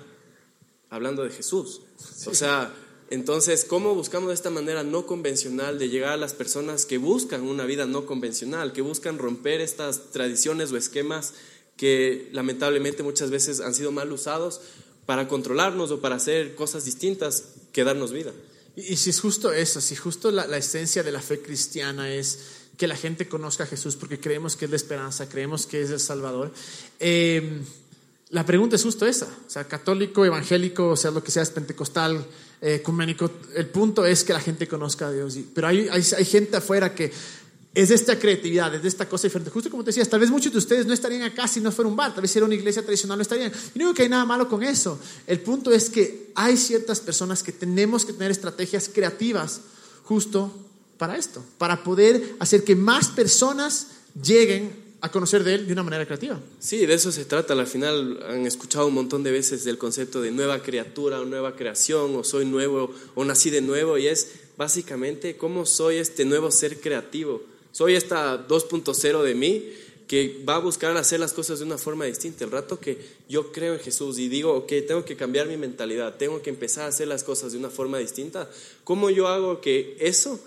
hablando 0.89 1.23
de 1.23 1.29
Jesús. 1.29 1.83
O 2.25 2.35
sea, 2.35 2.75
entonces, 3.15 3.65
¿cómo 3.65 3.95
buscamos 3.95 4.29
de 4.29 4.35
esta 4.35 4.51
manera 4.51 4.83
no 4.83 5.07
convencional 5.07 5.79
de 5.79 5.89
llegar 5.89 6.13
a 6.13 6.17
las 6.17 6.35
personas 6.35 6.85
que 6.85 6.99
buscan 6.99 7.43
una 7.43 7.65
vida 7.65 7.87
no 7.87 8.07
convencional, 8.07 8.73
que 8.73 8.83
buscan 8.83 9.19
romper 9.19 9.61
estas 9.61 10.11
tradiciones 10.11 10.73
o 10.73 10.77
esquemas 10.77 11.33
que 11.77 12.29
lamentablemente 12.33 13.03
muchas 13.03 13.31
veces 13.31 13.61
han 13.61 13.75
sido 13.75 13.93
mal 13.93 14.13
usados 14.13 14.61
para 15.07 15.29
controlarnos 15.29 15.91
o 15.91 16.01
para 16.01 16.17
hacer 16.17 16.55
cosas 16.57 16.85
distintas 16.85 17.45
que 17.73 17.85
darnos 17.85 18.13
vida? 18.13 18.33
Y, 18.77 18.97
si 18.97 19.11
es 19.11 19.21
justo 19.21 19.53
eso, 19.53 19.81
si 19.81 19.95
justo 19.95 20.33
la, 20.33 20.45
esencia 20.57 21.03
de 21.05 21.13
la 21.13 21.23
fe 21.23 21.41
cristiana 21.41 22.13
es 22.13 22.39
que 22.77 22.89
la 22.89 22.97
gente 22.97 23.29
conozca 23.29 23.63
a 23.63 23.67
Jesús 23.69 23.95
porque 23.95 24.19
creemos 24.19 24.57
que 24.57 24.65
es 24.65 24.71
la 24.73 24.77
esperanza, 24.77 25.29
creemos 25.29 25.67
que 25.67 25.83
es 25.83 25.91
el 25.91 26.01
Salvador. 26.01 26.53
Eh, 26.99 27.61
la 28.31 28.45
pregunta 28.45 28.75
es 28.75 28.83
justo 28.83 29.07
esa, 29.07 29.29
sea, 29.47 29.69
católico, 29.69 30.25
evangélico, 30.25 30.89
o 30.89 30.97
sea, 30.97 31.13
lo 31.13 31.23
que 31.23 31.31
seas 31.31 31.51
pentecostal, 31.51 32.27
ecuménico, 32.65 33.31
el 33.55 33.67
punto 33.67 34.07
es 34.07 34.25
que 34.25 34.33
la 34.33 34.41
gente 34.41 34.67
conozca 34.67 35.09
a 35.09 35.13
Dios. 35.13 35.37
Pero 35.55 35.67
hay, 35.67 35.87
hay, 35.91 36.03
hay, 36.17 36.25
gente 36.25 36.57
afuera 36.57 36.95
que 36.95 37.13
es 37.75 37.89
de 37.91 37.95
esta 37.95 38.19
creatividad, 38.19 38.75
es 38.75 38.83
de 38.83 38.89
esta 38.89 39.07
cosa 39.07 39.27
diferente. 39.27 39.51
Justo 39.51 39.71
como 39.71 39.85
te 39.85 39.89
decías, 39.89 40.09
tal 40.09 40.21
vez 40.21 40.31
muchos 40.31 40.51
de 40.51 40.59
ustedes 40.59 40.87
no 40.87 40.95
estarían 40.95 41.23
acá 41.23 41.47
si 41.47 41.61
no 41.61 41.71
fuera 41.71 41.89
un 41.89 41.97
bar, 41.97 42.15
tal 42.15 42.23
vez 42.23 42.31
si 42.31 42.39
era 42.39 42.47
una 42.47 42.55
iglesia 42.55 42.83
tradicional 42.83 43.19
no 43.19 43.23
estarían. 43.23 43.53
Y 43.75 43.79
no 43.79 43.85
digo 43.85 43.95
que 43.95 44.05
hay 44.05 44.09
nada 44.09 44.25
malo 44.25 44.49
con 44.49 44.63
eso. 44.63 44.99
El 45.27 45.41
punto 45.41 45.73
es 45.73 45.91
que 45.91 46.31
hay 46.35 46.57
ciertas 46.57 47.01
personas 47.01 47.43
que 47.43 47.53
tenemos 47.53 48.07
que 48.07 48.15
tener 48.15 48.31
estrategias 48.31 48.89
creativas 48.89 49.61
justo 50.05 50.51
para 50.97 51.19
esto, 51.19 51.45
para 51.59 51.85
poder 51.85 52.37
hacer 52.39 52.65
que 52.65 52.77
más 52.77 53.09
personas 53.09 53.89
lleguen 54.23 54.84
a 55.05 55.11
conocer 55.11 55.45
de 55.45 55.57
Él 55.57 55.67
de 55.67 55.75
una 55.75 55.83
manera 55.83 56.07
creativa. 56.07 56.41
Sí, 56.59 56.87
de 56.87 56.95
eso 56.95 57.13
se 57.13 57.27
trata. 57.27 57.53
Al 57.53 57.67
final 57.67 58.25
han 58.27 58.47
escuchado 58.47 58.87
un 58.87 58.95
montón 58.95 59.23
de 59.23 59.33
veces 59.33 59.63
del 59.63 59.77
concepto 59.77 60.23
de 60.23 60.31
nueva 60.31 60.63
criatura 60.63 61.21
o 61.21 61.27
nueva 61.27 61.57
creación 61.57 62.17
o 62.17 62.25
soy 62.25 62.47
nuevo 62.47 62.91
o 63.15 63.23
nací 63.23 63.51
de 63.51 63.61
nuevo 63.61 63.99
y 63.99 64.07
es 64.07 64.33
básicamente 64.57 65.37
cómo 65.37 65.67
soy 65.67 65.97
este 65.97 66.25
nuevo 66.25 66.51
ser 66.51 66.81
creativo. 66.81 67.43
Soy 67.71 67.97
esta 67.97 68.49
2.0 68.49 69.23
de 69.23 69.35
mí 69.35 69.73
que 70.09 70.43
va 70.49 70.57
a 70.57 70.61
buscar 70.61 70.97
hacer 70.97 71.21
las 71.21 71.35
cosas 71.35 71.59
de 71.59 71.67
una 71.67 71.77
forma 71.77 72.07
distinta. 72.07 72.45
El 72.45 72.51
rato 72.51 72.81
que 72.81 72.97
yo 73.29 73.53
creo 73.53 73.75
en 73.75 73.81
Jesús 73.81 74.19
y 74.19 74.31
digo, 74.31 74.55
ok, 74.55 74.73
tengo 74.89 75.05
que 75.05 75.17
cambiar 75.17 75.49
mi 75.49 75.59
mentalidad, 75.59 76.17
tengo 76.17 76.41
que 76.41 76.49
empezar 76.49 76.85
a 76.85 76.89
hacer 76.89 77.09
las 77.09 77.25
cosas 77.25 77.53
de 77.53 77.59
una 77.59 77.69
forma 77.69 77.99
distinta, 77.99 78.49
¿cómo 78.85 79.11
yo 79.11 79.29
hago 79.29 79.61
que 79.61 79.99
eso 80.01 80.41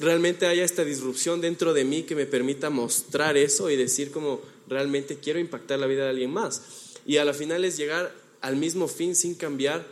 realmente 0.00 0.46
haya 0.46 0.64
esta 0.64 0.84
disrupción 0.84 1.40
dentro 1.40 1.74
de 1.74 1.84
mí 1.84 2.04
que 2.04 2.14
me 2.14 2.26
permita 2.26 2.70
mostrar 2.70 3.36
eso 3.36 3.70
y 3.70 3.76
decir 3.76 4.10
como 4.10 4.40
realmente 4.68 5.18
quiero 5.18 5.38
impactar 5.38 5.78
la 5.78 5.86
vida 5.86 6.04
de 6.04 6.10
alguien 6.10 6.30
más. 6.30 6.62
Y 7.06 7.18
a 7.18 7.24
la 7.24 7.34
final 7.34 7.64
es 7.64 7.76
llegar 7.76 8.14
al 8.40 8.56
mismo 8.56 8.88
fin 8.88 9.14
sin 9.14 9.34
cambiar 9.34 9.86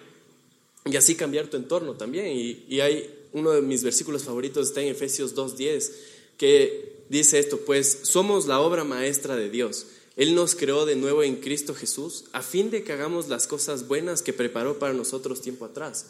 y 0.85 0.96
así 0.96 1.14
cambiar 1.14 1.48
tu 1.48 1.57
entorno 1.57 1.94
también. 1.94 2.26
Y, 2.28 2.81
hay 2.81 3.11
uno 3.33 3.52
de 3.52 3.62
mis 3.62 3.83
versículos 3.83 4.24
favoritos, 4.24 4.68
está 4.68 4.83
en 4.83 4.88
Efesios 4.88 5.35
2.10, 5.35 5.90
que 6.37 7.05
dice 7.09 7.38
esto, 7.38 7.61
pues 7.61 8.00
somos 8.02 8.46
la 8.46 8.61
obra 8.61 8.85
maestra 8.85 9.37
de 9.37 9.48
Dios. 9.48 9.87
Él 10.16 10.35
nos 10.35 10.55
creó 10.55 10.85
de 10.85 10.96
nuevo 10.96 11.22
en 11.22 11.37
Cristo 11.37 11.74
Jesús 11.74 12.24
a 12.33 12.42
fin 12.42 12.70
de 12.70 12.85
que 12.85 12.92
hagamos 12.92 13.28
las 13.28 13.46
cosas 13.46 13.88
buenas 13.88 14.20
que 14.20 14.35
preparó 14.35 14.78
para 14.78 14.92
nosotros 14.92 15.40
tiempo 15.40 15.64
atrás. 15.64 16.07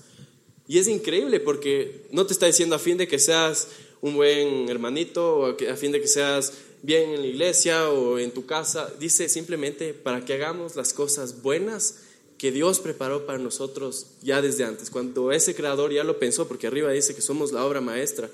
Y 0.72 0.78
es 0.78 0.88
increíble 0.88 1.38
porque 1.38 2.06
no 2.12 2.24
te 2.24 2.32
está 2.32 2.46
diciendo 2.46 2.74
a 2.74 2.78
fin 2.78 2.96
de 2.96 3.06
que 3.06 3.18
seas 3.18 3.68
un 4.00 4.14
buen 4.14 4.70
hermanito 4.70 5.36
o 5.36 5.44
a 5.70 5.76
fin 5.76 5.92
de 5.92 6.00
que 6.00 6.08
seas 6.08 6.54
bien 6.80 7.10
en 7.10 7.20
la 7.20 7.26
iglesia 7.26 7.90
o 7.90 8.18
en 8.18 8.30
tu 8.30 8.46
casa. 8.46 8.90
Dice 8.98 9.28
simplemente 9.28 9.92
para 9.92 10.24
que 10.24 10.32
hagamos 10.32 10.74
las 10.74 10.94
cosas 10.94 11.42
buenas 11.42 12.04
que 12.38 12.52
Dios 12.52 12.80
preparó 12.80 13.26
para 13.26 13.38
nosotros 13.38 14.12
ya 14.22 14.40
desde 14.40 14.64
antes. 14.64 14.88
Cuando 14.88 15.30
ese 15.30 15.54
creador 15.54 15.92
ya 15.92 16.04
lo 16.04 16.18
pensó, 16.18 16.48
porque 16.48 16.68
arriba 16.68 16.90
dice 16.90 17.14
que 17.14 17.20
somos 17.20 17.52
la 17.52 17.66
obra 17.66 17.82
maestra. 17.82 18.30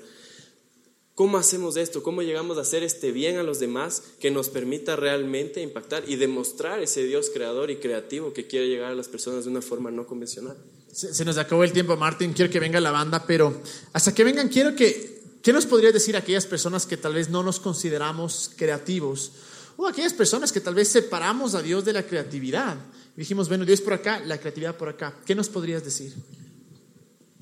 ¿Cómo 1.15 1.37
hacemos 1.37 1.75
esto? 1.75 2.03
¿Cómo 2.03 2.21
llegamos 2.21 2.57
a 2.57 2.61
hacer 2.61 2.83
este 2.83 3.11
bien 3.11 3.35
a 3.35 3.43
los 3.43 3.59
demás 3.59 4.01
que 4.21 4.31
nos 4.31 4.47
permita 4.47 4.95
realmente 4.95 5.61
impactar 5.61 6.05
y 6.07 6.15
demostrar 6.15 6.79
ese 6.81 7.03
Dios 7.03 7.31
creador 7.33 7.69
y 7.69 7.79
creativo 7.79 8.31
que 8.31 8.47
quiere 8.47 8.69
llegar 8.69 8.93
a 8.93 8.95
las 8.95 9.09
personas 9.09 9.43
de 9.43 9.51
una 9.51 9.61
forma 9.61 9.91
no 9.91 10.07
convencional? 10.07 10.55
Se, 10.91 11.23
nos 11.23 11.37
acabó 11.37 11.63
el 11.63 11.71
tiempo, 11.71 11.95
Martín. 11.95 12.33
Quiero 12.33 12.51
que 12.51 12.59
venga 12.59 12.79
la 12.79 12.91
banda, 12.91 13.25
pero 13.25 13.61
hasta 13.93 14.13
que 14.13 14.23
vengan, 14.23 14.49
quiero 14.49 14.75
que. 14.75 15.19
¿Qué 15.41 15.53
nos 15.53 15.65
podrías 15.65 15.93
decir 15.93 16.15
a 16.15 16.19
aquellas 16.19 16.45
personas 16.45 16.85
que 16.85 16.97
tal 16.97 17.13
vez 17.13 17.29
no 17.29 17.43
nos 17.43 17.59
consideramos 17.59 18.51
creativos? 18.57 19.31
O 19.77 19.87
aquellas 19.87 20.13
personas 20.13 20.51
que 20.51 20.59
tal 20.59 20.75
vez 20.75 20.89
separamos 20.89 21.55
a 21.55 21.61
Dios 21.61 21.85
de 21.85 21.93
la 21.93 22.03
creatividad. 22.03 22.75
dijimos, 23.15 23.47
bueno, 23.47 23.63
Dios 23.63 23.79
por 23.79 23.93
acá, 23.93 24.19
la 24.25 24.37
creatividad 24.37 24.75
por 24.75 24.89
acá. 24.89 25.17
¿Qué 25.25 25.35
nos 25.35 25.47
podrías 25.47 25.85
decir? 25.85 26.13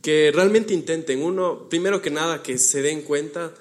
Que 0.04 0.32
realmente 0.32 0.76
intenten, 0.76 1.24
uno, 1.24 1.68
primero 1.68 2.00
que 2.00 2.12
nada, 2.12 2.44
que 2.44 2.60
se 2.60 2.84
den 2.84 3.02
cuenta 3.02 3.56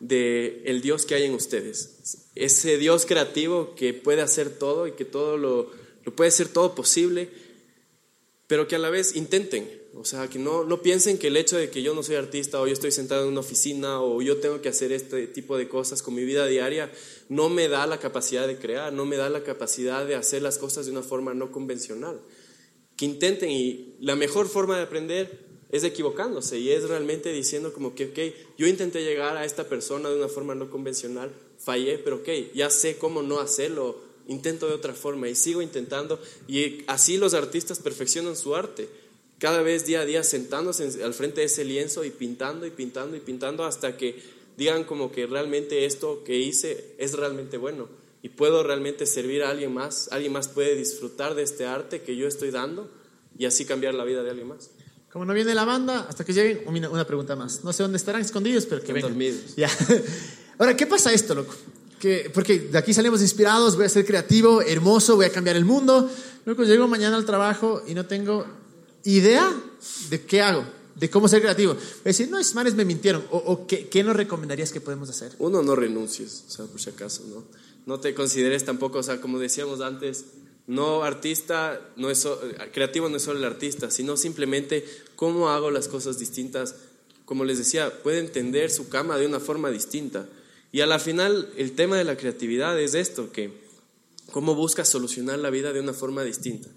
de 0.00 0.62
el 0.66 0.82
Dios 0.82 1.06
que 1.06 1.14
hay 1.14 1.22
en 1.22 1.34
ustedes. 1.34 2.26
Ese 2.34 2.78
Dios 2.78 3.06
creativo 3.06 3.76
que 3.76 3.94
puede 3.94 4.22
hacer 4.22 4.50
todo 4.50 4.88
y 4.88 4.92
que 4.92 5.04
todo 5.04 5.38
lo, 5.38 5.70
lo 6.04 6.16
puede 6.16 6.28
hacer 6.28 6.48
todo 6.48 6.74
posible 6.74 7.30
pero 8.46 8.68
que 8.68 8.76
a 8.76 8.78
la 8.78 8.90
vez 8.90 9.16
intenten, 9.16 9.68
o 9.94 10.04
sea, 10.04 10.28
que 10.28 10.38
no, 10.38 10.64
no 10.64 10.82
piensen 10.82 11.18
que 11.18 11.28
el 11.28 11.36
hecho 11.36 11.56
de 11.56 11.70
que 11.70 11.82
yo 11.82 11.94
no 11.94 12.02
soy 12.02 12.16
artista 12.16 12.60
o 12.60 12.66
yo 12.66 12.72
estoy 12.72 12.92
sentado 12.92 13.22
en 13.22 13.28
una 13.30 13.40
oficina 13.40 14.02
o 14.02 14.20
yo 14.22 14.38
tengo 14.38 14.60
que 14.60 14.68
hacer 14.68 14.92
este 14.92 15.26
tipo 15.26 15.56
de 15.56 15.68
cosas 15.68 16.02
con 16.02 16.14
mi 16.14 16.24
vida 16.24 16.46
diaria, 16.46 16.92
no 17.28 17.48
me 17.48 17.68
da 17.68 17.86
la 17.86 17.98
capacidad 17.98 18.46
de 18.46 18.58
crear, 18.58 18.92
no 18.92 19.04
me 19.06 19.16
da 19.16 19.30
la 19.30 19.42
capacidad 19.42 20.06
de 20.06 20.14
hacer 20.14 20.42
las 20.42 20.58
cosas 20.58 20.86
de 20.86 20.92
una 20.92 21.02
forma 21.02 21.34
no 21.34 21.50
convencional. 21.50 22.20
que 22.96 23.04
intenten 23.04 23.50
y 23.50 23.96
la 24.00 24.16
mejor 24.16 24.48
forma 24.48 24.76
de 24.76 24.84
aprender 24.84 25.46
es 25.70 25.84
equivocándose 25.84 26.58
y 26.58 26.70
es 26.70 26.88
realmente 26.88 27.32
diciendo 27.32 27.72
como 27.72 27.94
que, 27.94 28.06
ok, 28.06 28.56
yo 28.56 28.66
intenté 28.66 29.02
llegar 29.02 29.36
a 29.36 29.44
esta 29.44 29.68
persona 29.68 30.08
de 30.08 30.16
una 30.16 30.28
forma 30.28 30.54
no 30.54 30.70
convencional, 30.70 31.32
fallé, 31.58 31.98
pero 31.98 32.16
ok, 32.16 32.28
ya 32.54 32.70
sé 32.70 32.96
cómo 32.96 33.22
no 33.22 33.40
hacerlo, 33.40 33.98
intento 34.28 34.68
de 34.68 34.74
otra 34.74 34.94
forma 34.94 35.28
y 35.28 35.34
sigo 35.34 35.62
intentando 35.62 36.20
y 36.48 36.84
así 36.86 37.16
los 37.16 37.34
artistas 37.34 37.78
perfeccionan 37.78 38.36
su 38.36 38.54
arte, 38.54 38.88
cada 39.38 39.62
vez 39.62 39.86
día 39.86 40.00
a 40.00 40.04
día 40.04 40.24
sentándose 40.24 41.02
al 41.02 41.14
frente 41.14 41.40
de 41.40 41.46
ese 41.46 41.64
lienzo 41.64 42.04
y 42.04 42.10
pintando 42.10 42.66
y 42.66 42.70
pintando 42.70 43.16
y 43.16 43.20
pintando 43.20 43.64
hasta 43.64 43.96
que 43.96 44.20
digan 44.56 44.84
como 44.84 45.12
que 45.12 45.26
realmente 45.26 45.84
esto 45.84 46.24
que 46.24 46.38
hice 46.38 46.94
es 46.98 47.12
realmente 47.14 47.56
bueno 47.56 47.88
y 48.22 48.30
puedo 48.30 48.62
realmente 48.62 49.06
servir 49.06 49.42
a 49.42 49.50
alguien 49.50 49.72
más, 49.72 50.08
alguien 50.10 50.32
más 50.32 50.48
puede 50.48 50.74
disfrutar 50.74 51.34
de 51.34 51.42
este 51.42 51.66
arte 51.66 52.02
que 52.02 52.16
yo 52.16 52.26
estoy 52.26 52.50
dando 52.50 52.90
y 53.38 53.44
así 53.44 53.64
cambiar 53.64 53.94
la 53.94 54.04
vida 54.04 54.22
de 54.22 54.30
alguien 54.30 54.48
más. 54.48 54.70
Como 55.12 55.24
no 55.24 55.32
viene 55.32 55.54
la 55.54 55.64
banda, 55.64 56.06
hasta 56.08 56.24
que 56.24 56.32
lleguen, 56.32 56.62
una 56.66 57.06
pregunta 57.06 57.36
más. 57.36 57.64
No 57.64 57.72
sé 57.72 57.82
dónde 57.82 57.96
estarán 57.96 58.20
escondidos, 58.20 58.66
pero 58.66 58.82
que 58.82 58.92
vengan. 58.92 59.12
dormidos. 59.12 59.56
Ya. 59.56 59.70
Ahora, 60.58 60.76
¿qué 60.76 60.86
pasa 60.86 61.12
esto, 61.12 61.34
loco? 61.34 61.54
Que, 62.00 62.30
porque 62.32 62.58
de 62.58 62.78
aquí 62.78 62.92
salimos 62.92 63.22
inspirados, 63.22 63.76
voy 63.76 63.86
a 63.86 63.88
ser 63.88 64.04
creativo, 64.04 64.60
hermoso, 64.60 65.16
voy 65.16 65.26
a 65.26 65.32
cambiar 65.32 65.56
el 65.56 65.64
mundo. 65.64 66.10
Luego 66.44 66.64
llego 66.64 66.86
mañana 66.88 67.16
al 67.16 67.24
trabajo 67.24 67.82
y 67.86 67.94
no 67.94 68.06
tengo 68.06 68.46
idea 69.04 69.54
de 70.10 70.20
qué 70.26 70.42
hago, 70.42 70.64
de 70.94 71.08
cómo 71.08 71.28
ser 71.28 71.40
creativo. 71.40 71.74
Voy 71.74 71.82
a 72.04 72.08
decir, 72.08 72.30
no, 72.30 72.38
es 72.38 72.54
manes 72.54 72.74
me 72.74 72.84
mintieron. 72.84 73.24
O, 73.30 73.66
¿qué, 73.66 73.88
¿qué, 73.88 74.02
nos 74.02 74.16
recomendarías 74.16 74.72
que 74.72 74.80
podemos 74.80 75.08
hacer? 75.08 75.32
Uno, 75.38 75.62
no 75.62 75.74
renuncies, 75.74 76.44
o 76.46 76.50
sea, 76.50 76.66
por 76.66 76.80
si 76.80 76.90
acaso, 76.90 77.24
¿no? 77.28 77.44
No 77.86 78.00
te 78.00 78.14
consideres 78.14 78.64
tampoco, 78.64 78.98
o 78.98 79.02
sea, 79.02 79.20
como 79.20 79.38
decíamos 79.38 79.80
antes, 79.80 80.24
no 80.66 81.04
artista, 81.04 81.80
no 81.96 82.10
es, 82.10 82.26
creativo 82.72 83.08
no 83.08 83.16
es 83.16 83.22
solo 83.22 83.38
el 83.38 83.44
artista, 83.44 83.90
sino 83.90 84.16
simplemente 84.16 84.84
cómo 85.14 85.50
hago 85.50 85.70
las 85.70 85.88
cosas 85.88 86.18
distintas. 86.18 86.74
Como 87.24 87.44
les 87.44 87.58
decía, 87.58 88.02
puede 88.02 88.18
entender 88.18 88.70
su 88.70 88.88
cama 88.88 89.16
de 89.16 89.26
una 89.26 89.40
forma 89.40 89.70
distinta. 89.70 90.26
Y 90.72 90.80
a 90.80 90.86
la 90.86 90.98
final, 90.98 91.50
el 91.56 91.72
tema 91.72 91.96
de 91.96 92.04
la 92.04 92.16
creatividad 92.16 92.78
es 92.80 92.94
esto, 92.94 93.32
que 93.32 93.52
cómo 94.30 94.54
buscas 94.54 94.88
solucionar 94.88 95.38
la 95.38 95.50
vida 95.50 95.72
de 95.72 95.80
una 95.80 95.92
forma 95.92 96.24
distinta. 96.24 96.68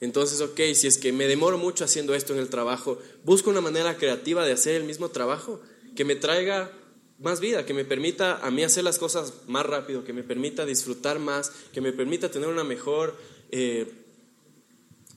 Entonces, 0.00 0.40
ok, 0.40 0.60
si 0.74 0.86
es 0.86 0.98
que 0.98 1.12
me 1.12 1.26
demoro 1.26 1.58
mucho 1.58 1.84
haciendo 1.84 2.14
esto 2.14 2.32
en 2.32 2.38
el 2.38 2.48
trabajo, 2.48 2.98
busco 3.24 3.50
una 3.50 3.60
manera 3.60 3.96
creativa 3.96 4.44
de 4.44 4.52
hacer 4.52 4.76
el 4.76 4.84
mismo 4.84 5.08
trabajo 5.08 5.60
que 5.96 6.04
me 6.04 6.14
traiga 6.14 6.70
más 7.18 7.40
vida, 7.40 7.66
que 7.66 7.74
me 7.74 7.84
permita 7.84 8.38
a 8.38 8.50
mí 8.50 8.62
hacer 8.62 8.84
las 8.84 8.98
cosas 8.98 9.34
más 9.48 9.66
rápido, 9.66 10.04
que 10.04 10.12
me 10.12 10.22
permita 10.22 10.64
disfrutar 10.64 11.18
más, 11.18 11.50
que 11.72 11.80
me 11.80 11.92
permita 11.92 12.30
tener 12.30 12.48
una 12.48 12.62
mejor 12.62 13.16
eh, 13.50 13.90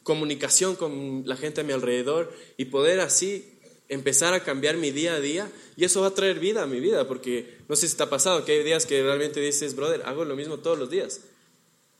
comunicación 0.01 0.75
con 0.75 1.23
la 1.27 1.37
gente 1.37 1.61
a 1.61 1.63
mi 1.63 1.73
alrededor 1.73 2.33
y 2.57 2.65
poder 2.65 3.01
así 3.01 3.50
empezar 3.91 4.33
a 4.33 4.41
cambiar 4.41 4.77
mi 4.77 4.91
día 4.91 5.15
a 5.15 5.19
día 5.19 5.51
y 5.75 5.83
eso 5.83 5.99
va 5.99 6.07
a 6.07 6.15
traer 6.15 6.39
vida 6.39 6.63
a 6.63 6.65
mi 6.65 6.79
vida 6.79 7.09
porque 7.09 7.57
no 7.67 7.75
sé 7.75 7.89
si 7.89 7.97
te 7.97 8.03
ha 8.03 8.09
pasado 8.09 8.45
que 8.45 8.53
hay 8.53 8.63
días 8.63 8.85
que 8.85 9.03
realmente 9.03 9.41
dices, 9.41 9.75
brother, 9.75 10.03
hago 10.05 10.23
lo 10.23 10.37
mismo 10.37 10.59
todos 10.59 10.79
los 10.79 10.89
días. 10.89 11.19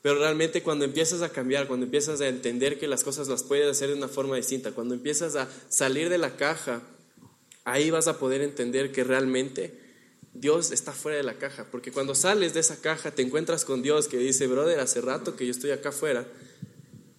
Pero 0.00 0.18
realmente 0.18 0.62
cuando 0.62 0.86
empiezas 0.86 1.20
a 1.20 1.28
cambiar, 1.28 1.68
cuando 1.68 1.84
empiezas 1.84 2.22
a 2.22 2.28
entender 2.28 2.78
que 2.78 2.88
las 2.88 3.04
cosas 3.04 3.28
las 3.28 3.42
puedes 3.42 3.70
hacer 3.70 3.90
de 3.90 3.94
una 3.94 4.08
forma 4.08 4.36
distinta, 4.36 4.72
cuando 4.72 4.94
empiezas 4.94 5.36
a 5.36 5.50
salir 5.68 6.08
de 6.08 6.16
la 6.16 6.34
caja, 6.36 6.80
ahí 7.64 7.90
vas 7.90 8.08
a 8.08 8.18
poder 8.18 8.40
entender 8.40 8.90
que 8.90 9.04
realmente 9.04 9.78
Dios 10.32 10.72
está 10.72 10.92
fuera 10.92 11.18
de 11.18 11.24
la 11.24 11.34
caja, 11.34 11.66
porque 11.70 11.92
cuando 11.92 12.14
sales 12.14 12.54
de 12.54 12.60
esa 12.60 12.80
caja 12.80 13.10
te 13.10 13.20
encuentras 13.20 13.66
con 13.66 13.82
Dios 13.82 14.08
que 14.08 14.16
dice, 14.16 14.46
brother, 14.46 14.80
hace 14.80 15.02
rato 15.02 15.36
que 15.36 15.44
yo 15.44 15.50
estoy 15.50 15.72
acá 15.72 15.90
afuera, 15.90 16.26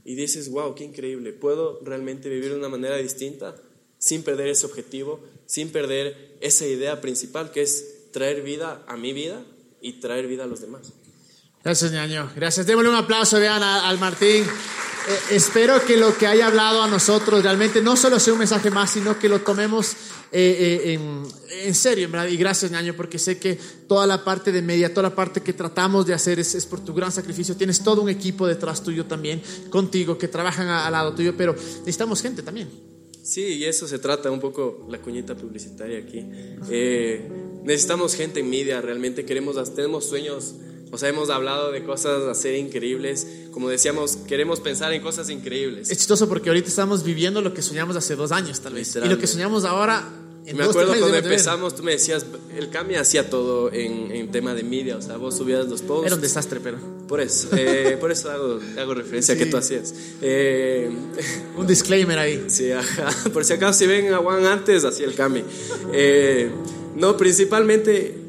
y 0.04 0.16
dices, 0.16 0.50
wow, 0.50 0.74
qué 0.74 0.84
increíble, 0.84 1.32
puedo 1.32 1.80
realmente 1.84 2.28
vivir 2.28 2.50
de 2.50 2.58
una 2.58 2.70
manera 2.70 2.98
distinta 2.98 3.56
sin 4.04 4.22
perder 4.22 4.50
ese 4.50 4.66
objetivo, 4.66 5.22
sin 5.46 5.70
perder 5.70 6.36
esa 6.42 6.66
idea 6.66 7.00
principal 7.00 7.52
que 7.52 7.62
es 7.62 8.12
traer 8.12 8.42
vida 8.42 8.84
a 8.86 8.98
mi 8.98 9.14
vida 9.14 9.42
y 9.82 10.02
traer 10.02 10.28
vida 10.28 10.44
a 10.44 10.48
los 10.48 10.60
demás. 10.60 10.92
Gracias, 11.64 11.94
ñaño. 11.94 12.30
Gracias. 12.36 12.66
Démosle 12.66 12.90
un 12.90 12.98
aplauso, 12.98 13.40
vean, 13.40 13.64
al 13.64 13.98
Martín. 14.00 14.44
Eh, 14.44 15.20
espero 15.32 15.82
que 15.86 15.96
lo 15.96 16.18
que 16.18 16.28
haya 16.28 16.48
hablado 16.48 16.84
a 16.84 16.88
nosotros 16.90 17.44
realmente 17.44 17.82
no 17.82 17.96
solo 17.96 18.20
sea 18.20 18.34
un 18.34 18.40
mensaje 18.40 18.70
más, 18.70 18.92
sino 18.92 19.18
que 19.18 19.30
lo 19.30 19.40
tomemos 19.40 19.94
eh, 20.34 20.82
eh, 20.84 20.94
en, 20.94 21.24
en, 21.62 21.74
serio, 21.74 22.10
¿verdad? 22.10 22.28
Y 22.28 22.36
gracias, 22.36 22.72
ñaño, 22.72 22.96
porque 22.98 23.18
sé 23.18 23.40
que 23.40 23.58
toda 23.88 24.06
la 24.06 24.26
parte 24.26 24.52
de 24.52 24.62
media, 24.62 24.94
toda 24.94 25.04
la 25.04 25.16
parte 25.16 25.40
que 25.40 25.54
tratamos 25.54 26.06
de 26.06 26.14
hacer 26.14 26.40
es, 26.40 26.56
es 26.56 26.66
por 26.66 26.84
tu 26.84 26.94
gran 26.94 27.14
sacrificio. 27.14 27.56
Tienes 27.56 27.82
todo 27.82 28.02
un 28.02 28.10
equipo 28.10 28.48
detrás 28.48 28.84
tuyo 28.84 29.06
también, 29.06 29.42
contigo, 29.70 30.18
que 30.18 30.28
trabajan 30.28 30.68
al 30.68 30.92
lado 30.92 31.16
tuyo, 31.16 31.36
pero 31.38 31.54
necesitamos 31.54 32.22
gente 32.22 32.44
también. 32.44 32.93
Sí, 33.24 33.42
y 33.42 33.64
eso 33.64 33.88
se 33.88 33.98
trata 34.00 34.30
un 34.30 34.40
poco 34.40 34.86
la 34.90 35.00
cuñita 35.00 35.36
publicitaria 35.36 35.98
aquí. 35.98 36.22
necesitamos 37.64 38.16
gente 38.16 38.42
en 38.42 38.50
media, 38.50 38.82
realmente 38.82 39.26
queremos, 39.26 39.74
tenemos 39.74 40.06
sueños 40.06 40.56
o 40.94 40.98
sea, 41.00 41.10
hemos 41.10 41.32
hablado 41.32 41.72
de 41.72 41.84
cosas 41.84 42.22
a 42.22 42.36
ser 42.36 42.54
increíbles. 42.54 43.26
Como 43.50 43.68
decíamos, 43.68 44.16
queremos 44.28 44.60
pensar 44.60 44.94
en 44.94 45.02
cosas 45.02 45.28
increíbles. 45.32 45.90
Es 45.90 45.98
chistoso 45.98 46.30
porque 46.30 46.50
ahorita 46.50 46.68
estamos 46.68 47.04
viviendo 47.04 47.42
lo 47.42 47.52
que 47.56 47.64
soñamos 47.64 47.96
hace 47.96 48.16
dos 48.16 48.32
años, 48.32 48.60
tal 48.60 48.76
vez. 48.76 48.96
Y 48.98 49.10
lo 49.10 49.18
que 49.18 49.26
soñamos 49.26 49.66
ahora. 49.66 50.08
En 50.46 50.58
me 50.58 50.64
acuerdo 50.64 50.94
cuando 50.98 51.16
empezamos, 51.16 51.76
tú 51.76 51.84
me 51.84 51.92
decías, 51.92 52.26
el 52.58 52.70
Cami 52.70 52.96
hacía 52.96 53.30
todo 53.30 53.72
en, 53.72 54.12
en, 54.12 54.30
tema 54.30 54.54
de 54.54 54.64
media, 54.64 54.98
o 54.98 55.02
sea, 55.02 55.18
vos 55.18 55.38
subías 55.38 55.68
los 55.68 55.82
posts. 55.82 56.08
Era 56.08 56.16
un 56.16 56.22
desastre, 56.22 56.60
pero. 56.62 56.80
Por 57.08 57.22
eso, 57.22 57.50
eh, 57.56 57.98
por 58.00 58.12
eso 58.12 58.30
hago, 58.30 58.60
hago 58.78 58.94
referencia 58.94 59.36
a 59.36 59.38
que 59.38 59.46
tú 59.46 59.58
hacías. 59.58 59.94
Eh, 60.22 60.90
un 61.58 61.68
disclaimer 61.68 62.18
ahí. 62.18 62.46
Sí, 62.48 62.72
ajá. 62.72 63.10
Por 63.34 63.46
si 63.46 63.54
acaso, 63.54 63.78
si 63.78 63.88
ven 63.88 64.14
a 64.14 64.18
Juan 64.18 64.46
antes, 64.46 64.84
hacía 64.84 65.06
el 65.06 65.14
Cami. 65.14 65.44
Eh, 65.94 66.50
no, 66.96 67.16
principalmente 67.18 68.24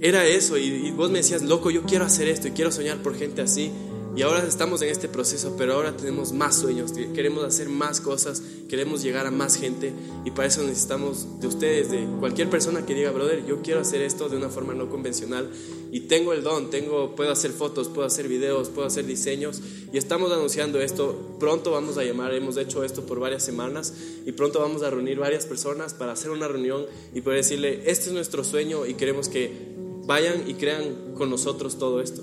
era 0.00 0.26
eso 0.26 0.58
y, 0.58 0.90
vos 0.90 1.10
me 1.10 1.18
decías, 1.18 1.42
loco, 1.42 1.70
yo 1.70 1.82
quiero 1.82 2.04
hacer 2.04 2.28
esto 2.28 2.48
y 2.48 2.50
quiero 2.52 2.70
soñar 2.70 3.02
por 3.02 3.16
gente 3.16 3.42
así. 3.42 3.70
Y 4.16 4.22
ahora 4.22 4.42
estamos 4.48 4.80
en 4.80 4.88
este 4.88 5.08
proceso, 5.08 5.56
pero 5.58 5.74
ahora 5.74 5.94
tenemos 5.94 6.32
más 6.32 6.56
sueños, 6.56 6.90
queremos 7.14 7.44
hacer 7.44 7.68
más 7.68 8.00
cosas, 8.00 8.42
queremos 8.66 9.02
llegar 9.02 9.26
a 9.26 9.30
más 9.30 9.56
gente 9.56 9.92
y 10.24 10.30
para 10.30 10.48
eso 10.48 10.62
necesitamos 10.62 11.38
de 11.38 11.46
ustedes, 11.46 11.90
de 11.90 12.06
cualquier 12.18 12.48
persona 12.48 12.86
que 12.86 12.94
diga, 12.94 13.10
brother, 13.10 13.44
yo 13.44 13.60
quiero 13.60 13.80
hacer 13.80 14.00
esto 14.00 14.30
de 14.30 14.38
una 14.38 14.48
forma 14.48 14.72
no 14.72 14.88
convencional 14.88 15.50
y 15.92 16.00
tengo 16.00 16.32
el 16.32 16.42
don, 16.42 16.70
tengo, 16.70 17.14
puedo 17.14 17.30
hacer 17.30 17.50
fotos, 17.50 17.88
puedo 17.90 18.06
hacer 18.06 18.26
videos, 18.26 18.70
puedo 18.70 18.86
hacer 18.86 19.04
diseños 19.04 19.60
y 19.92 19.98
estamos 19.98 20.32
anunciando 20.32 20.80
esto. 20.80 21.36
Pronto 21.38 21.72
vamos 21.72 21.98
a 21.98 22.02
llamar, 22.02 22.32
hemos 22.32 22.56
hecho 22.56 22.84
esto 22.84 23.04
por 23.04 23.20
varias 23.20 23.42
semanas 23.42 23.92
y 24.24 24.32
pronto 24.32 24.60
vamos 24.60 24.82
a 24.82 24.88
reunir 24.88 25.18
varias 25.18 25.44
personas 25.44 25.92
para 25.92 26.12
hacer 26.12 26.30
una 26.30 26.48
reunión 26.48 26.86
y 27.14 27.20
poder 27.20 27.40
decirle, 27.40 27.82
este 27.84 28.06
es 28.06 28.12
nuestro 28.12 28.44
sueño 28.44 28.86
y 28.86 28.94
queremos 28.94 29.28
que 29.28 29.74
vayan 30.06 30.48
y 30.48 30.54
crean 30.54 31.12
con 31.14 31.28
nosotros 31.28 31.78
todo 31.78 32.00
esto. 32.00 32.22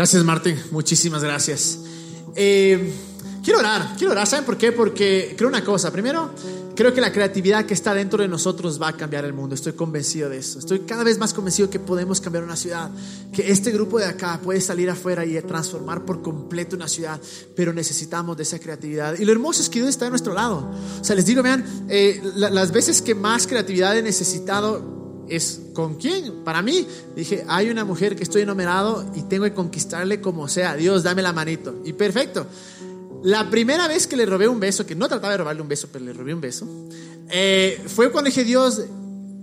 Gracias, 0.00 0.24
Martín. 0.24 0.56
Muchísimas 0.70 1.22
gracias. 1.22 1.78
Eh, 2.34 2.90
quiero 3.44 3.58
orar, 3.58 3.96
quiero 3.98 4.12
orar. 4.12 4.26
¿Saben 4.26 4.46
por 4.46 4.56
qué? 4.56 4.72
Porque 4.72 5.34
creo 5.36 5.46
una 5.46 5.62
cosa. 5.62 5.92
Primero, 5.92 6.30
creo 6.74 6.94
que 6.94 7.02
la 7.02 7.12
creatividad 7.12 7.66
que 7.66 7.74
está 7.74 7.92
dentro 7.92 8.22
de 8.22 8.26
nosotros 8.26 8.80
va 8.80 8.88
a 8.88 8.96
cambiar 8.96 9.26
el 9.26 9.34
mundo. 9.34 9.54
Estoy 9.54 9.74
convencido 9.74 10.30
de 10.30 10.38
eso. 10.38 10.58
Estoy 10.58 10.86
cada 10.86 11.04
vez 11.04 11.18
más 11.18 11.34
convencido 11.34 11.68
que 11.68 11.78
podemos 11.78 12.18
cambiar 12.22 12.44
una 12.44 12.56
ciudad. 12.56 12.90
Que 13.30 13.52
este 13.52 13.72
grupo 13.72 13.98
de 13.98 14.06
acá 14.06 14.40
puede 14.42 14.62
salir 14.62 14.88
afuera 14.88 15.26
y 15.26 15.38
transformar 15.42 16.06
por 16.06 16.22
completo 16.22 16.76
una 16.76 16.88
ciudad. 16.88 17.20
Pero 17.54 17.74
necesitamos 17.74 18.38
de 18.38 18.44
esa 18.44 18.58
creatividad. 18.58 19.18
Y 19.18 19.26
lo 19.26 19.32
hermoso 19.32 19.60
es 19.60 19.68
que 19.68 19.80
Dios 19.80 19.90
está 19.90 20.06
a 20.06 20.08
nuestro 20.08 20.32
lado. 20.32 20.66
O 20.98 21.04
sea, 21.04 21.14
les 21.14 21.26
digo, 21.26 21.42
vean, 21.42 21.62
eh, 21.90 22.22
las 22.36 22.72
veces 22.72 23.02
que 23.02 23.14
más 23.14 23.46
creatividad 23.46 23.98
he 23.98 24.02
necesitado 24.02 24.99
es 25.30 25.60
con 25.72 25.94
quién. 25.94 26.44
Para 26.44 26.60
mí, 26.60 26.86
dije, 27.16 27.44
hay 27.48 27.70
una 27.70 27.84
mujer 27.84 28.16
que 28.16 28.22
estoy 28.22 28.42
enamorado 28.42 29.04
y 29.14 29.22
tengo 29.22 29.44
que 29.44 29.54
conquistarle 29.54 30.20
como 30.20 30.48
sea. 30.48 30.76
Dios, 30.76 31.02
dame 31.02 31.22
la 31.22 31.32
manito. 31.32 31.76
Y 31.84 31.92
perfecto. 31.94 32.46
La 33.22 33.48
primera 33.50 33.86
vez 33.86 34.06
que 34.06 34.16
le 34.16 34.26
robé 34.26 34.48
un 34.48 34.60
beso, 34.60 34.86
que 34.86 34.94
no 34.94 35.08
trataba 35.08 35.32
de 35.32 35.38
robarle 35.38 35.62
un 35.62 35.68
beso, 35.68 35.88
pero 35.92 36.04
le 36.04 36.12
robé 36.12 36.34
un 36.34 36.40
beso, 36.40 36.66
eh, 37.30 37.82
fue 37.86 38.10
cuando 38.10 38.28
dije, 38.28 38.44
Dios, 38.44 38.82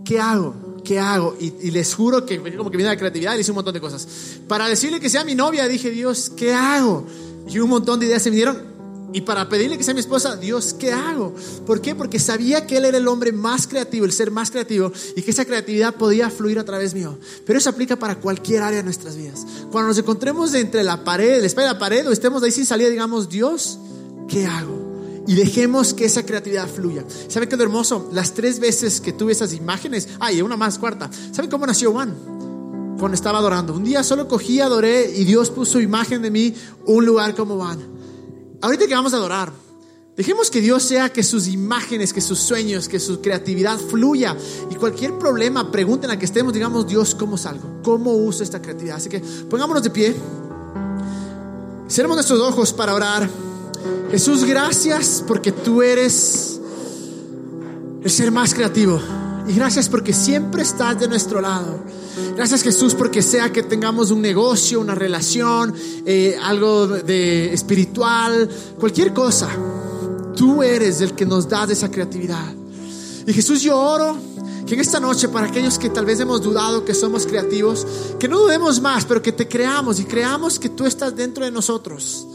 ¿qué 0.04 0.20
hago? 0.20 0.82
¿Qué 0.84 1.00
hago? 1.00 1.36
Y, 1.40 1.72
les 1.72 1.94
juro 1.94 2.26
que 2.26 2.38
como 2.56 2.72
que 2.72 2.78
viene 2.78 2.92
la 2.92 2.98
creatividad 2.98 3.36
y 3.36 3.42
hice 3.42 3.52
un 3.52 3.56
montón 3.56 3.74
de 3.74 3.82
cosas. 3.82 4.08
Para 4.48 4.68
decirle 4.68 5.00
que 5.00 5.10
sea 5.10 5.24
mi 5.24 5.36
novia, 5.36 5.68
dije, 5.68 5.92
Dios, 5.92 6.32
¿qué 6.36 6.54
hago? 6.54 7.06
Y 7.48 7.60
un 7.60 7.70
montón 7.70 8.00
de 8.00 8.08
ideas 8.08 8.24
se 8.24 8.30
me 8.30 8.36
dieron 8.36 8.77
y 9.14 9.22
para 9.22 9.48
pedirle 9.48 9.78
que 9.78 9.84
sea 9.84 9.94
mi 9.94 10.02
esposa, 10.02 10.36
Dios, 10.36 10.76
¿qué 10.78 10.92
hago? 10.92 11.34
¿Por 11.66 11.82
qué? 11.82 11.96
Porque 11.96 12.20
sabía 12.20 12.68
que 12.68 12.78
Él 12.78 12.86
era 12.86 12.98
el 12.98 13.08
hombre 13.08 13.32
más 13.32 13.66
creativo, 13.66 14.06
el 14.06 14.12
ser 14.12 14.32
más 14.32 14.52
creativo, 14.52 14.92
y 15.16 15.22
que 15.22 15.32
esa 15.32 15.46
creatividad 15.46 15.96
podía 15.96 16.30
fluir 16.30 16.60
a 16.60 16.66
través 16.66 16.94
mío. 16.94 17.18
Pero 17.46 17.58
eso 17.58 17.70
aplica 17.70 17.96
para 17.96 18.16
cualquier 18.16 18.64
área 18.64 18.78
de 18.78 18.84
nuestras 18.84 19.16
vidas. 19.16 19.46
Cuando 19.72 19.90
nos 19.90 19.98
encontremos 19.98 20.54
entre 20.54 20.84
la 20.84 21.06
pared, 21.06 21.40
la 21.40 21.48
espalda 21.48 21.70
de 21.70 21.74
la 21.76 21.80
pared, 21.80 22.08
o 22.08 22.12
estemos 22.12 22.44
ahí 22.44 22.52
sin 22.52 22.66
salida, 22.66 22.90
digamos, 22.90 23.30
Dios, 23.30 23.80
¿qué 24.28 24.46
hago? 24.46 25.24
Y 25.26 25.36
dejemos 25.36 25.94
que 25.94 26.06
esa 26.06 26.26
creatividad 26.26 26.68
fluya. 26.68 27.06
¿Saben 27.30 27.48
qué 27.48 27.56
es 27.56 27.60
lo 27.60 27.66
hermoso? 27.66 28.10
Las 28.12 28.34
tres 28.34 28.60
veces 28.60 29.00
que 29.00 29.14
tuve 29.14 29.32
esas 29.32 29.54
imágenes, 29.54 30.10
ay, 30.20 30.42
una 30.42 30.58
más, 30.58 30.78
cuarta. 30.80 31.10
¿Saben 31.32 31.50
cómo 31.50 31.66
nació 31.66 31.94
Juan? 31.94 32.14
Cuando 33.00 33.16
estaba 33.16 33.40
adorando. 33.40 33.74
Un 33.74 33.86
día 33.86 34.04
solo 34.04 34.28
cogí, 34.28 34.60
adoré 34.60 35.12
y 35.16 35.24
Dios 35.24 35.50
puso 35.50 35.80
imagen 35.80 36.22
de 36.22 36.32
mí 36.32 36.54
un 36.86 37.06
lugar 37.06 37.36
como 37.36 37.58
Juan. 37.58 37.97
Ahorita 38.62 38.88
que 38.88 38.94
vamos 38.94 39.14
a 39.14 39.18
adorar, 39.18 39.52
Dejemos 40.18 40.50
que 40.50 40.62
Dios 40.62 40.82
sea 40.82 41.10
que 41.10 41.22
sus 41.22 41.48
imágenes, 41.48 42.12
que 42.12 42.22
sus 42.22 42.40
sueños, 42.40 42.90
que 42.90 43.00
su 43.00 43.22
creatividad 43.22 43.78
fluya. 43.78 44.36
Y 44.72 44.74
cualquier 44.74 45.16
problema, 45.20 45.72
pregunten 45.72 46.10
a 46.10 46.18
que 46.18 46.26
estemos, 46.26 46.54
digamos, 46.54 46.88
Dios, 46.88 47.14
¿cómo 47.14 47.38
salgo? 47.38 47.84
¿Cómo 47.84 48.14
uso 48.14 48.42
esta 48.42 48.60
creatividad? 48.60 48.98
Así 48.98 49.10
que 49.10 49.20
pongámonos 49.48 49.84
de 49.84 49.92
pie. 49.92 50.16
Cerremos 51.88 52.18
nuestros 52.18 52.40
ojos 52.40 52.74
para 52.74 52.96
orar. 52.96 53.30
Jesús, 54.10 54.44
gracias 54.44 55.24
porque 55.28 55.52
tú 55.52 55.84
eres 55.84 56.60
el 58.04 58.10
ser 58.10 58.32
más 58.32 58.56
creativo. 58.56 59.00
Y 59.48 59.54
gracias 59.54 59.88
porque 59.90 60.14
siempre 60.14 60.62
estás 60.62 61.00
de 61.00 61.08
nuestro 61.08 61.42
lado. 61.42 61.80
Gracias 62.36 62.64
Jesús 62.64 62.94
porque 62.94 63.22
sea 63.22 63.52
que 63.52 63.64
tengamos 63.64 64.12
un 64.12 64.22
negocio, 64.22 64.80
una 64.80 64.94
relación, 64.94 65.74
eh, 66.06 66.38
algo 66.42 66.88
de 66.88 67.54
espiritual, 67.54 68.50
cualquier 68.80 69.14
cosa 69.14 69.50
Tú 70.38 70.62
eres 70.62 71.02
el 71.02 71.14
que 71.14 71.26
nos 71.26 71.50
da 71.50 71.64
esa 71.64 71.90
creatividad. 71.90 72.54
Y 73.26 73.34
Jesús, 73.34 73.64
yo 73.64 73.76
oro 73.76 74.16
que 74.68 74.76
en 74.76 74.82
esta 74.82 75.00
noche, 75.00 75.30
para 75.30 75.48
aquellos 75.48 75.80
que 75.80 75.90
tal 75.90 76.06
vez 76.06 76.20
hemos 76.20 76.44
dudado 76.44 76.86
que 76.86 76.94
somos 76.94 77.26
creativos, 77.26 77.88
que 78.20 78.28
no 78.28 78.38
dudemos 78.38 78.80
más, 78.80 79.04
pero 79.06 79.20
que 79.22 79.32
te 79.32 79.48
creamos 79.48 80.00
y 80.00 80.06
creamos 80.06 80.60
que 80.60 80.70
tú 80.70 80.86
estás 80.86 81.16
dentro 81.16 81.44
de 81.44 81.50
nosotros 81.50 82.28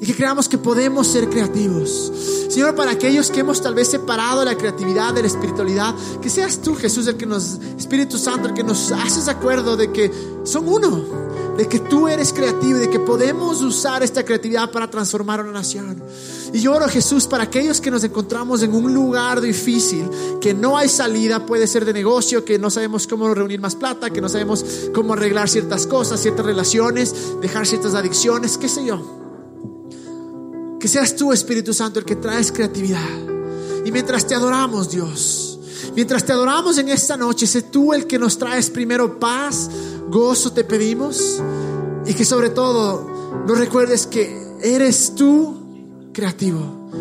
y 0.00 0.06
que 0.06 0.14
creamos 0.14 0.48
que 0.48 0.58
podemos 0.58 1.06
ser 1.06 1.28
creativos. 1.28 2.12
Señor, 2.48 2.74
para 2.74 2.92
aquellos 2.92 3.30
que 3.30 3.40
hemos 3.40 3.60
tal 3.60 3.74
vez 3.74 3.88
separado 3.88 4.44
la 4.44 4.56
creatividad 4.56 5.14
de 5.14 5.22
la 5.22 5.28
espiritualidad, 5.28 5.94
que 6.20 6.30
seas 6.30 6.60
tú, 6.60 6.74
Jesús, 6.74 7.06
el 7.06 7.16
que 7.16 7.26
nos, 7.26 7.58
Espíritu 7.78 8.18
Santo, 8.18 8.48
el 8.48 8.54
que 8.54 8.64
nos 8.64 8.92
haces 8.92 9.28
acuerdo 9.28 9.76
de 9.76 9.92
que 9.92 10.10
son 10.44 10.68
uno 10.68 11.26
de 11.56 11.66
que 11.68 11.80
tú 11.80 12.06
eres 12.06 12.32
creativo 12.32 12.78
y 12.78 12.82
de 12.82 12.90
que 12.90 13.00
podemos 13.00 13.62
usar 13.62 14.02
esta 14.02 14.24
creatividad 14.24 14.70
para 14.70 14.90
transformar 14.90 15.40
una 15.40 15.52
nación. 15.52 16.02
Y 16.52 16.60
yo 16.60 16.74
oro 16.74 16.86
Jesús 16.88 17.26
para 17.26 17.44
aquellos 17.44 17.80
que 17.80 17.90
nos 17.90 18.04
encontramos 18.04 18.62
en 18.62 18.74
un 18.74 18.92
lugar 18.92 19.40
difícil, 19.40 20.08
que 20.40 20.54
no 20.54 20.76
hay 20.76 20.88
salida, 20.88 21.46
puede 21.46 21.66
ser 21.66 21.84
de 21.84 21.92
negocio, 21.92 22.44
que 22.44 22.58
no 22.58 22.70
sabemos 22.70 23.06
cómo 23.06 23.32
reunir 23.32 23.60
más 23.60 23.74
plata, 23.74 24.10
que 24.10 24.20
no 24.20 24.28
sabemos 24.28 24.64
cómo 24.94 25.14
arreglar 25.14 25.48
ciertas 25.48 25.86
cosas, 25.86 26.20
ciertas 26.20 26.44
relaciones, 26.44 27.14
dejar 27.40 27.66
ciertas 27.66 27.94
adicciones, 27.94 28.58
qué 28.58 28.68
sé 28.68 28.84
yo. 28.84 29.25
Que 30.86 30.92
seas 30.92 31.16
tú, 31.16 31.32
Espíritu 31.32 31.74
Santo, 31.74 31.98
el 31.98 32.04
que 32.04 32.14
traes 32.14 32.52
creatividad. 32.52 33.00
Y 33.84 33.90
mientras 33.90 34.24
te 34.24 34.36
adoramos, 34.36 34.88
Dios, 34.88 35.58
mientras 35.96 36.24
te 36.24 36.30
adoramos 36.30 36.78
en 36.78 36.88
esta 36.90 37.16
noche, 37.16 37.48
sé 37.48 37.62
tú 37.62 37.92
el 37.92 38.06
que 38.06 38.20
nos 38.20 38.38
traes 38.38 38.70
primero 38.70 39.18
paz, 39.18 39.68
gozo 40.08 40.52
te 40.52 40.62
pedimos 40.62 41.42
y 42.06 42.14
que 42.14 42.24
sobre 42.24 42.50
todo 42.50 43.44
nos 43.48 43.58
recuerdes 43.58 44.06
que 44.06 44.40
eres 44.62 45.16
tú 45.16 46.12
creativo, 46.12 46.92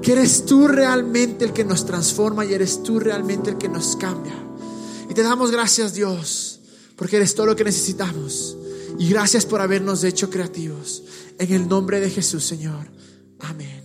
que 0.00 0.12
eres 0.12 0.46
tú 0.46 0.66
realmente 0.66 1.44
el 1.44 1.52
que 1.52 1.66
nos 1.66 1.84
transforma 1.84 2.46
y 2.46 2.54
eres 2.54 2.82
tú 2.82 2.98
realmente 2.98 3.50
el 3.50 3.58
que 3.58 3.68
nos 3.68 3.96
cambia. 3.96 4.32
Y 5.10 5.12
te 5.12 5.22
damos 5.22 5.50
gracias 5.50 5.92
Dios, 5.92 6.58
porque 6.96 7.16
eres 7.16 7.34
todo 7.34 7.44
lo 7.44 7.54
que 7.54 7.64
necesitamos. 7.64 8.56
Y 8.98 9.10
gracias 9.10 9.44
por 9.44 9.60
habernos 9.60 10.04
hecho 10.04 10.30
creativos. 10.30 11.02
En 11.38 11.52
el 11.52 11.68
nombre 11.68 12.00
de 12.00 12.08
Jesús, 12.08 12.42
Señor. 12.42 12.95
Amén. 13.40 13.75